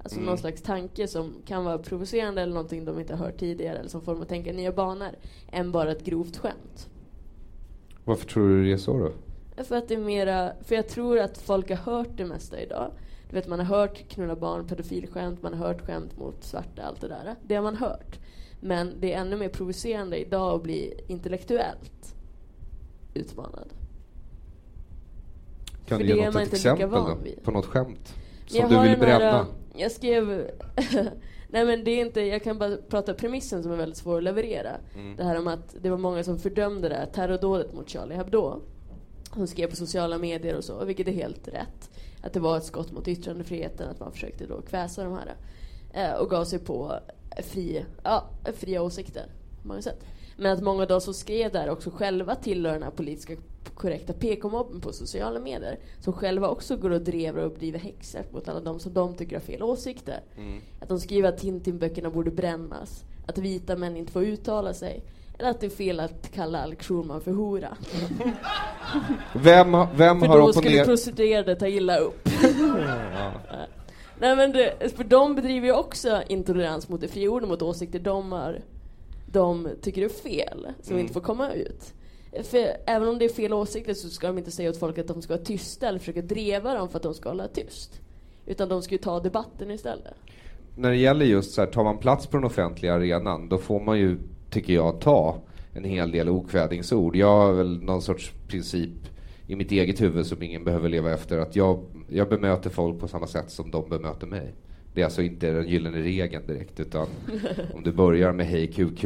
Alltså 0.03 0.19
Mm. 0.19 0.27
någon 0.27 0.39
slags 0.39 0.63
tanke 0.63 1.09
som 1.09 1.35
kan 1.47 1.65
vara 1.65 1.79
provocerande 1.79 2.43
eller 2.43 2.55
någonting 2.55 2.85
de 2.85 3.01
inte 3.01 3.15
har 3.15 3.27
hört 3.27 3.39
tidigare 3.39 3.79
eller 3.79 3.89
som 3.89 4.01
får 4.03 4.13
dem 4.13 4.23
att 4.23 4.29
tänka 4.29 4.53
nya 4.53 4.73
banor. 4.73 5.11
Än 5.53 5.73
bara 5.73 5.93
ett 5.93 6.05
grovt 6.05 6.37
skämt. 6.37 6.89
Varför 8.05 8.27
tror 8.27 8.49
du 8.49 8.65
det 8.65 8.73
är 8.73 8.77
så 8.77 8.99
då? 8.99 9.13
För 9.65 9.77
att 9.77 9.89
det 9.89 9.95
är 9.95 9.99
mera, 9.99 10.53
för 10.65 10.75
jag 10.75 10.89
tror 10.89 11.19
att 11.19 11.39
folk 11.39 11.71
har 11.71 11.77
hört 11.77 12.17
det 12.17 12.25
mesta 12.25 12.61
idag. 12.61 12.91
Du 13.31 13.37
vet 13.37 13.49
man 13.49 13.59
har 13.59 13.67
hört 13.67 14.09
knulla 14.09 14.37
barn, 14.37 14.67
pedofilskämt, 14.67 15.43
man 15.43 15.55
har 15.55 15.67
hört 15.67 15.87
skämt 15.87 16.19
mot 16.19 16.45
svarta, 16.45 16.83
allt 16.83 17.01
det 17.01 17.09
där. 17.09 17.35
Det 17.47 17.55
har 17.55 17.63
man 17.63 17.77
hört. 17.77 18.19
Men 18.61 18.95
det 19.01 19.13
är 19.13 19.21
ännu 19.21 19.37
mer 19.37 19.49
provocerande 19.49 20.17
idag 20.19 20.55
att 20.55 20.63
bli 20.63 21.01
intellektuellt 21.07 22.15
utmanad. 23.15 23.69
Kan 25.87 25.99
För 25.99 26.07
du 26.07 26.17
ge 26.17 26.31
något 26.31 26.53
exempel 26.53 26.91
då? 26.91 27.17
På 27.45 27.51
något 27.51 27.67
skämt? 27.67 28.15
Som 28.47 28.61
Jag 28.61 28.71
du 28.71 28.89
vill 28.89 28.99
bränna? 28.99 29.47
Jag 29.77 29.93
skrev... 29.93 30.27
Nej 31.49 31.65
men 31.65 31.85
det 31.85 31.91
är 31.91 32.01
inte, 32.01 32.21
jag 32.21 32.43
kan 32.43 32.59
bara 32.59 32.77
prata 32.77 33.15
premissen 33.15 33.63
som 33.63 33.73
är 33.73 33.77
väldigt 33.77 33.99
svår 33.99 34.19
att 34.19 34.25
leverera. 34.25 34.77
Mm. 34.95 35.17
Det 35.17 35.25
här 35.25 35.39
om 35.39 35.49
att 35.49 35.77
det 35.83 35.91
var 35.91 35.99
många 35.99 36.25
som 36.25 36.39
fördömde 36.39 36.89
det 36.89 36.95
här 36.95 37.07
terrordådet 37.07 37.75
mot 37.75 37.91
Charlie 37.91 38.15
Hebdo. 38.15 38.61
Hon 39.31 39.47
skrev 39.47 39.71
på 39.71 39.77
sociala 39.77 40.19
medier 40.19 40.57
och 40.57 40.65
så, 40.65 40.85
vilket 40.85 41.09
är 41.09 41.13
helt 41.13 41.49
rätt. 41.49 41.91
Att 42.23 42.33
det 42.33 42.41
var 42.41 42.57
ett 42.57 42.65
skott 42.65 42.93
mot 42.93 43.09
yttrandefriheten, 43.09 43.89
att 43.89 44.01
man 44.01 44.13
försökte 44.13 44.47
då 44.47 44.61
kväsa 44.61 45.05
de 45.05 45.13
här. 45.13 45.35
Eh, 45.93 46.21
och 46.21 46.31
gav 46.31 46.45
sig 46.45 46.59
på 46.59 46.99
fri, 47.43 47.85
ja, 48.03 48.31
fria 48.55 48.83
åsikter 48.83 49.27
på 49.63 49.69
många 49.69 49.83
sätt. 49.83 50.05
Men 50.37 50.53
att 50.53 50.63
många 50.63 50.83
av 50.83 50.89
de 50.89 51.01
som 51.01 51.15
skrev 51.15 51.53
där 51.53 51.71
också 51.71 51.91
själva 51.91 52.35
tillhör 52.35 52.73
den 52.73 52.83
här 52.83 52.91
politiska 52.91 53.37
korrekta 53.75 54.13
PK-mobben 54.13 54.81
på 54.81 54.93
sociala 54.93 55.41
medier. 55.41 55.79
Som 56.01 56.13
själva 56.13 56.49
också 56.49 56.77
går 56.77 56.91
och 56.91 57.01
drever 57.03 57.45
och 57.45 57.53
driver 57.59 57.79
häxjakt 57.79 58.33
mot 58.33 58.49
alla 58.49 58.61
de 58.61 58.81
som 58.81 58.93
de 58.93 59.15
tycker 59.15 59.37
har 59.37 59.41
fel 59.41 59.63
åsikter. 59.63 60.21
Att 60.81 60.89
de 60.89 61.01
skriver 61.01 61.29
att 61.29 61.39
Tintin-böckerna 61.39 62.11
borde 62.11 62.31
brännas. 62.31 63.05
Att 63.27 63.39
vita 63.39 63.77
män 63.77 63.97
inte 63.97 64.13
får 64.13 64.23
uttala 64.25 64.75
sig. 64.75 65.03
Eller 65.39 65.51
att 65.51 65.61
det 65.61 65.67
är 65.67 65.71
fel 65.71 66.01
att 66.01 66.33
kalla 66.35 66.63
Alex 66.63 66.87
Schulman 66.87 67.21
för 67.21 67.33
hora. 67.33 67.77
Vem, 69.35 69.73
vem 69.97 70.21
För 70.21 70.27
har 70.27 70.39
då 70.39 70.53
skulle 70.53 70.85
prostituerade 70.85 71.57
ta 71.57 71.67
illa 71.69 71.97
upp. 71.99 72.29
Nej 74.19 74.37
men 74.37 74.53
det, 74.53 74.97
för 74.97 75.05
de 75.05 75.35
bedriver 75.35 75.67
ju 75.67 75.73
också 75.73 76.23
intolerans 76.29 76.89
mot 76.89 77.01
det 77.01 77.09
fria 77.09 77.31
ordet, 77.31 77.49
mot 77.49 77.63
åsikter 77.63 77.99
de 77.99 78.33
har, 78.33 78.61
de 79.27 79.69
tycker 79.83 80.03
är 80.03 80.09
fel, 80.09 80.67
som 80.83 80.93
Mm. 80.93 81.01
inte 81.01 81.13
får 81.13 81.21
komma 81.21 81.53
ut. 81.53 81.95
För 82.43 82.77
även 82.87 83.09
om 83.09 83.19
det 83.19 83.25
är 83.25 83.29
fel 83.29 83.53
åsikter 83.53 83.95
så 83.95 84.09
ska 84.09 84.27
de 84.27 84.39
inte 84.39 84.51
säga 84.51 84.71
åt 84.71 84.77
folk 84.77 84.99
att 84.99 85.09
de 85.09 85.23
ska 85.23 85.35
vara 85.35 85.45
tysta 85.45 85.89
eller 85.89 85.99
försöka 85.99 86.23
dreva 86.23 86.75
dem 86.75 86.89
för 86.89 86.97
att 86.97 87.03
de 87.03 87.15
ska 87.15 87.29
hålla 87.29 87.49
tyst. 87.49 88.01
Utan 88.47 88.69
de 88.69 88.83
ska 88.83 88.95
ju 88.95 88.99
ta 88.99 89.21
debatten 89.21 89.71
istället. 89.71 90.15
När 90.77 90.91
det 90.91 90.97
gäller 90.97 91.27
just 91.27 91.55
så 91.55 91.61
här, 91.61 91.69
tar 91.69 91.85
man 91.85 91.99
plats 91.99 92.27
på 92.27 92.37
den 92.37 92.45
offentliga 92.45 92.95
arenan, 92.95 93.49
då 93.49 93.59
får 93.59 93.81
man 93.81 93.99
ju, 93.99 94.19
tycker 94.51 94.73
jag, 94.73 95.01
ta 95.01 95.37
en 95.73 95.85
hel 95.85 96.11
del 96.11 96.29
okvädingsord. 96.29 97.17
Jag 97.17 97.39
har 97.39 97.53
väl 97.53 97.83
någon 97.83 98.03
sorts 98.03 98.33
princip 98.49 98.91
i 99.47 99.57
mitt 99.57 99.73
eget 99.73 100.01
huvud 100.01 100.27
som 100.27 100.43
ingen 100.43 100.65
behöver 100.65 100.89
leva 100.89 101.13
efter, 101.13 101.39
att 101.39 101.57
jag, 101.57 101.85
jag 102.09 102.29
bemöter 102.29 102.71
folk 102.71 103.01
på 103.01 103.09
samma 103.09 103.27
sätt 103.27 103.51
som 103.51 103.71
de 103.71 103.89
bemöter 103.89 104.27
mig. 104.27 104.55
Det 104.95 105.01
är 105.01 105.05
alltså 105.05 105.23
inte 105.23 105.51
den 105.51 105.69
gyllene 105.69 105.99
regeln 105.99 106.47
direkt, 106.47 106.81
utan 106.81 107.07
om 107.75 107.83
du 107.83 107.93
börjar 107.93 108.33
med 108.33 108.47
hej 108.47 108.67
QQ, 108.67 109.05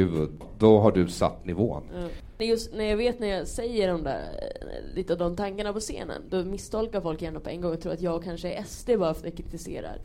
då 0.58 0.78
har 0.78 0.92
du 0.92 1.08
satt 1.08 1.44
nivån. 1.44 1.82
Det 1.92 1.98
är 2.38 2.44
Just 2.44 2.74
när 2.74 2.84
jag 2.84 2.96
vet 2.96 3.20
när 3.20 3.28
jag 3.28 3.48
säger 3.48 3.88
de 3.88 4.02
där, 4.02 4.20
eh, 4.60 4.94
lite 4.94 5.12
av 5.12 5.18
de 5.18 5.36
tankarna 5.36 5.72
på 5.72 5.80
scenen, 5.80 6.22
då 6.30 6.44
misstolkar 6.44 7.00
folk 7.00 7.22
gärna 7.22 7.40
på 7.40 7.48
en 7.48 7.60
gång 7.60 7.72
och 7.72 7.80
tror 7.80 7.92
att 7.92 8.02
jag 8.02 8.24
kanske 8.24 8.52
är 8.52 8.62
SD 8.62 8.90
bara 8.98 9.14
för 9.14 9.20
att 9.20 9.24
jag 9.24 9.36
kritiserar 9.36 10.00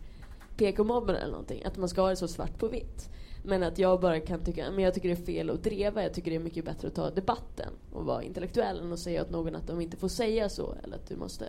PK-mobben 0.57 1.15
eller 1.15 1.31
någonting. 1.31 1.63
Att 1.65 1.77
man 1.77 1.89
ska 1.89 2.01
ha 2.01 2.09
det 2.09 2.15
så 2.15 2.27
svart 2.27 2.57
på 2.57 2.67
vitt. 2.67 3.09
Men 3.43 3.63
att 3.63 3.79
jag 3.79 3.99
bara 3.99 4.19
kan 4.19 4.43
tycka, 4.43 4.71
men 4.71 4.83
jag 4.83 4.93
tycker 4.93 5.09
det 5.09 5.15
är 5.15 5.25
fel 5.25 5.49
att 5.49 5.63
dreva, 5.63 6.03
jag 6.03 6.13
tycker 6.13 6.31
det 6.31 6.37
är 6.37 6.41
mycket 6.41 6.65
bättre 6.65 6.87
att 6.87 6.95
ta 6.95 7.09
debatten 7.09 7.69
och 7.93 8.05
vara 8.05 8.23
intellektuell 8.23 8.79
än 8.79 8.93
att 8.93 8.99
säga 8.99 9.21
åt 9.21 9.29
någon 9.29 9.55
att 9.55 9.67
de 9.67 9.81
inte 9.81 9.97
får 9.97 10.07
säga 10.07 10.49
så, 10.49 10.75
eller 10.83 10.95
att 10.95 11.07
du 11.09 11.15
måste 11.15 11.45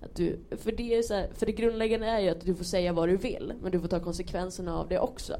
att 0.00 0.14
du, 0.16 0.38
för, 0.50 0.72
det 0.72 0.94
är 0.94 1.02
så 1.02 1.14
här, 1.14 1.28
för 1.34 1.46
det 1.46 1.52
grundläggande 1.52 2.06
är 2.06 2.20
ju 2.20 2.28
att 2.28 2.40
du 2.40 2.54
får 2.54 2.64
säga 2.64 2.92
vad 2.92 3.08
du 3.08 3.16
vill, 3.16 3.52
men 3.62 3.72
du 3.72 3.80
får 3.80 3.88
ta 3.88 4.00
konsekvenserna 4.00 4.78
av 4.78 4.88
det 4.88 4.98
också. 4.98 5.32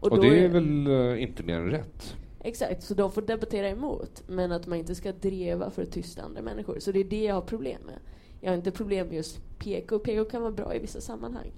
Och, 0.00 0.10
då 0.10 0.22
det 0.22 0.44
är 0.44 0.48
väl 0.48 0.86
eh, 0.86 1.22
inte 1.22 1.42
mer 1.42 1.54
än 1.54 1.70
rätt. 1.70 2.16
Exakt, 2.46 2.82
så 2.82 2.94
de 2.94 3.12
får 3.12 3.22
debattera 3.22 3.68
emot. 3.68 4.22
Men 4.26 4.52
att 4.52 4.66
man 4.66 4.78
inte 4.78 4.94
ska 4.94 5.12
dreva 5.12 5.70
för 5.70 5.82
att 5.82 5.92
tysta 5.92 6.22
andra 6.22 6.42
människor. 6.42 6.78
Så 6.78 6.92
det 6.92 7.00
är 7.00 7.04
det 7.04 7.24
jag 7.24 7.34
har 7.34 7.42
problem 7.42 7.82
med. 7.86 7.98
Jag 8.40 8.50
har 8.50 8.56
inte 8.56 8.70
problem 8.70 9.06
med 9.06 9.16
just 9.16 9.58
PK. 9.58 9.98
PK 9.98 10.24
kan 10.24 10.42
vara 10.42 10.52
bra 10.52 10.74
i 10.74 10.78
vissa 10.78 11.00
sammanhang. 11.00 11.52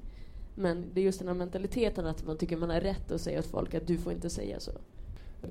Men 0.54 0.84
det 0.94 1.00
är 1.00 1.04
just 1.04 1.18
den 1.18 1.28
här 1.28 1.34
mentaliteten 1.34 2.06
att 2.06 2.26
man 2.26 2.38
tycker 2.38 2.56
man 2.56 2.70
har 2.70 2.80
rätt 2.80 3.12
att 3.12 3.20
säga 3.20 3.38
åt 3.38 3.46
folk 3.46 3.74
att 3.74 3.86
du 3.86 3.98
får 3.98 4.12
inte 4.12 4.30
säga 4.30 4.60
så. 4.60 4.70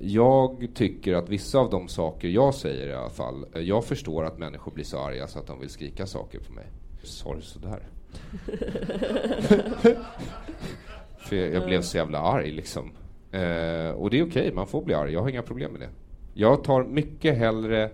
Jag 0.00 0.68
tycker 0.74 1.14
att 1.14 1.28
vissa 1.28 1.58
av 1.58 1.70
de 1.70 1.88
saker 1.88 2.28
jag 2.28 2.54
säger 2.54 2.88
i 2.88 2.94
alla 2.94 3.10
fall, 3.10 3.46
jag 3.54 3.84
förstår 3.84 4.24
att 4.24 4.38
människor 4.38 4.72
blir 4.72 4.84
så 4.84 4.98
arga 4.98 5.26
så 5.26 5.38
att 5.38 5.46
de 5.46 5.60
vill 5.60 5.70
skrika 5.70 6.06
saker 6.06 6.38
på 6.38 6.52
mig. 6.52 6.66
Sorry 7.02 7.42
sådär. 7.42 7.88
För 11.18 11.36
jag, 11.36 11.52
jag 11.52 11.66
blev 11.66 11.82
så 11.82 11.96
jävla 11.96 12.18
arg 12.18 12.50
liksom. 12.50 12.92
Eh, 13.36 13.90
och 13.90 14.10
det 14.10 14.18
är 14.18 14.26
okej, 14.26 14.52
man 14.54 14.66
får 14.66 14.82
bli 14.82 14.94
arg, 14.94 15.12
jag 15.12 15.20
har 15.20 15.28
inga 15.28 15.42
problem 15.42 15.72
med 15.72 15.80
det. 15.80 15.88
Jag 16.34 16.64
tar 16.64 16.84
mycket 16.84 17.36
hellre 17.36 17.90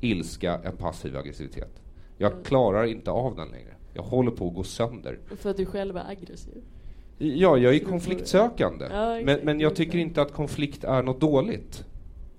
ilska 0.00 0.60
än 0.64 0.76
passiv 0.76 1.16
aggressivitet. 1.16 1.82
Jag 2.18 2.44
klarar 2.44 2.84
inte 2.84 3.10
av 3.10 3.36
den 3.36 3.48
längre. 3.48 3.74
Jag 3.94 4.02
håller 4.02 4.30
på 4.30 4.48
att 4.48 4.54
gå 4.54 4.62
sönder. 4.62 5.18
För 5.36 5.50
att 5.50 5.56
du 5.56 5.66
själv 5.66 5.96
är 5.96 6.10
aggressiv. 6.10 6.62
Ja, 7.18 7.56
jag 7.56 7.74
är 7.74 7.78
konfliktsökande. 7.78 8.86
Ja, 8.92 9.20
men, 9.24 9.40
men 9.42 9.60
jag 9.60 9.76
tycker 9.76 9.98
inte 9.98 10.22
att 10.22 10.32
konflikt 10.32 10.84
är 10.84 11.02
något 11.02 11.20
dåligt. 11.20 11.84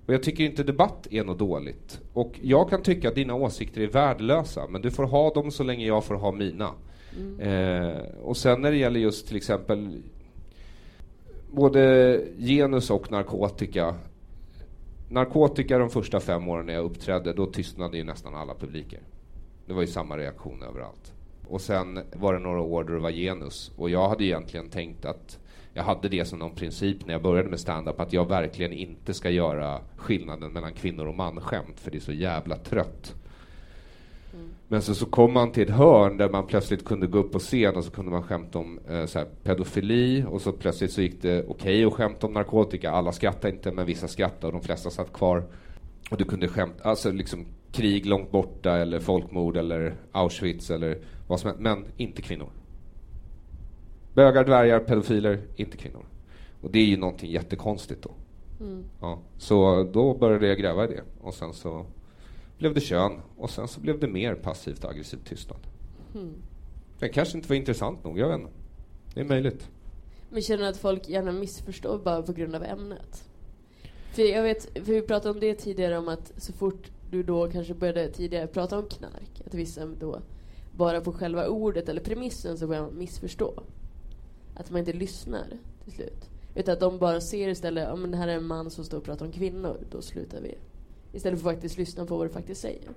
Och 0.06 0.14
jag 0.14 0.22
tycker 0.22 0.44
inte 0.44 0.62
debatt 0.62 1.06
är 1.10 1.24
något 1.24 1.38
dåligt. 1.38 2.00
Och 2.12 2.38
jag 2.42 2.70
kan 2.70 2.82
tycka 2.82 3.08
att 3.08 3.14
dina 3.14 3.34
åsikter 3.34 3.80
är 3.80 3.86
värdelösa, 3.86 4.66
men 4.68 4.82
du 4.82 4.90
får 4.90 5.04
ha 5.04 5.34
dem 5.34 5.50
så 5.50 5.62
länge 5.62 5.86
jag 5.86 6.04
får 6.04 6.14
ha 6.14 6.32
mina. 6.32 6.70
Eh, 7.38 7.98
och 8.22 8.36
sen 8.36 8.60
när 8.60 8.70
det 8.70 8.76
gäller 8.76 9.00
just 9.00 9.28
till 9.28 9.36
exempel 9.36 10.02
både 11.54 12.20
genus 12.38 12.90
och 12.90 13.10
narkotika. 13.10 13.94
Narkotika 15.08 15.78
de 15.78 15.90
första 15.90 16.20
fem 16.20 16.48
åren 16.48 16.66
när 16.66 16.74
jag 16.74 16.84
uppträdde, 16.84 17.32
då 17.32 17.46
tystnade 17.46 17.96
ju 17.96 18.04
nästan 18.04 18.34
alla 18.34 18.54
publiker. 18.54 19.00
Det 19.66 19.72
var 19.72 19.80
ju 19.80 19.86
samma 19.86 20.16
reaktion 20.16 20.62
överallt. 20.62 21.12
Och 21.48 21.60
sen 21.60 22.00
var 22.12 22.32
det 22.32 22.38
några 22.38 22.60
år 22.60 22.84
då 22.84 22.92
det 22.92 23.00
var 23.00 23.10
genus. 23.10 23.72
Och 23.76 23.90
jag 23.90 24.08
hade 24.08 24.24
egentligen 24.24 24.70
tänkt 24.70 25.04
att 25.04 25.38
jag 25.74 25.82
hade 25.82 26.08
det 26.08 26.24
som 26.24 26.38
någon 26.38 26.54
princip 26.54 27.06
när 27.06 27.14
jag 27.14 27.22
började 27.22 27.48
med 27.48 27.60
stand-up 27.60 28.00
att 28.00 28.12
jag 28.12 28.28
verkligen 28.28 28.72
inte 28.72 29.14
ska 29.14 29.30
göra 29.30 29.80
skillnaden 29.96 30.52
mellan 30.52 30.72
kvinnor 30.72 31.06
och 31.06 31.14
man-skämt, 31.14 31.80
för 31.80 31.90
det 31.90 31.98
är 31.98 32.00
så 32.00 32.12
jävla 32.12 32.56
trött. 32.56 33.14
Men 34.74 34.82
så, 34.82 34.94
så 34.94 35.06
kom 35.06 35.32
man 35.32 35.52
till 35.52 35.62
ett 35.62 35.70
hörn 35.70 36.16
där 36.16 36.28
man 36.28 36.46
plötsligt 36.46 36.84
kunde 36.84 37.06
gå 37.06 37.18
upp 37.18 37.32
på 37.32 37.38
scen 37.38 37.76
och 37.76 37.84
så 37.84 37.90
kunde 37.90 38.10
man 38.10 38.22
skämta 38.22 38.58
om 38.58 38.78
eh, 38.88 39.06
så 39.06 39.18
här, 39.18 39.28
pedofili 39.42 40.24
och 40.28 40.42
så 40.42 40.52
plötsligt 40.52 40.92
så 40.92 41.02
gick 41.02 41.22
det 41.22 41.44
okej 41.48 41.84
att 41.84 41.92
skämta 41.92 42.26
om 42.26 42.32
narkotika. 42.32 42.90
Alla 42.90 43.12
skrattade 43.12 43.54
inte 43.54 43.72
men 43.72 43.86
vissa 43.86 44.08
skrattade 44.08 44.46
och 44.46 44.52
de 44.52 44.62
flesta 44.62 44.90
satt 44.90 45.12
kvar. 45.12 45.44
Och 46.10 46.16
du 46.16 46.24
kunde 46.24 46.48
skämta, 46.48 46.88
alltså 46.88 47.12
liksom 47.12 47.46
krig 47.72 48.06
långt 48.06 48.30
borta 48.30 48.78
eller 48.78 49.00
folkmord 49.00 49.56
eller 49.56 49.94
Auschwitz 50.12 50.70
eller 50.70 50.98
vad 51.26 51.40
som 51.40 51.48
helst, 51.48 51.62
men 51.62 51.84
inte 51.96 52.22
kvinnor. 52.22 52.48
Bögar, 54.14 54.44
dvärgar, 54.44 54.80
pedofiler, 54.80 55.40
inte 55.56 55.76
kvinnor. 55.76 56.04
Och 56.60 56.70
det 56.70 56.78
är 56.78 56.86
ju 56.86 56.96
någonting 56.96 57.30
jättekonstigt 57.30 58.02
då. 58.02 58.10
Ja, 59.00 59.18
så 59.38 59.88
då 59.92 60.14
började 60.14 60.46
jag 60.46 60.58
gräva 60.58 60.84
i 60.84 60.86
det 60.86 61.02
och 61.20 61.34
sen 61.34 61.52
så 61.52 61.86
blev 62.64 62.74
det 62.74 62.80
kön 62.80 63.20
och 63.36 63.50
sen 63.50 63.68
så 63.68 63.80
blev 63.80 64.00
det 64.00 64.08
mer 64.08 64.34
passivt 64.34 64.84
aggressiv 64.84 65.18
tystnad. 65.24 65.58
Det 66.98 67.08
kanske 67.08 67.36
inte 67.36 67.48
var 67.48 67.56
intressant 67.56 68.04
nog, 68.04 68.18
jag 68.18 68.28
vet 68.28 68.40
inte. 68.40 68.52
Det 69.14 69.20
är 69.20 69.24
möjligt. 69.24 69.68
Men 70.30 70.42
känner 70.42 70.62
du 70.62 70.68
att 70.68 70.76
folk 70.76 71.08
gärna 71.08 71.32
missförstår 71.32 71.98
bara 71.98 72.22
på 72.22 72.32
grund 72.32 72.54
av 72.54 72.64
ämnet? 72.64 73.24
För 74.12 74.22
jag 74.22 74.42
vet, 74.42 74.62
för 74.62 74.92
vi 74.92 75.02
pratade 75.02 75.30
om 75.34 75.40
det 75.40 75.54
tidigare 75.54 75.98
om 75.98 76.08
att 76.08 76.32
så 76.36 76.52
fort 76.52 76.90
du 77.10 77.22
då 77.22 77.50
kanske 77.50 77.74
började 77.74 78.08
tidigare 78.08 78.46
prata 78.46 78.78
om 78.78 78.88
knark, 78.88 79.42
att 79.46 79.54
vissa 79.54 79.86
då 79.86 80.20
bara 80.76 81.00
på 81.00 81.12
själva 81.12 81.48
ordet 81.48 81.88
eller 81.88 82.00
premissen 82.00 82.58
så 82.58 82.66
börjar 82.66 82.82
man 82.82 82.98
missförstå. 82.98 83.62
Att 84.54 84.70
man 84.70 84.78
inte 84.78 84.92
lyssnar 84.92 85.46
till 85.84 85.92
slut. 85.92 86.30
Utan 86.54 86.72
att 86.72 86.80
de 86.80 86.98
bara 86.98 87.20
ser 87.20 87.48
istället, 87.48 87.92
om 87.92 88.10
det 88.10 88.16
här 88.16 88.28
är 88.28 88.36
en 88.36 88.46
man 88.46 88.70
som 88.70 88.84
står 88.84 88.98
och 88.98 89.04
pratar 89.04 89.26
om 89.26 89.32
kvinnor, 89.32 89.76
då 89.90 90.02
slutar 90.02 90.40
vi. 90.40 90.54
Istället 91.14 91.40
för 91.40 91.48
att 91.48 91.54
faktiskt 91.54 91.78
lyssna 91.78 92.06
på 92.06 92.16
vad 92.16 92.26
du 92.26 92.30
faktiskt 92.30 92.60
säger. 92.60 92.88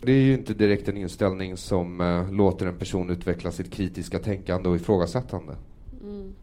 Det 0.00 0.12
är 0.12 0.22
ju 0.22 0.34
inte 0.34 0.54
direkt 0.54 0.88
en 0.88 0.96
inställning 0.96 1.56
som 1.56 2.00
eh, 2.00 2.32
låter 2.32 2.66
en 2.66 2.78
person 2.78 3.10
utveckla 3.10 3.50
sitt 3.50 3.70
kritiska 3.70 4.18
tänkande 4.18 4.68
och 4.68 4.76
ifrågasättande. 4.76 5.56
Mm. 6.02 6.34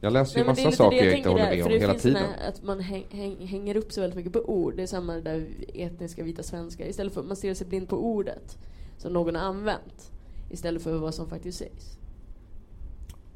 Jag 0.00 0.12
läser 0.12 0.38
ju 0.38 0.44
Nej, 0.44 0.64
massa 0.64 0.76
saker 0.76 1.04
jag 1.04 1.16
inte 1.16 1.28
håller 1.28 1.44
där, 1.44 1.56
med 1.56 1.64
för 1.64 1.72
om 1.72 1.80
hela 1.80 1.94
tiden. 1.94 2.22
den 2.22 2.32
här 2.32 2.48
Att 2.48 2.62
man 2.62 2.80
häng, 2.80 3.06
häng, 3.10 3.46
hänger 3.46 3.76
upp 3.76 3.92
sig 3.92 4.00
väldigt 4.00 4.16
mycket 4.16 4.32
på 4.32 4.38
ord. 4.38 4.76
Det 4.76 4.82
är 4.82 4.86
samma 4.86 5.14
där 5.14 5.46
etniska 5.74 6.22
vita 6.22 6.42
svenskar. 6.42 6.86
Istället 6.86 7.12
för 7.12 7.20
att 7.20 7.26
man 7.26 7.36
stirrar 7.36 7.54
sig 7.54 7.66
blind 7.66 7.88
på 7.88 7.96
ordet 7.96 8.58
som 8.98 9.12
någon 9.12 9.34
har 9.34 9.42
använt. 9.42 10.12
Istället 10.50 10.82
för 10.82 10.98
vad 10.98 11.14
som 11.14 11.28
faktiskt 11.28 11.58
sägs. 11.58 11.98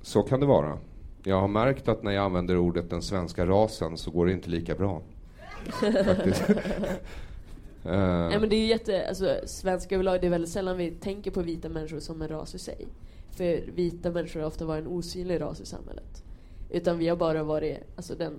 Så 0.02 0.22
kan 0.22 0.40
det 0.40 0.46
vara. 0.46 0.78
Jag 1.24 1.40
har 1.40 1.48
märkt 1.48 1.88
att 1.88 2.02
när 2.02 2.12
jag 2.12 2.24
använder 2.24 2.56
ordet 2.56 2.90
den 2.90 3.02
svenska 3.02 3.46
rasen 3.46 3.96
så 3.96 4.10
går 4.10 4.26
det 4.26 4.32
inte 4.32 4.50
lika 4.50 4.74
bra. 4.74 5.02
Faktiskt. 7.86 8.02
Eh, 8.02 8.28
Nej 8.28 8.40
men 8.40 8.48
det 8.48 8.56
är 8.56 8.66
jätte, 8.66 9.08
alltså 9.08 9.36
svenska 9.46 9.94
överlag, 9.94 10.20
det 10.20 10.26
är 10.26 10.30
väldigt 10.30 10.50
sällan 10.50 10.76
vi 10.76 10.90
tänker 10.90 11.30
på 11.30 11.42
vita 11.42 11.68
människor 11.68 11.98
som 11.98 12.22
en 12.22 12.28
ras 12.28 12.54
i 12.54 12.58
sig. 12.58 12.86
För 13.30 13.70
vita 13.74 14.10
människor 14.10 14.40
har 14.40 14.46
ofta 14.46 14.64
varit 14.64 14.84
en 14.84 14.90
osynlig 14.90 15.40
ras 15.40 15.60
i 15.60 15.66
samhället. 15.66 16.24
Utan 16.70 16.98
vi 16.98 17.08
har 17.08 17.16
bara 17.16 17.42
varit, 17.42 17.78
alltså 17.96 18.14
den 18.14 18.32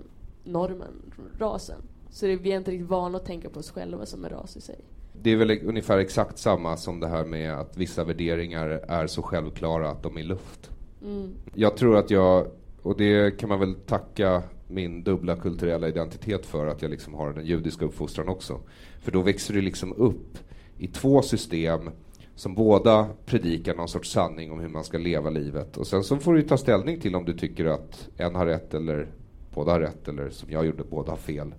normen, 0.43 1.11
rasen. 1.39 1.81
Så 2.09 2.25
det, 2.25 2.35
vi 2.35 2.51
är 2.51 2.57
inte 2.57 2.71
riktigt 2.71 2.89
vana 2.89 3.17
att 3.17 3.25
tänka 3.25 3.49
på 3.49 3.59
oss 3.59 3.71
själva 3.71 4.05
som 4.05 4.25
en 4.25 4.31
ras 4.31 4.57
i 4.57 4.61
sig. 4.61 4.79
Det 5.21 5.29
är 5.29 5.35
väl 5.35 5.59
ungefär 5.65 5.97
exakt 5.97 6.37
samma 6.37 6.77
som 6.77 6.99
det 6.99 7.07
här 7.07 7.25
med 7.25 7.53
att 7.53 7.77
vissa 7.77 8.03
värderingar 8.03 8.67
är 8.87 9.07
så 9.07 9.21
självklara 9.21 9.89
att 9.89 10.03
de 10.03 10.17
är 10.17 10.23
luft. 10.23 10.69
Mm. 11.03 11.33
Jag 11.53 11.77
tror 11.77 11.97
att 11.97 12.11
jag, 12.11 12.47
och 12.81 12.97
det 12.97 13.37
kan 13.39 13.49
man 13.49 13.59
väl 13.59 13.75
tacka 13.75 14.43
min 14.67 15.03
dubbla 15.03 15.35
kulturella 15.35 15.87
identitet 15.87 16.45
för, 16.45 16.67
att 16.67 16.81
jag 16.81 16.91
liksom 16.91 17.13
har 17.13 17.33
den 17.33 17.45
judiska 17.45 17.85
uppfostran 17.85 18.29
också. 18.29 18.59
För 19.01 19.11
då 19.11 19.21
växer 19.21 19.53
du 19.53 19.61
liksom 19.61 19.93
upp 19.93 20.37
i 20.77 20.87
två 20.87 21.21
system 21.21 21.89
som 22.35 22.53
båda 22.53 23.07
predikar 23.25 23.75
någon 23.75 23.87
sorts 23.87 24.11
sanning 24.11 24.51
om 24.51 24.59
hur 24.59 24.69
man 24.69 24.83
ska 24.83 24.97
leva 24.97 25.29
livet. 25.29 25.77
Och 25.77 25.87
sen 25.87 26.03
så 26.03 26.17
får 26.17 26.33
du 26.33 26.41
ta 26.41 26.57
ställning 26.57 26.99
till 26.99 27.15
om 27.15 27.25
du 27.25 27.33
tycker 27.33 27.65
att 27.65 28.09
en 28.17 28.35
har 28.35 28.45
rätt 28.45 28.73
eller 28.73 29.07
båda 29.53 29.71
har 29.71 29.79
rätt 29.79 30.07
eller 30.07 30.29
som 30.29 30.51
jag 30.51 30.65
gjorde, 30.65 30.83
båda 30.89 31.11
har 31.11 31.17
fel. 31.17 31.53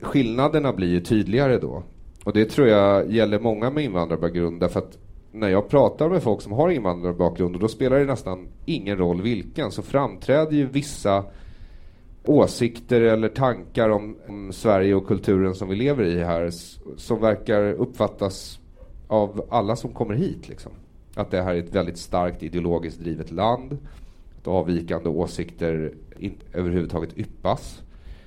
Skillnaderna 0.00 0.72
blir 0.72 0.88
ju 0.88 1.00
tydligare 1.00 1.58
då. 1.58 1.82
Och 2.24 2.32
det 2.32 2.44
tror 2.44 2.68
jag 2.68 3.12
gäller 3.12 3.40
många 3.40 3.70
med 3.70 3.84
invandrarbakgrund 3.84 4.60
därför 4.60 4.80
att 4.80 4.98
när 5.32 5.48
jag 5.48 5.68
pratar 5.68 6.08
med 6.08 6.22
folk 6.22 6.42
som 6.42 6.52
har 6.52 6.70
invandrarbakgrund 6.70 7.54
och 7.54 7.60
då 7.60 7.68
spelar 7.68 7.98
det 7.98 8.04
nästan 8.04 8.48
ingen 8.64 8.98
roll 8.98 9.22
vilken 9.22 9.70
så 9.70 9.82
framträder 9.82 10.52
ju 10.52 10.66
vissa 10.66 11.24
åsikter 12.24 13.00
eller 13.00 13.28
tankar 13.28 13.88
om, 13.88 14.16
om 14.28 14.52
Sverige 14.52 14.94
och 14.94 15.06
kulturen 15.06 15.54
som 15.54 15.68
vi 15.68 15.76
lever 15.76 16.04
i 16.04 16.22
här 16.22 16.50
som 16.96 17.20
verkar 17.20 17.72
uppfattas 17.72 18.60
av 19.08 19.46
alla 19.50 19.76
som 19.76 19.92
kommer 19.92 20.14
hit. 20.14 20.48
Liksom. 20.48 20.72
Att 21.14 21.30
det 21.30 21.42
här 21.42 21.54
är 21.54 21.58
ett 21.58 21.74
väldigt 21.74 21.98
starkt 21.98 22.42
ideologiskt 22.42 23.00
drivet 23.00 23.30
land. 23.30 23.78
Att 24.38 24.48
avvikande 24.48 25.08
åsikter 25.08 25.92
in, 26.18 26.34
överhuvudtaget 26.52 27.18
yppas. 27.18 27.82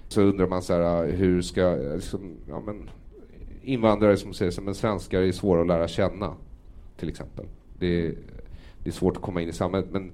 Så 0.07 0.21
undrar 0.21 0.47
man 0.47 0.61
så 0.61 0.73
här, 0.73 1.07
hur 1.07 1.41
ska 1.41 1.75
liksom, 1.95 2.35
ja, 2.49 2.59
men, 2.65 2.89
invandrare 3.61 4.17
som 4.17 4.33
säger 4.33 4.69
att 4.69 4.77
svenskar 4.77 5.21
är 5.21 5.31
svåra 5.31 5.61
att 5.61 5.67
lära 5.67 5.87
känna, 5.87 6.33
till 6.97 7.09
exempel. 7.09 7.45
Det 7.79 8.05
är, 8.05 8.15
det 8.83 8.89
är 8.89 8.93
svårt 8.93 9.15
att 9.15 9.21
komma 9.21 9.41
in 9.41 9.49
i 9.49 9.53
samhället. 9.53 9.89
Men 9.91 10.11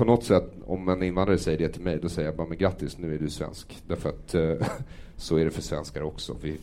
på 0.00 0.06
något 0.06 0.24
sätt, 0.24 0.52
om 0.66 0.88
en 0.88 1.02
invandrare 1.02 1.38
säger 1.38 1.58
det 1.58 1.68
till 1.68 1.82
mig, 1.82 1.98
då 2.02 2.08
säger 2.08 2.28
jag 2.28 2.36
bara 2.36 2.46
men 2.48 2.58
grattis, 2.58 2.98
nu 2.98 3.14
är 3.14 3.18
du 3.18 3.30
svensk. 3.30 3.82
Därför 3.86 4.08
att 4.08 4.34
eh, 4.34 4.68
så 5.16 5.36
är 5.36 5.44
det 5.44 5.50
för 5.50 5.62
svenskar 5.62 6.02
också. 6.02 6.36
Vi 6.42 6.58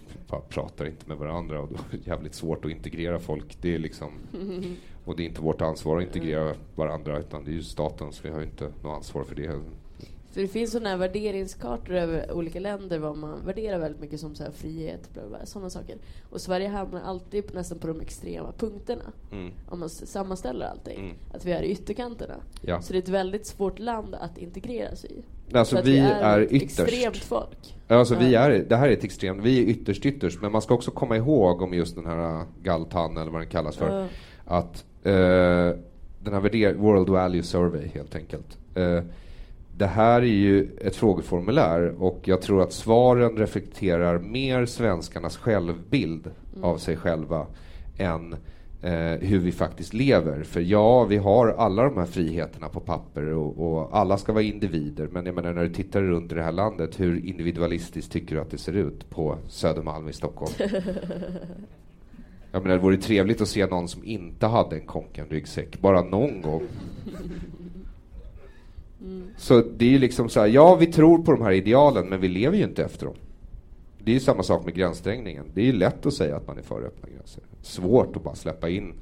pratar 0.50 0.86
inte 0.86 1.10
med 1.10 1.18
varandra 1.18 1.62
och 1.62 1.70
då 1.70 1.76
är 1.76 1.98
det 1.98 2.08
jävligt 2.08 2.34
svårt 2.34 2.66
att 2.66 2.72
integrera 2.72 3.20
folk. 3.20 3.58
Det 3.62 3.76
är 3.76 3.80
liksom, 3.80 4.12
och 5.06 5.16
det 5.16 5.24
är 5.24 5.26
inte 5.26 5.42
vårt 5.42 5.62
ansvar 5.62 5.98
att 5.98 6.04
integrera 6.04 6.54
varandra, 6.76 7.20
utan 7.20 7.44
det 7.44 7.52
är 7.52 7.54
ju 7.54 7.64
statens. 7.64 8.26
Vi 8.26 8.30
har 8.30 8.40
ju 8.40 8.46
inte 8.46 8.72
något 8.84 8.96
ansvar 8.96 9.24
för 9.24 9.36
det. 9.36 9.60
För 10.38 10.42
det 10.42 10.48
finns 10.48 10.72
sådana 10.72 10.90
här 10.90 10.98
värderingskartor 10.98 11.96
över 11.96 12.32
olika 12.32 12.60
länder 12.60 13.00
vad 13.00 13.18
man 13.18 13.46
värderar 13.46 13.80
väldigt 13.80 14.02
mycket 14.02 14.20
som 14.20 14.36
så 14.36 14.44
här 14.44 14.52
frihet, 14.52 15.10
sådana 15.44 15.70
saker. 15.70 15.98
Och 16.30 16.42
Sverige 16.42 16.68
hamnar 16.68 17.02
alltid 17.02 17.48
på, 17.48 17.54
nästan 17.54 17.80
på 17.80 17.88
de 17.88 18.02
extrema 18.02 18.52
punkterna. 18.58 19.04
Mm. 19.32 19.52
Om 19.70 19.80
man 19.80 19.90
sammanställer 19.90 20.66
allting. 20.66 21.00
Mm. 21.00 21.16
Att 21.34 21.46
vi 21.46 21.52
är 21.52 21.64
i 21.64 21.72
ytterkanterna. 21.72 22.34
Ja. 22.62 22.82
Så 22.82 22.94
det 22.94 23.00
är 23.00 23.02
ett 23.02 23.10
väldigt 23.10 23.46
svårt 23.46 23.80
land 23.80 24.16
att 24.16 24.38
integrera 24.38 24.96
sig 24.96 25.12
i. 25.12 25.56
Alltså, 25.56 25.78
att 25.78 25.86
vi 25.86 26.00
är, 26.00 26.22
är 26.22 26.54
ytterst. 26.54 26.80
extremt 26.80 27.18
folk. 27.18 27.76
Alltså 27.88 28.16
vi 28.16 28.36
är, 28.36 28.66
det 28.70 28.76
här 28.76 28.88
är 28.88 28.94
ett 28.94 29.04
extremt, 29.04 29.44
vi 29.44 29.60
är 29.60 29.64
ytterst 29.64 30.06
ytterst, 30.06 30.42
men 30.42 30.52
man 30.52 30.62
ska 30.62 30.74
också 30.74 30.92
komma 30.92 31.18
ihåg 31.18 31.62
om 31.62 31.74
just 31.74 31.96
den 31.96 32.06
här 32.06 32.46
Galtan 32.64 33.18
eller 33.18 33.32
vad 33.32 33.42
den 33.42 33.50
kallas 33.50 33.76
för, 33.78 34.00
Ja. 34.00 34.08
att 34.58 34.86
eh, 35.04 35.12
den 36.24 36.34
här 36.34 36.40
värder- 36.42 36.74
World 36.74 37.10
Value 37.10 37.44
Survey 37.44 37.88
helt 37.88 38.16
enkelt. 38.16 38.58
Eh, 38.76 39.04
det 39.78 39.88
här 39.88 40.22
är 40.22 40.26
ju 40.26 40.68
ett 40.82 40.96
frågeformulär 40.96 42.04
och 42.04 42.20
jag 42.24 42.42
tror 42.42 42.62
att 42.62 42.74
svaren 42.74 43.38
reflekterar 43.38 44.20
mer 44.20 44.66
svenskarnas 44.66 45.38
självbild 45.38 46.32
av 46.62 46.78
sig 46.78 46.98
själva 46.98 47.48
än 47.98 48.34
eh, 48.82 49.20
hur 49.20 49.40
vi 49.40 49.52
faktiskt 49.52 49.94
lever. 49.94 50.44
För 50.44 50.62
ja, 50.62 51.04
vi 51.04 51.18
har 51.18 51.48
alla 51.48 51.84
de 51.84 51.98
här 51.98 52.06
friheterna 52.06 52.70
på 52.70 52.80
papper 52.80 53.26
och, 53.26 53.78
och 53.78 53.98
alla 53.98 54.18
ska 54.18 54.34
vara 54.34 54.44
individer. 54.44 55.10
Men 55.12 55.26
jag 55.26 55.36
menar 55.36 55.54
när 55.54 55.64
du 55.64 55.74
tittar 55.74 56.02
runt 56.02 56.32
i 56.32 56.36
det 56.36 56.44
här 56.44 56.52
landet, 56.52 57.00
hur 57.00 57.26
individualistiskt 57.26 58.12
tycker 58.12 58.36
du 58.36 58.42
att 58.42 58.52
det 58.52 58.58
ser 58.58 58.74
ut 58.74 59.10
på 59.10 59.38
Södermalm 59.48 60.10
i 60.10 60.14
Stockholm? 60.14 60.54
Jag 62.52 62.64
menar, 62.64 62.76
det 62.76 62.82
vore 62.82 62.98
trevligt 62.98 63.42
att 63.42 63.48
se 63.48 63.66
någon 63.66 63.88
som 63.88 64.06
inte 64.06 64.48
hade 64.48 64.76
en 64.76 64.86
Konken-ryggsäck, 64.86 65.82
bara 65.82 66.02
någon 66.02 66.42
gång. 66.42 66.64
Så 69.38 69.62
det 69.78 69.86
är 69.86 69.90
ju 69.90 70.00
liksom 70.00 70.30
så 70.30 70.40
här, 70.40 70.48
ja 70.48 70.76
vi 70.76 70.86
tror 70.86 71.18
på 71.18 71.32
de 71.32 71.42
här 71.42 71.52
idealen 71.52 72.10
men 72.10 72.22
vi 72.22 72.28
lever 72.28 72.58
ju 72.58 72.64
inte 72.64 72.84
efter 72.84 73.06
dem. 73.06 73.16
Det 74.00 74.12
är 74.12 74.14
ju 74.14 74.20
samma 74.20 74.44
sak 74.44 74.66
med 74.66 74.76
gränsstängningen. 74.76 75.46
Det 75.54 75.62
är 75.62 75.66
ju 75.66 75.74
lätt 75.74 76.06
att 76.06 76.14
säga 76.14 76.36
att 76.36 76.48
man 76.48 76.58
är 76.58 76.62
för 76.62 76.84
öppna 76.84 77.10
gränser. 77.10 77.44
Svårt 77.62 78.16
att 78.16 78.24
bara 78.24 78.36
släppa 78.36 78.70
in 78.70 78.94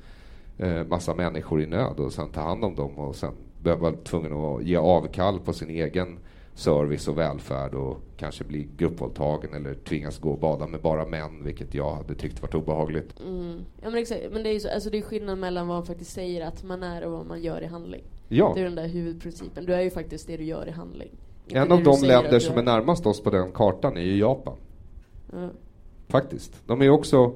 eh, 0.58 0.84
massa 0.84 1.16
människor 1.16 1.62
i 1.62 1.66
nöd 1.66 2.00
och 2.00 2.14
sen 2.14 2.30
ta 2.30 2.42
hand 2.42 2.64
om 2.64 2.76
dem 2.76 2.92
och 2.98 3.16
sen 3.16 3.34
behöva 3.64 3.82
vara 3.82 3.96
tvungen 4.04 4.34
att 4.34 4.64
ge 4.64 4.78
avkall 4.78 5.40
på 5.40 5.54
sin 5.54 5.70
egen 5.70 6.18
service 6.56 7.08
och 7.08 7.18
välfärd 7.18 7.74
och 7.74 8.02
kanske 8.18 8.44
bli 8.44 8.68
gruppvåldtagen 8.78 9.54
eller 9.54 9.74
tvingas 9.74 10.20
gå 10.20 10.32
och 10.32 10.40
bada 10.40 10.68
med 10.68 10.82
bara 10.82 11.06
män, 11.06 11.44
vilket 11.44 11.74
jag 11.74 11.96
hade 11.96 12.16
tyckt 12.16 12.42
varit 12.42 12.56
obehagligt. 12.56 13.20
Mm. 13.20 13.60
Ja 13.82 13.90
men 13.90 14.02
exakt, 14.02 14.22
men 14.32 14.44
det 14.44 14.50
är 14.50 14.54
ju 14.54 14.60
så, 14.60 14.70
alltså 14.70 14.90
det 14.90 14.98
är 14.98 15.02
skillnad 15.02 15.38
mellan 15.38 15.68
vad 15.68 15.78
man 15.78 15.86
faktiskt 15.86 16.12
säger 16.12 16.46
att 16.46 16.64
man 16.64 16.84
är 16.84 17.06
och 17.06 17.12
vad 17.12 17.26
man 17.26 17.42
gör 17.42 17.62
i 17.62 17.66
handling. 17.66 18.04
Ja. 18.28 18.52
Det 18.56 18.62
är 18.62 18.66
den 18.66 18.76
där 18.76 18.88
huvudprincipen. 18.88 19.66
Du 19.66 19.74
är 19.74 19.82
ju 19.82 19.90
faktiskt 19.90 20.28
det 20.28 20.38
du 20.38 20.44
gör 20.44 20.68
i 20.68 20.72
handling. 20.72 21.10
Inte 21.48 21.60
En 21.60 21.72
av 21.72 21.84
de 21.84 22.02
länder 22.04 22.40
som 22.40 22.58
är 22.58 22.64
närmast 22.64 23.06
oss 23.06 23.24
på 23.24 23.30
den 23.30 23.52
kartan 23.52 23.98
är 23.98 24.02
ju 24.02 24.18
Japan. 24.18 24.56
Ja. 25.32 25.50
Faktiskt. 26.08 26.62
De 26.68 26.82
är 26.82 26.90
också, 26.90 27.34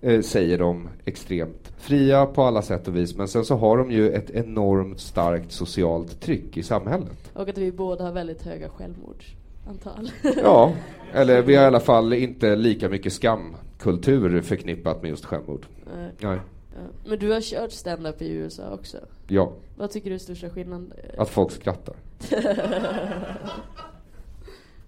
eh, 0.00 0.20
säger 0.20 0.58
de, 0.58 0.88
extremt 1.04 1.72
fria 1.78 2.26
på 2.26 2.42
alla 2.42 2.62
sätt 2.62 2.88
och 2.88 2.96
vis. 2.96 3.16
Men 3.16 3.28
sen 3.28 3.44
så 3.44 3.56
har 3.56 3.78
de 3.78 3.90
ju 3.90 4.10
ett 4.10 4.30
enormt 4.30 5.00
starkt 5.00 5.52
socialt 5.52 6.20
tryck 6.20 6.56
i 6.56 6.62
samhället. 6.62 7.30
Och 7.34 7.48
att 7.48 7.58
vi 7.58 7.72
båda 7.72 8.04
har 8.04 8.12
väldigt 8.12 8.42
höga 8.42 8.68
självmordsantal. 8.68 10.10
Ja, 10.42 10.72
eller 11.12 11.42
vi 11.42 11.56
har 11.56 11.64
i 11.64 11.66
alla 11.66 11.80
fall 11.80 12.12
inte 12.12 12.56
lika 12.56 12.88
mycket 12.88 13.12
skamkultur 13.12 14.42
förknippat 14.42 15.02
med 15.02 15.08
just 15.08 15.24
självmord. 15.24 15.66
Nej. 15.96 16.10
Nej. 16.20 16.38
Ja. 16.74 16.80
Men 17.04 17.18
du 17.18 17.32
har 17.32 17.40
kört 17.40 17.72
stand-up 17.72 18.22
i 18.22 18.30
USA 18.30 18.70
också. 18.72 18.98
Ja, 19.26 19.52
Vad 19.76 19.90
tycker 19.90 20.10
du 20.10 20.14
är 20.14 20.18
största 20.18 20.50
skillnaden? 20.50 20.92
att 21.18 21.28
folk 21.28 21.52
skrattar. 21.52 21.94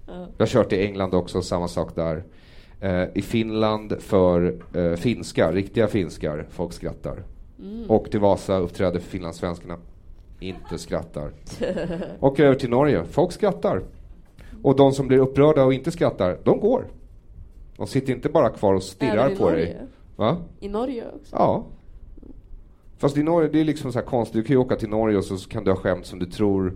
Jag 0.06 0.38
har 0.38 0.46
kört 0.46 0.72
i 0.72 0.86
England 0.86 1.14
också, 1.14 1.42
samma 1.42 1.68
sak 1.68 1.94
där. 1.94 2.24
Eh, 2.80 3.04
I 3.14 3.22
Finland 3.22 3.94
för 4.00 4.58
eh, 4.74 4.94
finskar, 4.96 5.52
riktiga 5.52 5.88
finskar, 5.88 6.46
folk 6.50 6.72
skrattar. 6.72 7.22
Och 7.88 8.10
till 8.10 8.20
Vasa 8.20 8.58
uppträder 8.58 9.00
för 9.00 9.10
finlandssvenskarna, 9.10 9.78
inte 10.40 10.78
skrattar. 10.78 11.30
Och 12.20 12.40
över 12.40 12.54
till 12.54 12.70
Norge, 12.70 13.04
folk 13.04 13.32
skrattar. 13.32 13.82
Och 14.62 14.76
de 14.76 14.92
som 14.92 15.08
blir 15.08 15.18
upprörda 15.18 15.64
och 15.64 15.74
inte 15.74 15.90
skrattar, 15.90 16.38
de 16.44 16.60
går. 16.60 16.86
De 17.76 17.86
sitter 17.86 18.12
inte 18.12 18.28
bara 18.28 18.48
kvar 18.48 18.74
och 18.74 18.82
stirrar 18.82 19.36
på 19.36 19.44
Norge? 19.44 19.64
dig. 19.64 19.76
Va? 20.16 20.36
I 20.60 20.68
Norge 20.68 21.04
också? 21.14 21.36
Ja. 21.36 21.64
Fast 22.98 23.16
i 23.16 23.22
Norge, 23.22 23.48
det 23.48 23.60
är 23.60 23.64
liksom 23.64 23.92
så 23.92 23.98
här 23.98 24.06
konstigt. 24.06 24.34
Du 24.34 24.42
kan 24.42 24.54
ju 24.54 24.60
åka 24.60 24.76
till 24.76 24.88
Norge 24.88 25.18
och 25.18 25.24
så 25.24 25.48
kan 25.48 25.64
du 25.64 25.70
ha 25.70 25.78
skämt 25.78 26.06
som 26.06 26.18
du 26.18 26.26
tror 26.26 26.74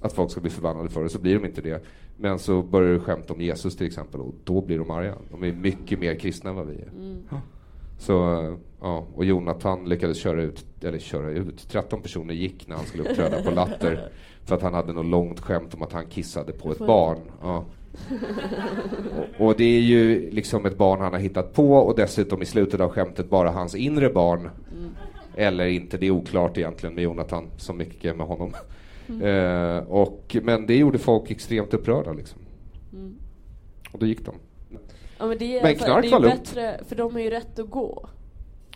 att 0.00 0.12
folk 0.12 0.30
ska 0.30 0.40
bli 0.40 0.50
förbannade 0.50 0.88
för, 0.88 1.04
och 1.04 1.10
så 1.10 1.18
blir 1.18 1.34
de 1.34 1.46
inte 1.46 1.60
det. 1.60 1.84
Men 2.16 2.38
så 2.38 2.62
börjar 2.62 2.92
du 2.92 3.00
skämta 3.00 3.34
om 3.34 3.40
Jesus 3.40 3.76
till 3.76 3.86
exempel, 3.86 4.20
och 4.20 4.34
då 4.44 4.60
blir 4.60 4.78
de 4.78 4.90
arga. 4.90 5.14
De 5.30 5.44
är 5.44 5.52
mycket 5.52 5.98
mer 6.00 6.14
kristna 6.14 6.50
än 6.50 6.56
vad 6.56 6.66
vi 6.66 6.74
är. 6.74 6.90
Ja. 7.30 7.40
Så, 7.98 8.56
Ja, 8.80 9.06
och 9.14 9.24
Jonathan 9.24 9.88
lyckades 9.88 10.18
köra 10.18 10.42
ut, 10.42 10.64
eller 10.84 10.98
köra 10.98 11.30
ut, 11.30 11.68
13 11.68 12.02
personer 12.02 12.34
gick 12.34 12.68
när 12.68 12.76
han 12.76 12.86
skulle 12.86 13.02
uppträda 13.02 13.42
på 13.42 13.50
Latter 13.50 14.08
för 14.44 14.54
att 14.54 14.62
han 14.62 14.74
hade 14.74 14.92
något 14.92 15.06
långt 15.06 15.40
skämt 15.40 15.74
om 15.74 15.82
att 15.82 15.92
han 15.92 16.06
kissade 16.06 16.52
på 16.52 16.72
ett 16.72 16.78
barn. 16.78 17.18
Ja. 17.42 17.64
Och, 19.38 19.46
och, 19.46 19.54
det 19.56 19.64
är 19.64 19.80
ju 19.80 20.30
liksom 20.30 20.66
ett 20.66 20.78
barn 20.78 21.00
han 21.00 21.12
har 21.12 21.20
hittat 21.20 21.52
på 21.52 21.72
och 21.72 21.96
dessutom 21.96 22.42
i 22.42 22.46
slutet 22.46 22.80
av 22.80 22.90
skämtet 22.90 23.30
bara 23.30 23.50
hans 23.50 23.74
inre 23.74 24.08
barn. 24.08 24.40
Mm. 24.40 24.90
Eller 25.36 25.66
inte, 25.66 25.98
det 25.98 26.06
är 26.06 26.10
oklart 26.10 26.58
egentligen 26.58 26.94
med 26.94 27.04
Jonathan, 27.04 27.50
så 27.56 27.72
mycket 27.72 28.16
med 28.16 28.26
honom. 28.26 28.52
Mm. 29.08 29.22
Eh, 29.22 29.82
och, 29.82 30.36
men 30.42 30.66
det 30.66 30.76
gjorde 30.76 30.98
folk 30.98 31.30
extremt 31.30 31.74
upprörda 31.74 32.12
liksom. 32.12 32.38
Mm. 32.92 33.16
Och 33.92 33.98
då 33.98 34.06
gick 34.06 34.26
de. 34.26 34.34
Ja, 35.18 35.26
men 35.26 35.38
det 35.38 35.58
är, 35.58 35.62
men 35.62 35.74
knark 35.74 36.02
det 36.02 36.16
är 36.16 36.20
bättre, 36.20 36.80
för 36.88 36.96
de 36.96 37.12
har 37.12 37.20
ju 37.20 37.30
rätt 37.30 37.58
att 37.58 37.70
gå. 37.70 38.08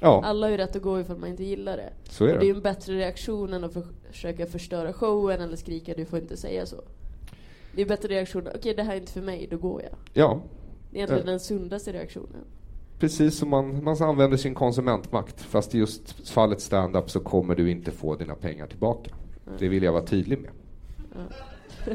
Ja. 0.00 0.22
Alla 0.24 0.46
har 0.46 0.50
ju 0.50 0.56
rätt 0.56 0.76
att 0.76 0.82
gå 0.82 1.00
ifall 1.00 1.18
man 1.18 1.28
inte 1.28 1.44
gillar 1.44 1.76
det. 1.76 1.92
Så 2.04 2.24
är 2.24 2.32
det. 2.32 2.38
det 2.38 2.44
är 2.44 2.48
ju 2.48 2.54
en 2.54 2.62
bättre 2.62 2.94
reaktion 2.94 3.52
än 3.52 3.64
att 3.64 3.72
för, 3.72 3.82
försöka 4.10 4.46
förstöra 4.46 4.92
showen 4.92 5.40
eller 5.40 5.56
skrika 5.56 5.94
du 5.94 6.04
får 6.04 6.18
inte 6.18 6.36
säga 6.36 6.66
så. 6.66 6.76
Det 7.76 7.82
är 7.82 7.86
bättre 7.86 8.08
reaktion, 8.08 8.48
okej 8.54 8.74
det 8.74 8.82
här 8.82 8.92
är 8.92 9.00
inte 9.00 9.12
för 9.12 9.22
mig, 9.22 9.48
då 9.50 9.56
går 9.56 9.82
jag. 9.82 9.92
Ja. 10.12 10.40
Det 10.90 10.96
är 10.96 10.98
egentligen 10.98 11.22
äh. 11.22 11.30
den 11.30 11.40
sundaste 11.40 11.92
reaktionen. 11.92 12.44
Precis 12.98 13.38
som 13.38 13.50
man, 13.50 13.84
man 13.84 14.02
använder 14.02 14.36
sin 14.36 14.54
konsumentmakt, 14.54 15.40
fast 15.40 15.74
i 15.74 15.78
just 15.78 16.28
fallet 16.28 16.60
stand-up 16.60 17.10
så 17.10 17.20
kommer 17.20 17.54
du 17.54 17.70
inte 17.70 17.90
få 17.90 18.14
dina 18.14 18.34
pengar 18.34 18.66
tillbaka. 18.66 19.10
Mm. 19.46 19.58
Det 19.58 19.68
vill 19.68 19.82
jag 19.82 19.92
vara 19.92 20.06
tydlig 20.06 20.38
med. 20.38 20.50
Ja. 21.14 21.94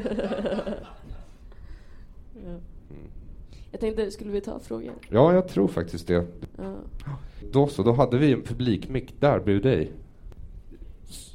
Jag 3.70 3.80
tänkte, 3.80 4.10
skulle 4.10 4.30
vi 4.30 4.40
ta 4.40 4.58
frågor? 4.58 4.94
Ja, 5.08 5.34
jag 5.34 5.48
tror 5.48 5.68
faktiskt 5.68 6.06
det. 6.06 6.26
Då 7.52 7.66
så, 7.66 7.82
då 7.82 7.92
hade 7.92 8.18
vi 8.18 8.32
en 8.32 8.42
publikmick 8.42 9.14
där 9.20 9.40
bredvid 9.40 9.62
dig. 9.62 9.92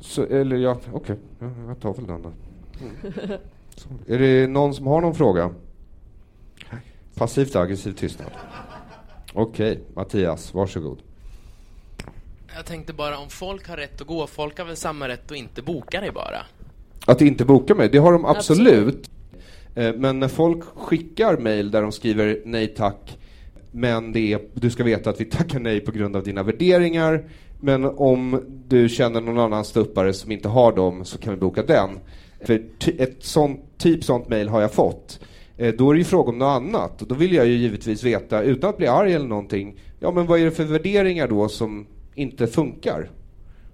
Så, 0.02 0.24
eller 0.24 0.56
ja, 0.56 0.80
okej, 0.92 1.18
okay. 1.40 1.50
jag 1.68 1.80
tar 1.80 1.94
väl 1.94 2.08
den 2.08 2.22
då. 2.22 2.32
Är 4.08 4.20
det 4.20 4.48
någon 4.48 4.74
som 4.74 4.88
har 4.88 5.02
någon 5.02 5.16
fråga? 5.16 5.54
Passivt 7.16 7.56
aggressiv 7.56 7.92
tystnad. 7.92 8.32
Okej, 9.34 9.72
okay. 9.72 9.84
Mattias, 9.96 10.54
varsågod. 10.54 10.98
Jag 12.56 12.66
tänkte 12.66 12.94
bara 12.94 13.18
om 13.18 13.30
folk 13.30 13.68
har 13.68 13.78
rätt 13.78 14.02
att 14.02 14.08
gå, 14.08 14.28
folk 14.28 14.58
har 14.58 14.66
väl 14.66 14.76
samma 14.76 15.08
rätt 15.08 15.32
att 15.32 15.38
inte 15.38 15.62
boka 15.62 16.02
dig 16.02 16.12
bara? 16.12 16.42
Att 17.06 17.22
inte 17.22 17.46
boka 17.46 17.76
mig, 17.76 17.90
det 17.90 17.98
har 17.98 18.12
de 18.12 18.26
absolut. 18.26 18.88
absolut. 18.88 19.10
Eh, 19.76 19.94
men 19.94 20.20
när 20.20 20.28
folk 20.28 20.64
skickar 20.64 21.38
mejl 21.38 21.72
där 21.72 21.82
de 21.82 21.92
skriver 21.92 22.42
nej 22.46 22.68
tack, 22.68 23.18
men 23.72 24.12
det 24.12 24.34
är, 24.34 24.42
du 24.54 24.70
ska 24.70 24.84
veta 24.84 25.10
att 25.10 25.22
vi 25.22 25.26
tackar 25.26 25.60
nej 25.60 25.80
på 25.80 25.92
grund 25.92 26.16
av 26.16 26.24
dina 26.24 26.44
värderingar, 26.44 27.30
men 27.60 27.86
om 27.86 28.42
du 28.68 28.90
känner 28.90 29.22
någon 29.22 29.40
annan 29.40 29.66
ståuppare 29.66 30.14
som 30.14 30.32
inte 30.32 30.48
har 30.48 30.76
dem 30.76 31.06
så 31.06 31.18
kan 31.18 31.34
vi 31.34 31.40
boka 31.40 31.64
den. 31.64 31.90
För 32.46 32.64
ett 32.98 33.24
sånt, 33.24 33.65
typ 33.78 34.04
sånt 34.04 34.30
mejl 34.30 34.50
har 34.50 34.62
jag 34.62 34.74
fått. 34.74 35.20
Eh, 35.58 35.74
då 35.74 35.90
är 35.90 35.94
det 35.94 36.00
ju 36.00 36.06
fråga 36.06 36.30
om 36.30 36.38
något 36.38 36.62
annat 36.62 37.02
och 37.02 37.08
då 37.08 37.16
vill 37.16 37.34
jag 37.34 37.48
ju 37.48 37.54
givetvis 37.54 38.04
veta, 38.04 38.42
utan 38.42 38.70
att 38.70 38.78
bli 38.78 38.88
arg 38.88 39.14
eller 39.14 39.28
någonting, 39.28 39.80
ja 40.00 40.12
men 40.12 40.26
vad 40.26 40.40
är 40.40 40.46
det 40.46 40.52
för 40.52 40.64
värderingar 40.64 41.28
då 41.28 41.50
som 41.50 41.88
inte 42.16 42.48
funkar? 42.48 43.10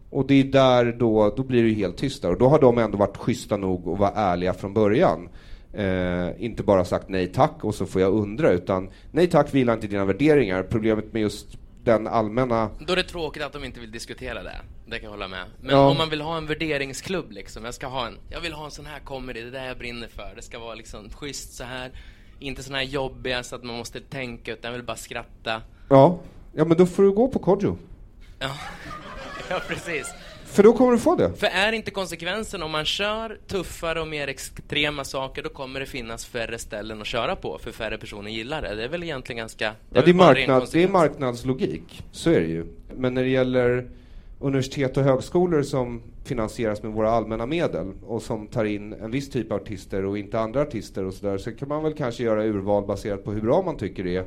Och 0.10 0.28
det 0.28 0.34
är 0.34 0.44
där 0.44 0.96
då, 1.00 1.34
då 1.38 1.44
blir 1.44 1.64
det 1.64 1.70
ju 1.70 1.76
helt 1.76 1.98
tyst 1.98 2.22
där. 2.22 2.32
Och 2.32 2.38
då 2.38 2.48
har 2.48 2.60
de 2.60 2.78
ändå 2.78 2.98
varit 2.98 3.18
schyssta 3.18 3.58
nog 3.58 3.90
att 3.90 4.00
vara 4.00 4.12
ärliga 4.12 4.54
från 4.54 4.74
början. 4.74 5.30
Eh, 5.74 6.44
inte 6.44 6.64
bara 6.64 6.86
sagt 6.86 7.10
nej 7.10 7.28
tack 7.28 7.64
och 7.64 7.76
så 7.76 7.86
får 7.86 8.02
jag 8.02 8.14
undra, 8.14 8.52
utan 8.52 8.90
nej 9.12 9.28
tack, 9.28 9.48
vi 9.52 9.60
gillar 9.60 9.74
inte 9.74 9.88
dina 9.88 10.06
värderingar. 10.06 10.64
Problemet 10.64 11.14
med 11.14 11.22
just 11.22 11.58
den 11.84 12.08
allmänna... 12.08 12.70
Då 12.88 12.94
är 12.94 12.98
det 12.98 13.04
tråkigt 13.04 13.44
att 13.44 13.54
de 13.54 13.64
inte 13.64 13.80
vill 13.80 13.92
diskutera 13.92 14.44
det. 14.44 14.56
Det 14.92 15.00
kan 15.00 15.04
jag 15.04 15.12
hålla 15.12 15.28
med. 15.28 15.46
Men 15.62 15.76
ja. 15.76 15.90
om 15.90 15.98
man 15.98 16.10
vill 16.10 16.22
ha 16.22 16.38
en 16.38 16.46
värderingsklubb 16.46 17.32
liksom. 17.32 17.66
Jag 17.66 17.74
ska 17.74 17.88
ha 17.88 18.08
en, 18.08 18.18
jag 18.30 18.42
vill 18.42 18.54
ha 18.54 18.66
en 18.66 18.72
sån 18.72 18.86
här 18.86 19.00
comedy, 19.00 19.42
det 19.42 19.48
är 19.48 19.52
det 19.52 19.68
jag 19.68 19.78
brinner 19.78 20.08
för. 20.08 20.34
Det 20.36 20.42
ska 20.42 20.60
vara 20.60 20.76
liksom 20.76 21.10
schysst 21.10 21.54
så 21.54 21.64
här. 21.64 21.92
Inte 22.40 22.64
sån 22.64 22.76
här 22.76 22.82
jobbiga 22.82 23.44
så 23.44 23.56
att 23.56 23.64
man 23.64 23.78
måste 23.78 24.00
tänka, 24.00 24.54
utan 24.54 24.72
jag 24.72 24.78
vill 24.78 24.86
bara 24.86 24.98
skratta. 24.98 25.62
Ja, 25.90 26.20
ja 26.54 26.66
men 26.66 26.78
då 26.78 26.86
får 26.86 27.04
du 27.04 27.12
gå 27.12 27.28
på 27.28 27.40
Kodjo. 27.40 27.78
Ja, 28.40 28.50
ja 29.50 29.62
precis. 29.68 30.14
För 30.46 30.64
då 30.64 30.74
kommer 30.74 30.92
du 30.92 30.98
få 30.98 31.16
det. 31.16 31.34
För 31.34 31.48
är 31.48 31.72
inte 31.72 31.92
konsekvensen 31.92 32.64
om 32.64 32.72
man 32.72 32.86
kör 32.86 33.38
tuffare 33.48 34.02
och 34.02 34.08
mer 34.08 34.28
extrema 34.28 35.04
saker, 35.04 35.44
då 35.44 35.50
kommer 35.50 35.80
det 35.80 35.86
finnas 35.86 36.26
färre 36.26 36.58
ställen 36.58 37.02
att 37.02 37.08
köra 37.08 37.36
på, 37.36 37.60
för 37.64 37.72
färre 37.72 37.98
personer 37.98 38.32
gillar 38.32 38.62
det. 38.62 38.76
Det 38.76 38.84
är 38.84 38.90
väl 38.90 39.04
egentligen 39.04 39.38
ganska... 39.38 39.66
Det 39.70 39.76
ja, 40.00 40.02
det 40.02 40.12
är, 40.12 40.14
marknad, 40.14 40.70
det 40.72 40.84
är 40.84 40.88
marknadslogik, 40.88 42.04
så 42.12 42.30
är 42.30 42.40
det 42.40 42.48
ju. 42.48 42.66
Men 42.96 43.14
när 43.14 43.24
det 43.24 43.30
gäller 43.30 43.88
universitet 44.42 44.98
och 44.98 45.04
högskolor 45.04 45.62
som 45.62 46.02
finansieras 46.24 46.84
med 46.84 46.92
våra 46.92 47.10
allmänna 47.10 47.46
medel 47.46 47.94
och 48.06 48.22
som 48.22 48.48
tar 48.48 48.66
in 48.66 48.94
en 48.94 49.12
viss 49.12 49.30
typ 49.30 49.52
av 49.52 49.62
artister 49.62 50.06
och 50.06 50.18
inte 50.18 50.40
andra 50.40 50.62
artister 50.62 51.06
och 51.06 51.14
sådär, 51.14 51.38
så 51.38 51.52
kan 51.52 51.68
man 51.68 51.84
väl 51.84 51.94
kanske 51.94 52.24
göra 52.24 52.46
urval 52.46 52.86
baserat 52.86 53.24
på 53.24 53.32
hur 53.32 53.42
bra 53.42 53.62
man 53.62 53.78
tycker 53.78 54.04
det 54.04 54.16
är. 54.16 54.26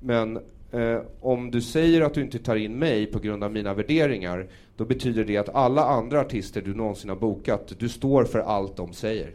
Men 0.00 0.36
eh, 0.72 0.98
om 1.20 1.50
du 1.50 1.60
säger 1.60 2.00
att 2.00 2.14
du 2.14 2.20
inte 2.20 2.38
tar 2.38 2.56
in 2.56 2.78
mig 2.78 3.06
på 3.06 3.18
grund 3.18 3.44
av 3.44 3.52
mina 3.52 3.74
värderingar, 3.74 4.48
då 4.76 4.84
betyder 4.84 5.24
det 5.24 5.36
att 5.36 5.48
alla 5.48 5.84
andra 5.84 6.20
artister 6.20 6.62
du 6.62 6.74
någonsin 6.74 7.10
har 7.10 7.16
bokat, 7.16 7.72
du 7.78 7.88
står 7.88 8.24
för 8.24 8.38
allt 8.38 8.76
de 8.76 8.92
säger. 8.92 9.34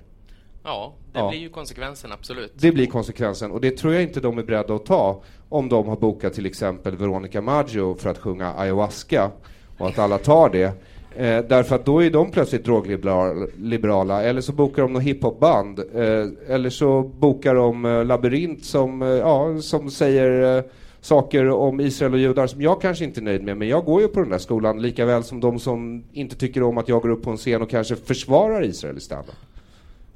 Ja, 0.64 0.94
det 1.14 1.20
ja. 1.20 1.30
blir 1.30 1.40
ju 1.40 1.50
konsekvensen, 1.50 2.12
absolut. 2.12 2.52
Det 2.56 2.72
blir 2.72 2.86
konsekvensen, 2.86 3.52
och 3.52 3.62
det 3.62 3.72
tror 3.72 3.94
jag 3.94 4.04
inte 4.04 4.20
de 4.20 4.38
är 4.38 4.44
beredda 4.44 4.76
att 4.76 4.86
ta 4.86 5.24
om 5.50 5.70
de 5.70 5.88
har 5.88 5.96
bokat 5.96 6.34
till 6.34 6.46
exempel 6.46 6.96
Veronica 6.96 7.42
Maggio 7.42 7.96
för 7.96 8.10
att 8.10 8.18
sjunga 8.18 8.54
ayahuasca, 8.54 9.32
och 9.78 9.88
att 9.88 10.00
alla 10.00 10.18
tar 10.18 10.50
det. 10.50 10.72
Eh, 11.18 11.46
därför 11.48 11.76
att 11.76 11.86
då 11.86 12.04
är 12.04 12.10
de 12.10 12.32
plötsligt 12.32 12.66
drogliberala, 12.66 14.24
eller 14.24 14.42
så 14.42 14.52
bokar 14.52 14.82
de 14.82 14.94
något 14.94 15.04
hiphopband, 15.04 15.80
eh, 15.80 16.54
eller 16.56 16.70
så 16.70 17.02
bokar 17.02 17.56
de 17.56 17.86
eh, 17.86 18.06
Labyrint 18.06 18.66
som, 18.66 19.02
eh, 19.02 19.08
ja, 19.08 19.58
som 19.62 19.92
säger 19.92 20.58
eh, 20.58 20.64
saker 21.02 21.50
om 21.50 21.80
Israel 21.80 22.14
och 22.14 22.20
judar 22.20 22.48
som 22.48 22.62
jag 22.62 22.82
kanske 22.82 23.06
inte 23.06 23.20
är 23.20 23.24
nöjd 23.24 23.44
med, 23.44 23.58
men 23.58 23.68
jag 23.68 23.86
går 23.86 24.02
ju 24.02 24.08
på 24.08 24.20
den 24.20 24.30
där 24.30 24.38
skolan 24.38 24.82
lika 24.82 25.06
väl 25.06 25.24
som 25.24 25.40
de 25.40 25.60
som 25.60 26.04
inte 26.14 26.36
tycker 26.36 26.64
om 26.64 26.78
att 26.78 26.90
jag 26.90 27.02
går 27.02 27.10
upp 27.10 27.24
på 27.24 27.30
en 27.32 27.38
scen 27.38 27.62
och 27.62 27.70
kanske 27.70 27.96
försvarar 27.96 28.64
Israel 28.66 28.98
istället. 28.98 29.36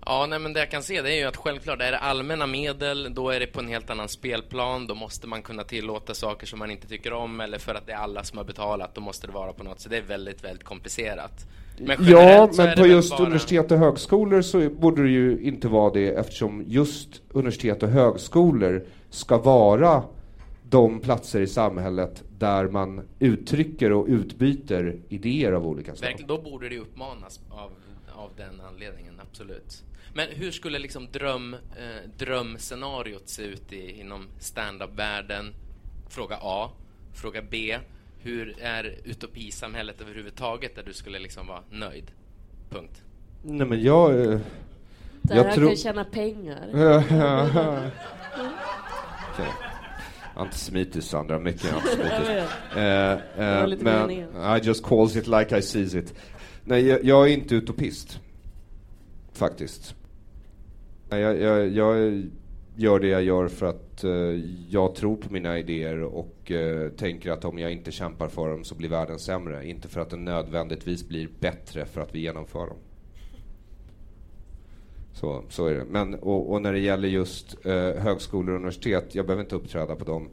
Ja, 0.10 0.26
nej, 0.26 0.40
men 0.40 0.54
det 0.54 0.60
jag 0.60 0.72
kan 0.72 0.84
se 0.84 1.02
det 1.02 1.14
är 1.14 1.18
ju 1.18 1.24
att 1.24 1.38
självklart 1.38 1.82
är 1.82 1.92
det 1.92 1.98
allmänna 1.98 2.48
medel, 2.48 3.14
då 3.14 3.30
är 3.30 3.40
det 3.40 3.48
på 3.48 3.60
en 3.60 3.68
helt 3.68 3.90
annan 3.90 4.10
spelplan. 4.10 4.88
Då 4.88 4.96
måste 4.96 5.28
man 5.28 5.42
kunna 5.42 5.64
tillåta 5.64 6.14
saker 6.14 6.48
som 6.48 6.60
man 6.60 6.72
inte 6.72 6.88
tycker 6.88 7.14
om 7.14 7.40
eller 7.40 7.58
för 7.58 7.76
att 7.76 7.86
det 7.86 7.92
är 7.92 7.98
alla 7.98 8.24
som 8.24 8.38
har 8.38 8.46
betalat, 8.46 8.96
då 8.96 9.02
måste 9.02 9.28
det 9.28 9.34
vara 9.34 9.54
på 9.54 9.64
något. 9.64 9.80
Så 9.80 9.90
det 9.90 9.98
är 9.98 10.02
väldigt, 10.02 10.44
väldigt 10.44 10.64
komplicerat. 10.64 11.48
Men 11.80 11.98
ja, 12.00 12.50
men 12.58 12.78
på 12.78 12.88
just 12.88 13.10
bara... 13.10 13.24
universitet 13.24 13.72
och 13.72 13.78
högskolor 13.78 14.42
så 14.42 14.70
borde 14.70 15.04
det 15.04 15.10
ju 15.10 15.42
inte 15.42 15.68
vara 15.68 15.94
det 15.94 16.10
eftersom 16.10 16.64
just 16.68 17.22
universitet 17.30 17.84
och 17.84 17.90
högskolor 17.90 18.86
ska 19.10 19.38
vara 19.38 20.04
de 20.70 21.00
platser 21.00 21.42
i 21.42 21.48
samhället 21.48 22.24
där 22.38 22.68
man 22.68 23.02
uttrycker 23.20 23.92
och 23.92 24.06
utbyter 24.08 25.00
idéer 25.10 25.52
av 25.52 25.68
olika 25.68 25.96
slag. 25.96 26.08
Verkligen, 26.08 26.28
då 26.28 26.42
borde 26.42 26.70
det 26.70 26.78
uppmanas 26.78 27.40
av, 27.50 27.72
av 28.16 28.30
den 28.38 28.62
anledningen, 28.70 29.14
absolut. 29.22 29.84
Men 30.14 30.28
hur 30.30 30.52
skulle 30.52 30.80
liksom 30.80 31.08
dröm, 31.12 31.54
eh, 31.54 32.10
drömscenariot 32.18 33.30
se 33.30 33.44
ut 33.44 33.74
i, 33.74 34.00
inom 34.00 34.28
standup-världen? 34.40 35.54
Fråga 36.10 36.38
A. 36.42 36.72
Fråga 37.14 37.42
B. 37.50 37.78
Hur 38.20 38.56
är 38.62 38.98
utopisamhället 39.04 40.02
överhuvudtaget 40.02 40.76
där 40.76 40.84
du 40.84 40.94
skulle 40.94 41.20
liksom 41.20 41.48
vara 41.48 41.64
nöjd? 41.72 42.12
Punkt. 42.70 43.02
Nej 43.42 43.68
men 43.68 43.82
jag... 43.82 44.22
Eh, 44.22 44.40
där 45.22 45.36
jag 45.36 45.54
tror... 45.54 45.68
kan 45.68 45.78
tjäna 45.78 46.04
pengar. 46.04 46.70
okay. 49.34 49.52
Antisemitiskt 50.36 51.12
Sandra, 51.12 51.40
mycket 51.40 51.74
antisemitiskt. 51.74 52.30
eh, 52.76 53.12
eh, 53.12 53.68
men 53.80 54.12
I 54.58 54.60
just 54.64 54.84
calls 54.84 55.16
it 55.16 55.28
like 55.28 55.58
I 55.58 55.62
sees 55.62 55.96
it. 55.96 56.14
Nej, 56.64 56.88
jag, 56.88 57.04
jag 57.04 57.30
är 57.30 57.34
inte 57.34 57.56
utopist. 57.56 58.20
Faktiskt. 59.34 59.96
Jag, 61.10 61.42
jag, 61.42 61.70
jag, 61.70 62.24
gör 62.76 63.00
det 63.00 63.08
jag 63.08 63.24
gör 63.24 63.48
för 63.48 63.66
att 63.66 64.04
uh, 64.04 64.44
jag 64.70 64.96
tror 64.96 65.16
på 65.16 65.34
mina 65.34 65.60
idéer 65.60 66.04
och 66.04 66.52
uh, 66.52 66.90
tänker 66.90 67.32
att 67.32 67.46
om 67.46 67.60
jag 67.60 67.72
inte 67.72 67.92
kämpar 67.92 68.28
för 68.28 68.50
dem 68.50 68.64
så 68.64 68.76
blir 68.76 68.90
världen 68.90 69.20
sämre. 69.20 69.68
Inte 69.68 69.88
för 69.88 70.02
att 70.02 70.10
den 70.10 70.26
nödvändigtvis 70.26 71.08
blir 71.08 71.30
bättre 71.40 71.86
för 71.86 72.02
att 72.02 72.16
vi 72.16 72.20
genomför 72.20 72.68
dem. 72.68 72.78
Så, 75.14 75.44
så 75.50 75.66
är 75.66 75.74
det. 75.74 75.86
Men, 75.86 76.16
och, 76.16 76.52
och 76.52 76.62
när 76.62 76.74
det 76.74 76.80
gäller 76.80 77.08
just 77.08 77.66
uh, 77.66 77.74
högskolor 77.74 78.50
och 78.50 78.56
universitet, 78.56 79.16
jag 79.16 79.26
behöver 79.26 79.44
inte 79.44 79.56
uppträda 79.56 79.96
på 79.96 80.06
dem 80.06 80.30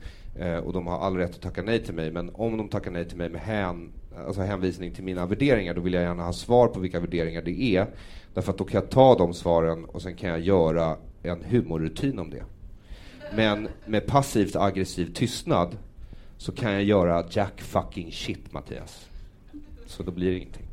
och 0.65 0.73
de 0.73 0.87
har 0.87 0.99
all 0.99 1.17
rätt 1.17 1.35
att 1.35 1.41
tacka 1.41 1.63
nej 1.63 1.85
till 1.85 1.95
mig. 1.95 2.11
Men 2.11 2.31
om 2.35 2.57
de 2.57 2.69
tackar 2.69 2.91
nej 2.91 3.05
till 3.05 3.17
mig 3.17 3.29
med 3.29 3.41
hän, 3.41 3.93
alltså 4.27 4.43
hänvisning 4.43 4.95
till 4.95 5.05
mina 5.05 5.27
värderingar, 5.27 5.75
då 5.75 5.81
vill 5.81 5.93
jag 5.93 6.03
gärna 6.03 6.23
ha 6.25 6.33
svar 6.33 6.69
på 6.69 6.81
vilka 6.81 7.01
värderingar 7.01 7.43
det 7.43 7.63
är. 7.63 7.87
Därför 8.35 8.53
att 8.53 8.59
då 8.59 8.65
kan 8.65 8.81
jag 8.81 8.91
ta 8.91 9.19
de 9.19 9.35
svaren 9.35 9.85
och 9.85 10.03
sen 10.03 10.17
kan 10.17 10.31
jag 10.31 10.41
göra 10.41 10.97
en 11.23 11.45
humorrutin 11.45 12.19
om 12.19 12.31
det. 12.31 12.43
Men 13.35 13.69
med 13.87 14.07
passivt 14.07 14.57
aggressiv 14.57 15.13
tystnad 15.15 15.77
så 16.39 16.53
kan 16.53 16.73
jag 16.73 16.83
göra 16.85 17.25
jack 17.31 17.61
fucking 17.61 18.13
shit 18.13 18.53
Mattias. 18.53 19.09
Så 19.87 20.03
då 20.03 20.11
blir 20.11 20.31
det 20.31 20.37
ingenting. 20.37 20.67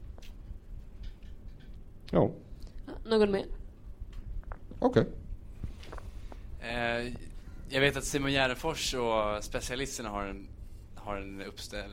Ja, 2.11 2.31
Någon 3.05 3.31
mer? 3.31 3.45
okej. 4.79 5.05
Eh, 6.61 7.13
jag 7.69 7.81
vet 7.81 7.97
att 7.97 8.03
Simon 8.03 8.31
Gärdenfors 8.31 8.93
och 8.93 9.43
specialisterna 9.43 10.09
har 10.09 10.25
en, 10.25 10.47
har 10.95 11.15
en 11.15 11.41
uppställ, 11.41 11.91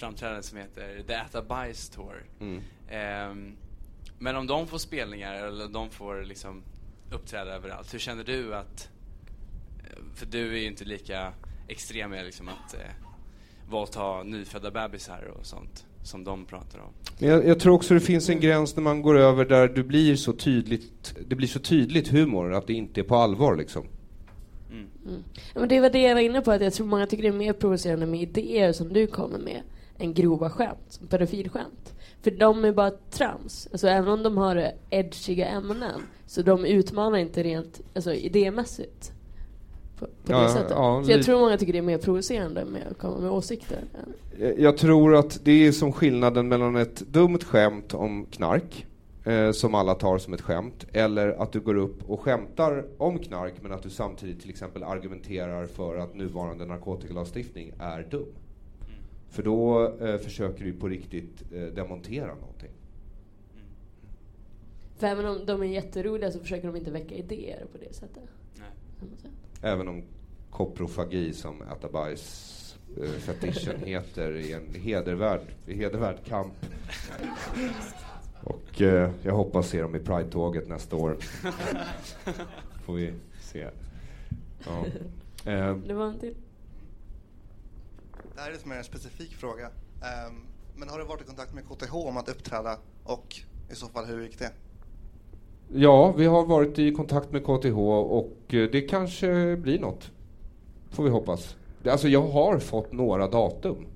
framträdande 0.00 0.42
som 0.42 0.58
heter 0.58 1.02
The 1.06 1.14
Atta 1.14 1.42
Bice 1.42 1.92
Tour. 1.94 2.24
Mm. 2.40 2.60
Ehm, 2.90 3.56
men 4.18 4.36
om 4.36 4.46
de 4.46 4.66
får 4.66 4.78
spelningar 4.78 5.34
eller 5.34 5.68
de 5.68 5.90
får 5.90 6.22
liksom 6.22 6.62
uppträda 7.12 7.50
överallt, 7.54 7.94
hur 7.94 7.98
känner 7.98 8.24
du 8.24 8.54
att... 8.54 8.88
eh, 9.84 9.98
För 10.14 10.26
du 10.26 10.52
är 10.52 10.58
ju 10.58 10.66
inte 10.66 10.84
lika 10.84 11.32
extrem 11.68 12.10
med 12.10 12.24
liksom 12.24 12.48
att 12.48 12.74
eh, 12.74 12.80
våldta 13.70 14.22
nyfödda 14.22 14.70
bebisar 14.70 15.34
och 15.38 15.46
sånt 15.46 15.86
som 16.02 16.24
de 16.24 16.44
pratar 16.44 16.78
om. 16.78 16.92
Men 17.18 17.28
jag, 17.28 17.46
jag 17.46 17.60
tror 17.60 17.74
också 17.74 17.94
det 17.94 18.00
finns 18.00 18.28
en 18.28 18.40
gräns 18.40 18.76
när 18.76 18.82
man 18.82 19.02
går 19.02 19.18
över 19.18 19.44
där 19.44 19.68
du 19.68 19.82
blir 19.82 20.16
så 20.16 20.32
tydligt, 20.32 21.14
det 21.28 21.34
blir 21.34 21.48
så 21.48 21.58
tydligt 21.58 22.08
humor 22.08 22.54
att 22.54 22.66
det 22.66 22.72
inte 22.72 23.00
är 23.00 23.04
på 23.04 23.16
allvar 23.16 23.56
liksom. 23.56 23.86
Ja, 25.54 25.60
men 25.60 25.68
det 25.68 25.80
var 25.80 25.90
det 25.90 25.98
jag 26.02 26.14
var 26.14 26.22
inne 26.22 26.40
på, 26.40 26.50
att 26.50 26.62
jag 26.62 26.72
tror 26.72 26.86
många 26.86 27.06
tycker 27.06 27.22
det 27.22 27.28
är 27.28 27.32
mer 27.32 27.52
provocerande 27.52 28.06
med 28.06 28.22
idéer 28.22 28.72
som 28.72 28.92
du 28.92 29.06
kommer 29.06 29.38
med 29.38 29.62
än 30.00 30.14
grova 30.14 30.50
skämt, 30.50 30.78
som 30.88 31.06
pedofilskämt. 31.06 31.94
För 32.22 32.30
de 32.30 32.64
är 32.64 32.72
bara 32.72 32.90
trams. 33.10 33.68
Alltså 33.72 33.88
även 33.88 34.08
om 34.08 34.22
de 34.22 34.36
har 34.36 34.70
edgiga 34.90 35.46
ämnen, 35.46 36.00
så 36.26 36.42
de 36.42 36.64
utmanar 36.64 37.18
inte 37.18 37.42
rent 37.42 37.80
alltså, 37.94 38.12
idémässigt. 38.14 39.12
På, 39.98 40.06
på 40.06 40.32
Ja, 40.32 40.42
det 40.42 40.48
sättet. 40.48 40.70
ja, 40.70 41.02
så 41.04 41.10
jag 41.10 41.22
tror 41.24 41.40
många 41.40 41.58
tycker 41.58 41.72
det 41.72 41.78
är 41.78 41.82
mer 41.82 41.98
provocerande 41.98 42.64
med 42.64 42.86
att 42.90 42.98
komma 42.98 43.18
med 43.18 43.30
åsikter. 43.30 43.78
Jag 44.58 44.76
tror 44.76 45.16
att 45.16 45.40
det 45.44 45.66
är 45.66 45.72
som 45.72 45.92
skillnaden 45.92 46.48
mellan 46.48 46.76
ett 46.76 47.00
dumt 47.00 47.38
skämt 47.44 47.94
om 47.94 48.26
knark, 48.30 48.86
eh, 49.24 49.50
som 49.52 49.74
alla 49.74 49.94
tar 49.94 50.18
som 50.18 50.34
ett 50.34 50.40
skämt, 50.40 50.86
eller 50.92 51.28
att 51.42 51.52
du 51.52 51.60
går 51.60 51.74
upp 51.76 52.10
och 52.10 52.20
skämtar 52.20 52.84
om 52.98 53.18
knark 53.18 53.54
men 53.60 53.72
att 53.72 53.82
du 53.82 53.90
samtidigt 53.90 54.40
till 54.40 54.50
exempel 54.50 54.82
argumenterar 54.82 55.66
för 55.66 55.96
att 55.96 56.14
nuvarande 56.14 56.66
narkotikalagstiftning 56.66 57.72
är 57.80 58.06
dum. 58.10 58.26
För 59.30 59.42
då 59.42 59.92
eh, 60.00 60.18
försöker 60.18 60.64
du 60.64 60.72
på 60.72 60.88
riktigt 60.88 61.42
eh, 61.52 61.62
demontera 61.62 62.34
någonting. 62.34 62.70
För 64.96 65.06
även 65.06 65.26
om 65.26 65.46
de 65.46 65.62
är 65.62 65.66
jätteroliga 65.66 66.30
så 66.30 66.40
försöker 66.40 66.66
de 66.66 66.76
inte 66.76 66.90
väcka 66.90 67.14
idéer 67.14 67.66
på 67.72 67.78
det 67.78 67.94
sättet. 67.94 68.22
Nej. 68.58 69.30
Även 69.62 69.88
om 69.88 70.02
koprofagi 70.50 71.32
som 71.32 71.62
äta 71.62 71.88
bajs 71.88 72.56
eh, 73.02 73.08
fetischen 73.10 73.80
heter 73.84 74.36
i 74.36 74.52
en 74.52 74.74
hedervärd, 74.74 75.42
hedervärd 75.66 76.24
kamp. 76.24 76.54
Och 78.44 78.82
eh, 78.82 79.10
jag 79.22 79.32
hoppas 79.32 79.68
se 79.68 79.80
dem 79.82 79.94
i 79.96 79.98
Pride-tåget 79.98 80.68
nästa 80.68 80.96
år. 80.96 81.16
Får 82.84 82.94
vi 82.94 83.12
se. 83.40 83.66
Ja. 84.66 84.84
Eh, 85.52 85.76
Det 85.76 85.94
var 85.94 86.06
en 86.06 86.18
till. 86.18 86.34
Det 88.40 88.44
här 88.44 88.50
är 88.50 88.54
lite 88.54 88.68
mer 88.68 88.76
en 88.76 88.84
specifik 88.84 89.34
fråga. 89.34 89.66
Ehm, 89.66 90.46
men 90.76 90.88
har 90.88 90.98
du 90.98 91.04
varit 91.04 91.22
i 91.22 91.24
kontakt 91.24 91.54
med 91.54 91.64
KTH 91.64 91.94
om 91.94 92.16
att 92.16 92.28
uppträda 92.28 92.78
och 93.04 93.36
i 93.70 93.74
så 93.74 93.86
fall 93.86 94.04
hur 94.04 94.22
gick 94.22 94.38
det? 94.38 94.52
ja, 95.72 96.12
vi 96.12 96.26
har 96.26 96.46
varit 96.46 96.78
i 96.78 96.92
kontakt 96.92 97.32
med 97.32 97.42
KTH 97.42 97.78
och 97.78 98.36
eh, 98.48 98.70
det 98.70 98.80
kanske 98.80 99.56
blir 99.56 99.78
något. 99.78 100.10
Får 100.90 101.04
vi 101.04 101.10
hoppas. 101.10 101.56
Alltså 101.84 102.08
jag 102.08 102.22
har 102.22 102.58
fått 102.58 102.92
några 102.92 103.28
datum. 103.28 103.86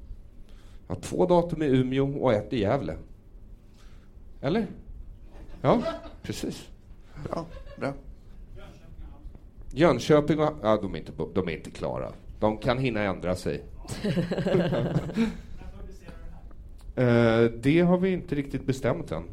Jag 0.87 0.95
har 0.95 1.03
två 1.03 1.27
datum 1.27 1.63
i 1.63 1.67
Umeå 1.67 2.19
och 2.19 2.33
ett 2.33 2.53
i 2.53 2.61
Gävle. 2.61 2.97
Eller? 4.41 4.67
Ja, 5.63 5.83
precis. 6.23 6.69
Bra, 7.29 7.47
bra. 7.79 7.93
Jönköping 9.71 10.41
och... 10.41 10.53
Ja, 10.63 10.79
de 10.83 10.95
är 10.95 10.99
inte, 10.99 11.13
de 11.35 11.49
är 11.49 11.53
inte 11.53 11.71
klara. 11.71 12.13
De 12.41 12.59
kan 12.59 12.79
hinna 12.79 13.01
ändra 13.01 13.37
sig. 13.37 13.63
Eh, 16.97 17.43
det 17.45 17.81
har 17.81 17.99
vi 17.99 18.13
inte 18.13 18.35
riktigt 18.35 18.67
bestämt 18.67 19.13
än. 19.13 19.25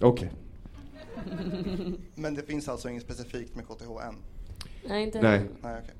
Okej. 0.00 0.30
Men 2.14 2.34
det 2.34 2.42
finns 2.42 2.68
alltså 2.68 2.88
inget 2.88 3.02
specifikt 3.02 3.54
med 3.56 3.64
KTH 3.64 3.90
än? 4.08 4.14
Nej, 4.88 5.02
inte 5.02 5.22
Nej. 5.22 5.42
Nej, 5.62 5.82
okej. 5.82 5.94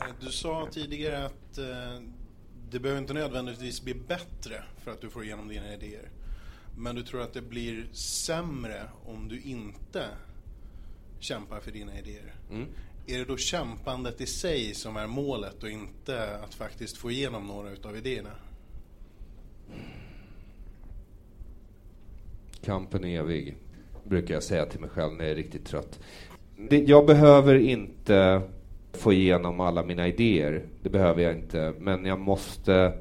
Eh, 0.00 0.14
Du 0.20 0.26
sa 0.32 0.68
tidigare 0.70 1.24
att 1.26 1.58
eh, 1.58 2.02
det 2.70 2.80
behöver 2.80 3.00
inte 3.00 3.12
nödvändigtvis 3.14 3.82
bli 3.82 3.94
bättre 3.94 4.62
för 4.78 4.90
att 4.90 5.00
du 5.00 5.10
får 5.10 5.24
igenom 5.24 5.48
dina 5.48 5.74
idéer. 5.74 6.08
Men 6.76 6.94
du 6.94 7.02
tror 7.02 7.22
att 7.22 7.32
det 7.32 7.42
blir 7.42 7.86
sämre 7.92 8.82
om 9.04 9.28
du 9.28 9.40
inte 9.40 10.04
kämpar 11.20 11.60
för 11.60 11.70
dina 11.70 11.98
idéer. 11.98 12.34
Mm. 12.50 12.66
Är 13.10 13.18
det 13.18 13.24
då 13.24 13.36
kämpandet 13.36 14.20
i 14.20 14.26
sig 14.26 14.74
som 14.74 14.96
är 14.96 15.06
målet 15.06 15.62
och 15.62 15.70
inte 15.70 16.36
att 16.36 16.54
faktiskt 16.54 16.96
få 16.96 17.10
igenom 17.10 17.46
några 17.46 17.70
utav 17.70 17.96
idéerna? 17.96 18.30
Kampen 22.64 23.04
är 23.04 23.20
evig, 23.20 23.56
brukar 24.04 24.34
jag 24.34 24.42
säga 24.42 24.66
till 24.66 24.80
mig 24.80 24.90
själv 24.90 25.12
när 25.12 25.24
jag 25.24 25.32
är 25.32 25.36
riktigt 25.36 25.66
trött. 25.66 26.00
Det, 26.56 26.78
jag 26.78 27.06
behöver 27.06 27.54
inte 27.54 28.42
få 28.92 29.12
igenom 29.12 29.60
alla 29.60 29.82
mina 29.82 30.08
idéer. 30.08 30.66
Det 30.82 30.90
behöver 30.90 31.22
jag 31.22 31.34
inte. 31.34 31.72
Men 31.78 32.04
jag 32.04 32.20
måste 32.20 32.92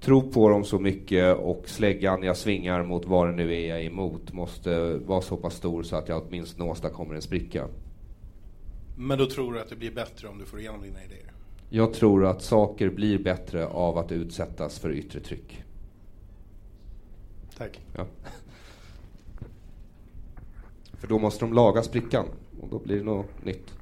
tro 0.00 0.32
på 0.32 0.48
dem 0.48 0.64
så 0.64 0.78
mycket 0.78 1.36
och 1.36 1.68
släggan 1.68 2.22
jag 2.22 2.36
svingar 2.36 2.82
mot 2.82 3.06
vad 3.06 3.28
det 3.28 3.32
nu 3.32 3.54
är 3.54 3.68
jag 3.68 3.80
är 3.80 3.86
emot 3.86 4.32
måste 4.32 4.94
vara 4.94 5.20
så 5.20 5.36
pass 5.36 5.54
stor 5.54 5.82
så 5.82 5.96
att 5.96 6.08
jag 6.08 6.22
åtminstone 6.26 6.70
åstadkommer 6.70 7.14
en 7.14 7.22
spricka. 7.22 7.68
Men 8.96 9.18
då 9.18 9.26
tror 9.26 9.52
du 9.52 9.60
att 9.60 9.68
det 9.68 9.76
blir 9.76 9.90
bättre 9.90 10.28
om 10.28 10.38
du 10.38 10.44
får 10.44 10.60
igenom 10.60 10.82
dina 10.82 11.04
idéer? 11.04 11.32
Jag 11.68 11.94
tror 11.94 12.26
att 12.26 12.42
saker 12.42 12.88
blir 12.90 13.18
bättre 13.18 13.66
av 13.66 13.98
att 13.98 14.12
utsättas 14.12 14.78
för 14.78 14.90
yttre 14.92 15.20
tryck. 15.20 15.64
Tack. 17.56 17.80
Ja. 17.96 18.06
För 20.98 21.08
då 21.08 21.18
måste 21.18 21.44
de 21.44 21.52
laga 21.52 21.82
sprickan 21.82 22.26
och 22.60 22.68
då 22.68 22.78
blir 22.78 22.96
det 22.96 23.02
något 23.04 23.44
nytt. 23.44 23.72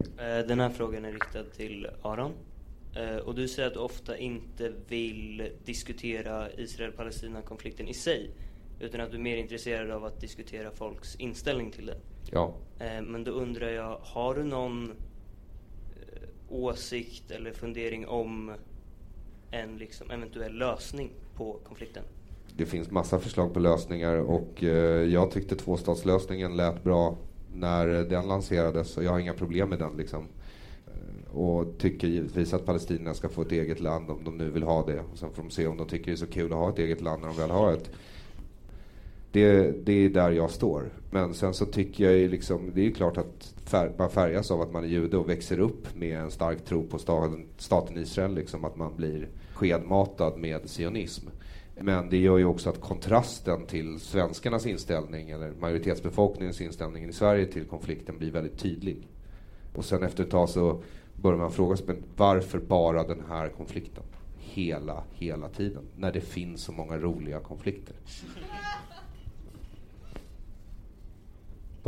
Eh, 0.00 0.46
Den 0.48 0.60
här 0.60 0.70
frågan 0.70 1.04
är 1.04 1.12
riktad 1.12 1.44
till 1.44 1.88
Aron. 2.02 2.32
Eh, 2.96 3.16
Och 3.16 3.34
du 3.34 3.48
säger 3.48 3.68
att 3.68 3.74
du 3.74 3.80
ofta 3.80 4.18
inte 4.18 4.72
vill 4.88 5.50
diskutera 5.64 6.52
Israel-Palestina-konflikten 6.52 7.88
i 7.88 7.94
sig, 7.94 8.30
utan 8.80 9.00
att 9.00 9.10
du 9.10 9.16
är 9.16 9.20
mer 9.22 9.36
intresserad 9.36 9.90
av 9.90 10.04
att 10.04 10.20
diskutera 10.20 10.70
folks 10.70 11.16
inställning 11.16 11.70
till 11.70 11.86
det. 11.86 11.96
Ja. 12.30 12.54
Eh, 12.78 13.02
Men 13.02 13.24
då 13.24 13.30
undrar 13.30 13.68
jag, 13.68 13.98
har 14.02 14.34
du 14.34 14.44
någon 14.44 14.90
eh, 14.90 16.28
åsikt 16.48 17.30
eller 17.30 17.52
fundering 17.52 18.06
om 18.08 18.52
en 19.50 19.76
liksom 19.76 20.10
eventuell 20.10 20.58
lösning 20.58 21.10
på 21.36 21.56
konflikten? 21.64 22.02
Det 22.56 22.66
finns 22.66 22.90
massa 22.90 23.20
förslag 23.20 23.54
på 23.54 23.60
lösningar 23.60 24.16
och 24.16 24.64
eh, 24.64 25.04
jag 25.04 25.30
tyckte 25.30 25.56
tvåstatslösningen 25.56 26.56
lät 26.56 26.84
bra 26.84 27.16
när 27.54 27.86
den 27.86 28.28
lanserades 28.28 28.96
och 28.96 29.04
jag 29.04 29.10
har 29.10 29.18
inga 29.18 29.34
problem 29.34 29.68
med 29.68 29.78
den 29.78 29.96
liksom. 29.96 30.26
Och 31.32 31.78
tycker 31.78 32.08
givetvis 32.08 32.54
att 32.54 32.66
palestinierna 32.66 33.14
ska 33.14 33.28
få 33.28 33.42
ett 33.42 33.52
eget 33.52 33.80
land 33.80 34.10
om 34.10 34.24
de 34.24 34.36
nu 34.38 34.50
vill 34.50 34.62
ha 34.62 34.86
det. 34.86 35.00
Och 35.12 35.18
sen 35.18 35.30
får 35.32 35.42
de 35.42 35.50
se 35.50 35.66
om 35.66 35.76
de 35.76 35.88
tycker 35.88 36.06
det 36.06 36.12
är 36.12 36.16
så 36.16 36.26
kul 36.26 36.52
att 36.52 36.58
ha 36.58 36.68
ett 36.68 36.78
eget 36.78 37.00
land 37.00 37.22
när 37.22 37.28
de 37.28 37.36
väl 37.36 37.50
har 37.50 37.72
ett. 37.72 37.90
Det, 39.32 39.70
det 39.86 39.92
är 39.92 40.08
där 40.08 40.30
jag 40.30 40.50
står. 40.50 40.90
Men 41.10 41.34
sen 41.34 41.54
så 41.54 41.66
tycker 41.66 42.04
jag 42.04 42.14
ju 42.14 42.28
liksom, 42.28 42.70
det 42.74 42.80
är 42.80 42.84
ju 42.84 42.92
klart 42.92 43.16
att 43.16 43.54
fär, 43.64 43.92
man 43.98 44.10
färgas 44.10 44.50
av 44.50 44.60
att 44.60 44.72
man 44.72 44.84
är 44.84 44.88
jude 44.88 45.16
och 45.16 45.28
växer 45.28 45.60
upp 45.60 45.96
med 45.96 46.20
en 46.20 46.30
stark 46.30 46.64
tro 46.64 46.86
på 46.86 46.98
staten, 46.98 47.46
staten 47.56 47.98
Israel, 47.98 48.34
liksom 48.34 48.64
att 48.64 48.76
man 48.76 48.96
blir 48.96 49.28
skedmatad 49.54 50.38
med 50.38 50.70
sionism. 50.70 51.28
Men 51.80 52.10
det 52.10 52.16
gör 52.16 52.38
ju 52.38 52.44
också 52.44 52.70
att 52.70 52.80
kontrasten 52.80 53.66
till 53.66 54.00
svenskarnas 54.00 54.66
inställning, 54.66 55.30
eller 55.30 55.52
majoritetsbefolkningens 55.60 56.60
inställning 56.60 57.04
i 57.04 57.12
Sverige 57.12 57.46
till 57.46 57.64
konflikten 57.64 58.18
blir 58.18 58.30
väldigt 58.30 58.58
tydlig. 58.58 59.08
Och 59.74 59.84
sen 59.84 60.02
efter 60.02 60.24
ett 60.24 60.30
tag 60.30 60.48
så 60.48 60.82
börjar 61.22 61.38
man 61.38 61.52
fråga 61.52 61.76
sig, 61.76 61.86
men 61.86 62.02
varför 62.16 62.58
bara 62.58 63.02
den 63.02 63.22
här 63.28 63.48
konflikten? 63.48 64.04
Hela, 64.38 65.04
hela 65.12 65.48
tiden. 65.48 65.82
När 65.96 66.12
det 66.12 66.20
finns 66.20 66.62
så 66.62 66.72
många 66.72 66.98
roliga 66.98 67.40
konflikter. 67.40 67.96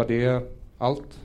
Var 0.01 0.07
det 0.07 0.42
allt? 0.78 1.20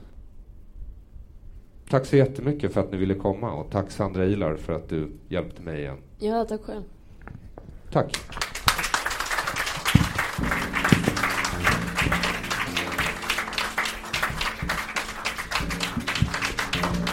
Tack 1.90 2.06
så 2.06 2.16
jättemycket 2.16 2.72
för 2.72 2.80
att 2.80 2.92
ni 2.92 2.98
ville 2.98 3.14
komma 3.14 3.52
och 3.52 3.70
tack 3.70 3.90
Sandra 3.90 4.24
Ilar 4.26 4.56
för 4.56 4.72
att 4.72 4.88
du 4.88 5.12
hjälpte 5.28 5.62
mig 5.62 5.80
igen. 5.80 5.96
Ja, 6.18 6.44
tack 6.44 6.60
själv. 6.60 6.82
Tack. 7.90 8.16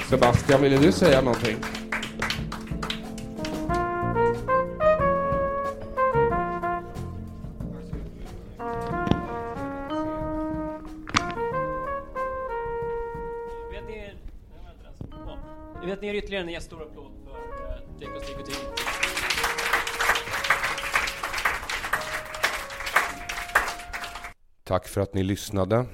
Sebastian, 0.09 0.61
ville 0.61 0.77
du 0.77 0.91
säga 0.91 1.21
någonting? 1.21 1.82
Att 25.13 25.17
ni 25.17 25.23
lyssnade. 25.23 25.85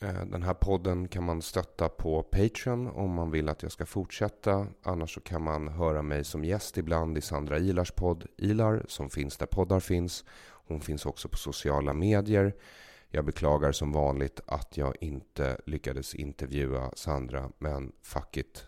Eh, 0.00 0.24
den 0.24 0.42
här 0.42 0.54
podden 0.54 1.08
kan 1.08 1.24
man 1.24 1.42
stötta 1.42 1.88
på 1.88 2.22
Patreon 2.22 2.86
om 2.86 3.10
man 3.10 3.30
vill 3.30 3.48
att 3.48 3.62
jag 3.62 3.72
ska 3.72 3.86
fortsätta. 3.86 4.66
Annars 4.82 5.14
så 5.14 5.20
kan 5.20 5.42
man 5.42 5.68
höra 5.68 6.02
mig 6.02 6.24
som 6.24 6.44
gäst 6.44 6.78
ibland 6.78 7.18
i 7.18 7.20
Sandra 7.20 7.58
Ilars 7.58 7.90
podd 7.90 8.26
Ilar 8.36 8.84
som 8.88 9.10
finns 9.10 9.36
där 9.36 9.46
poddar 9.46 9.80
finns. 9.80 10.24
Hon 10.66 10.80
finns 10.80 11.06
också 11.06 11.28
på 11.28 11.36
sociala 11.36 11.92
medier. 11.92 12.54
Jag 13.08 13.24
beklagar 13.24 13.72
som 13.72 13.92
vanligt 13.92 14.40
att 14.46 14.76
jag 14.76 14.94
inte 15.00 15.60
lyckades 15.66 16.14
intervjua 16.14 16.90
Sandra, 16.94 17.50
men 17.58 17.92
fuck 18.02 18.36
it. 18.36 18.66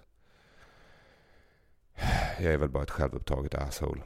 Jag 2.40 2.52
är 2.52 2.58
väl 2.58 2.70
bara 2.70 2.82
ett 2.82 2.90
självupptaget 2.90 3.54
asshole. 3.54 4.02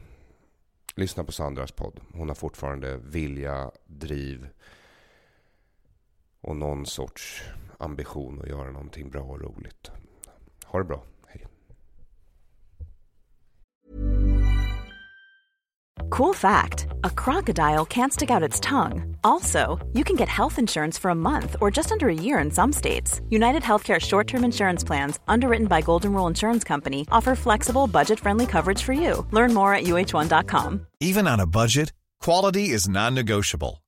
Lyssna 0.94 1.24
på 1.24 1.32
Sandras 1.32 1.72
podd. 1.72 2.00
Hon 2.12 2.28
har 2.28 2.34
fortfarande 2.34 2.96
vilja, 2.96 3.70
driv 3.86 4.48
och 6.44 6.56
någon 6.56 6.86
sorts 6.86 7.42
ambition 7.78 8.40
att 8.42 8.48
göra 8.48 8.70
någonting 8.70 9.10
bra 9.10 9.22
och 9.22 9.40
roligt. 9.40 9.90
Ha 10.66 10.78
det 10.78 10.84
bra. 10.84 11.02
Hej. 11.26 11.46
Cool 16.10 16.34
fact 16.34 16.86
a 17.04 17.10
crocodile 17.10 17.84
can't 17.86 18.12
stick 18.12 18.30
out 18.30 18.48
its 18.48 18.60
tongue. 18.60 19.16
Also, 19.24 19.78
you 19.92 20.04
can 20.04 20.16
get 20.16 20.28
health 20.28 20.58
insurance 20.58 21.00
for 21.00 21.10
a 21.10 21.14
month 21.14 21.56
or 21.60 21.70
just 21.76 21.92
under 21.92 22.08
a 22.08 22.14
year 22.14 22.38
in 22.44 22.50
some 22.50 22.72
states. 22.72 23.20
United 23.30 23.62
Healthcare 23.62 24.00
short 24.00 24.26
term 24.26 24.44
insurance 24.44 24.86
plans, 24.86 25.20
underwritten 25.28 25.66
by 25.66 25.82
Golden 25.82 26.12
Rule 26.12 26.28
Insurance 26.28 26.68
Company, 26.68 27.06
offer 27.10 27.34
flexible, 27.36 27.86
budget 27.86 28.20
friendly 28.20 28.46
coverage 28.46 28.82
for 28.82 28.92
you. 28.92 29.26
Learn 29.32 29.54
more 29.54 29.74
at 29.74 29.84
uh1.com. 29.84 30.86
Even 31.00 31.26
on 31.26 31.40
a 31.40 31.46
budget, 31.46 31.92
quality 32.20 32.70
is 32.70 32.88
non-negotiable. 32.88 33.83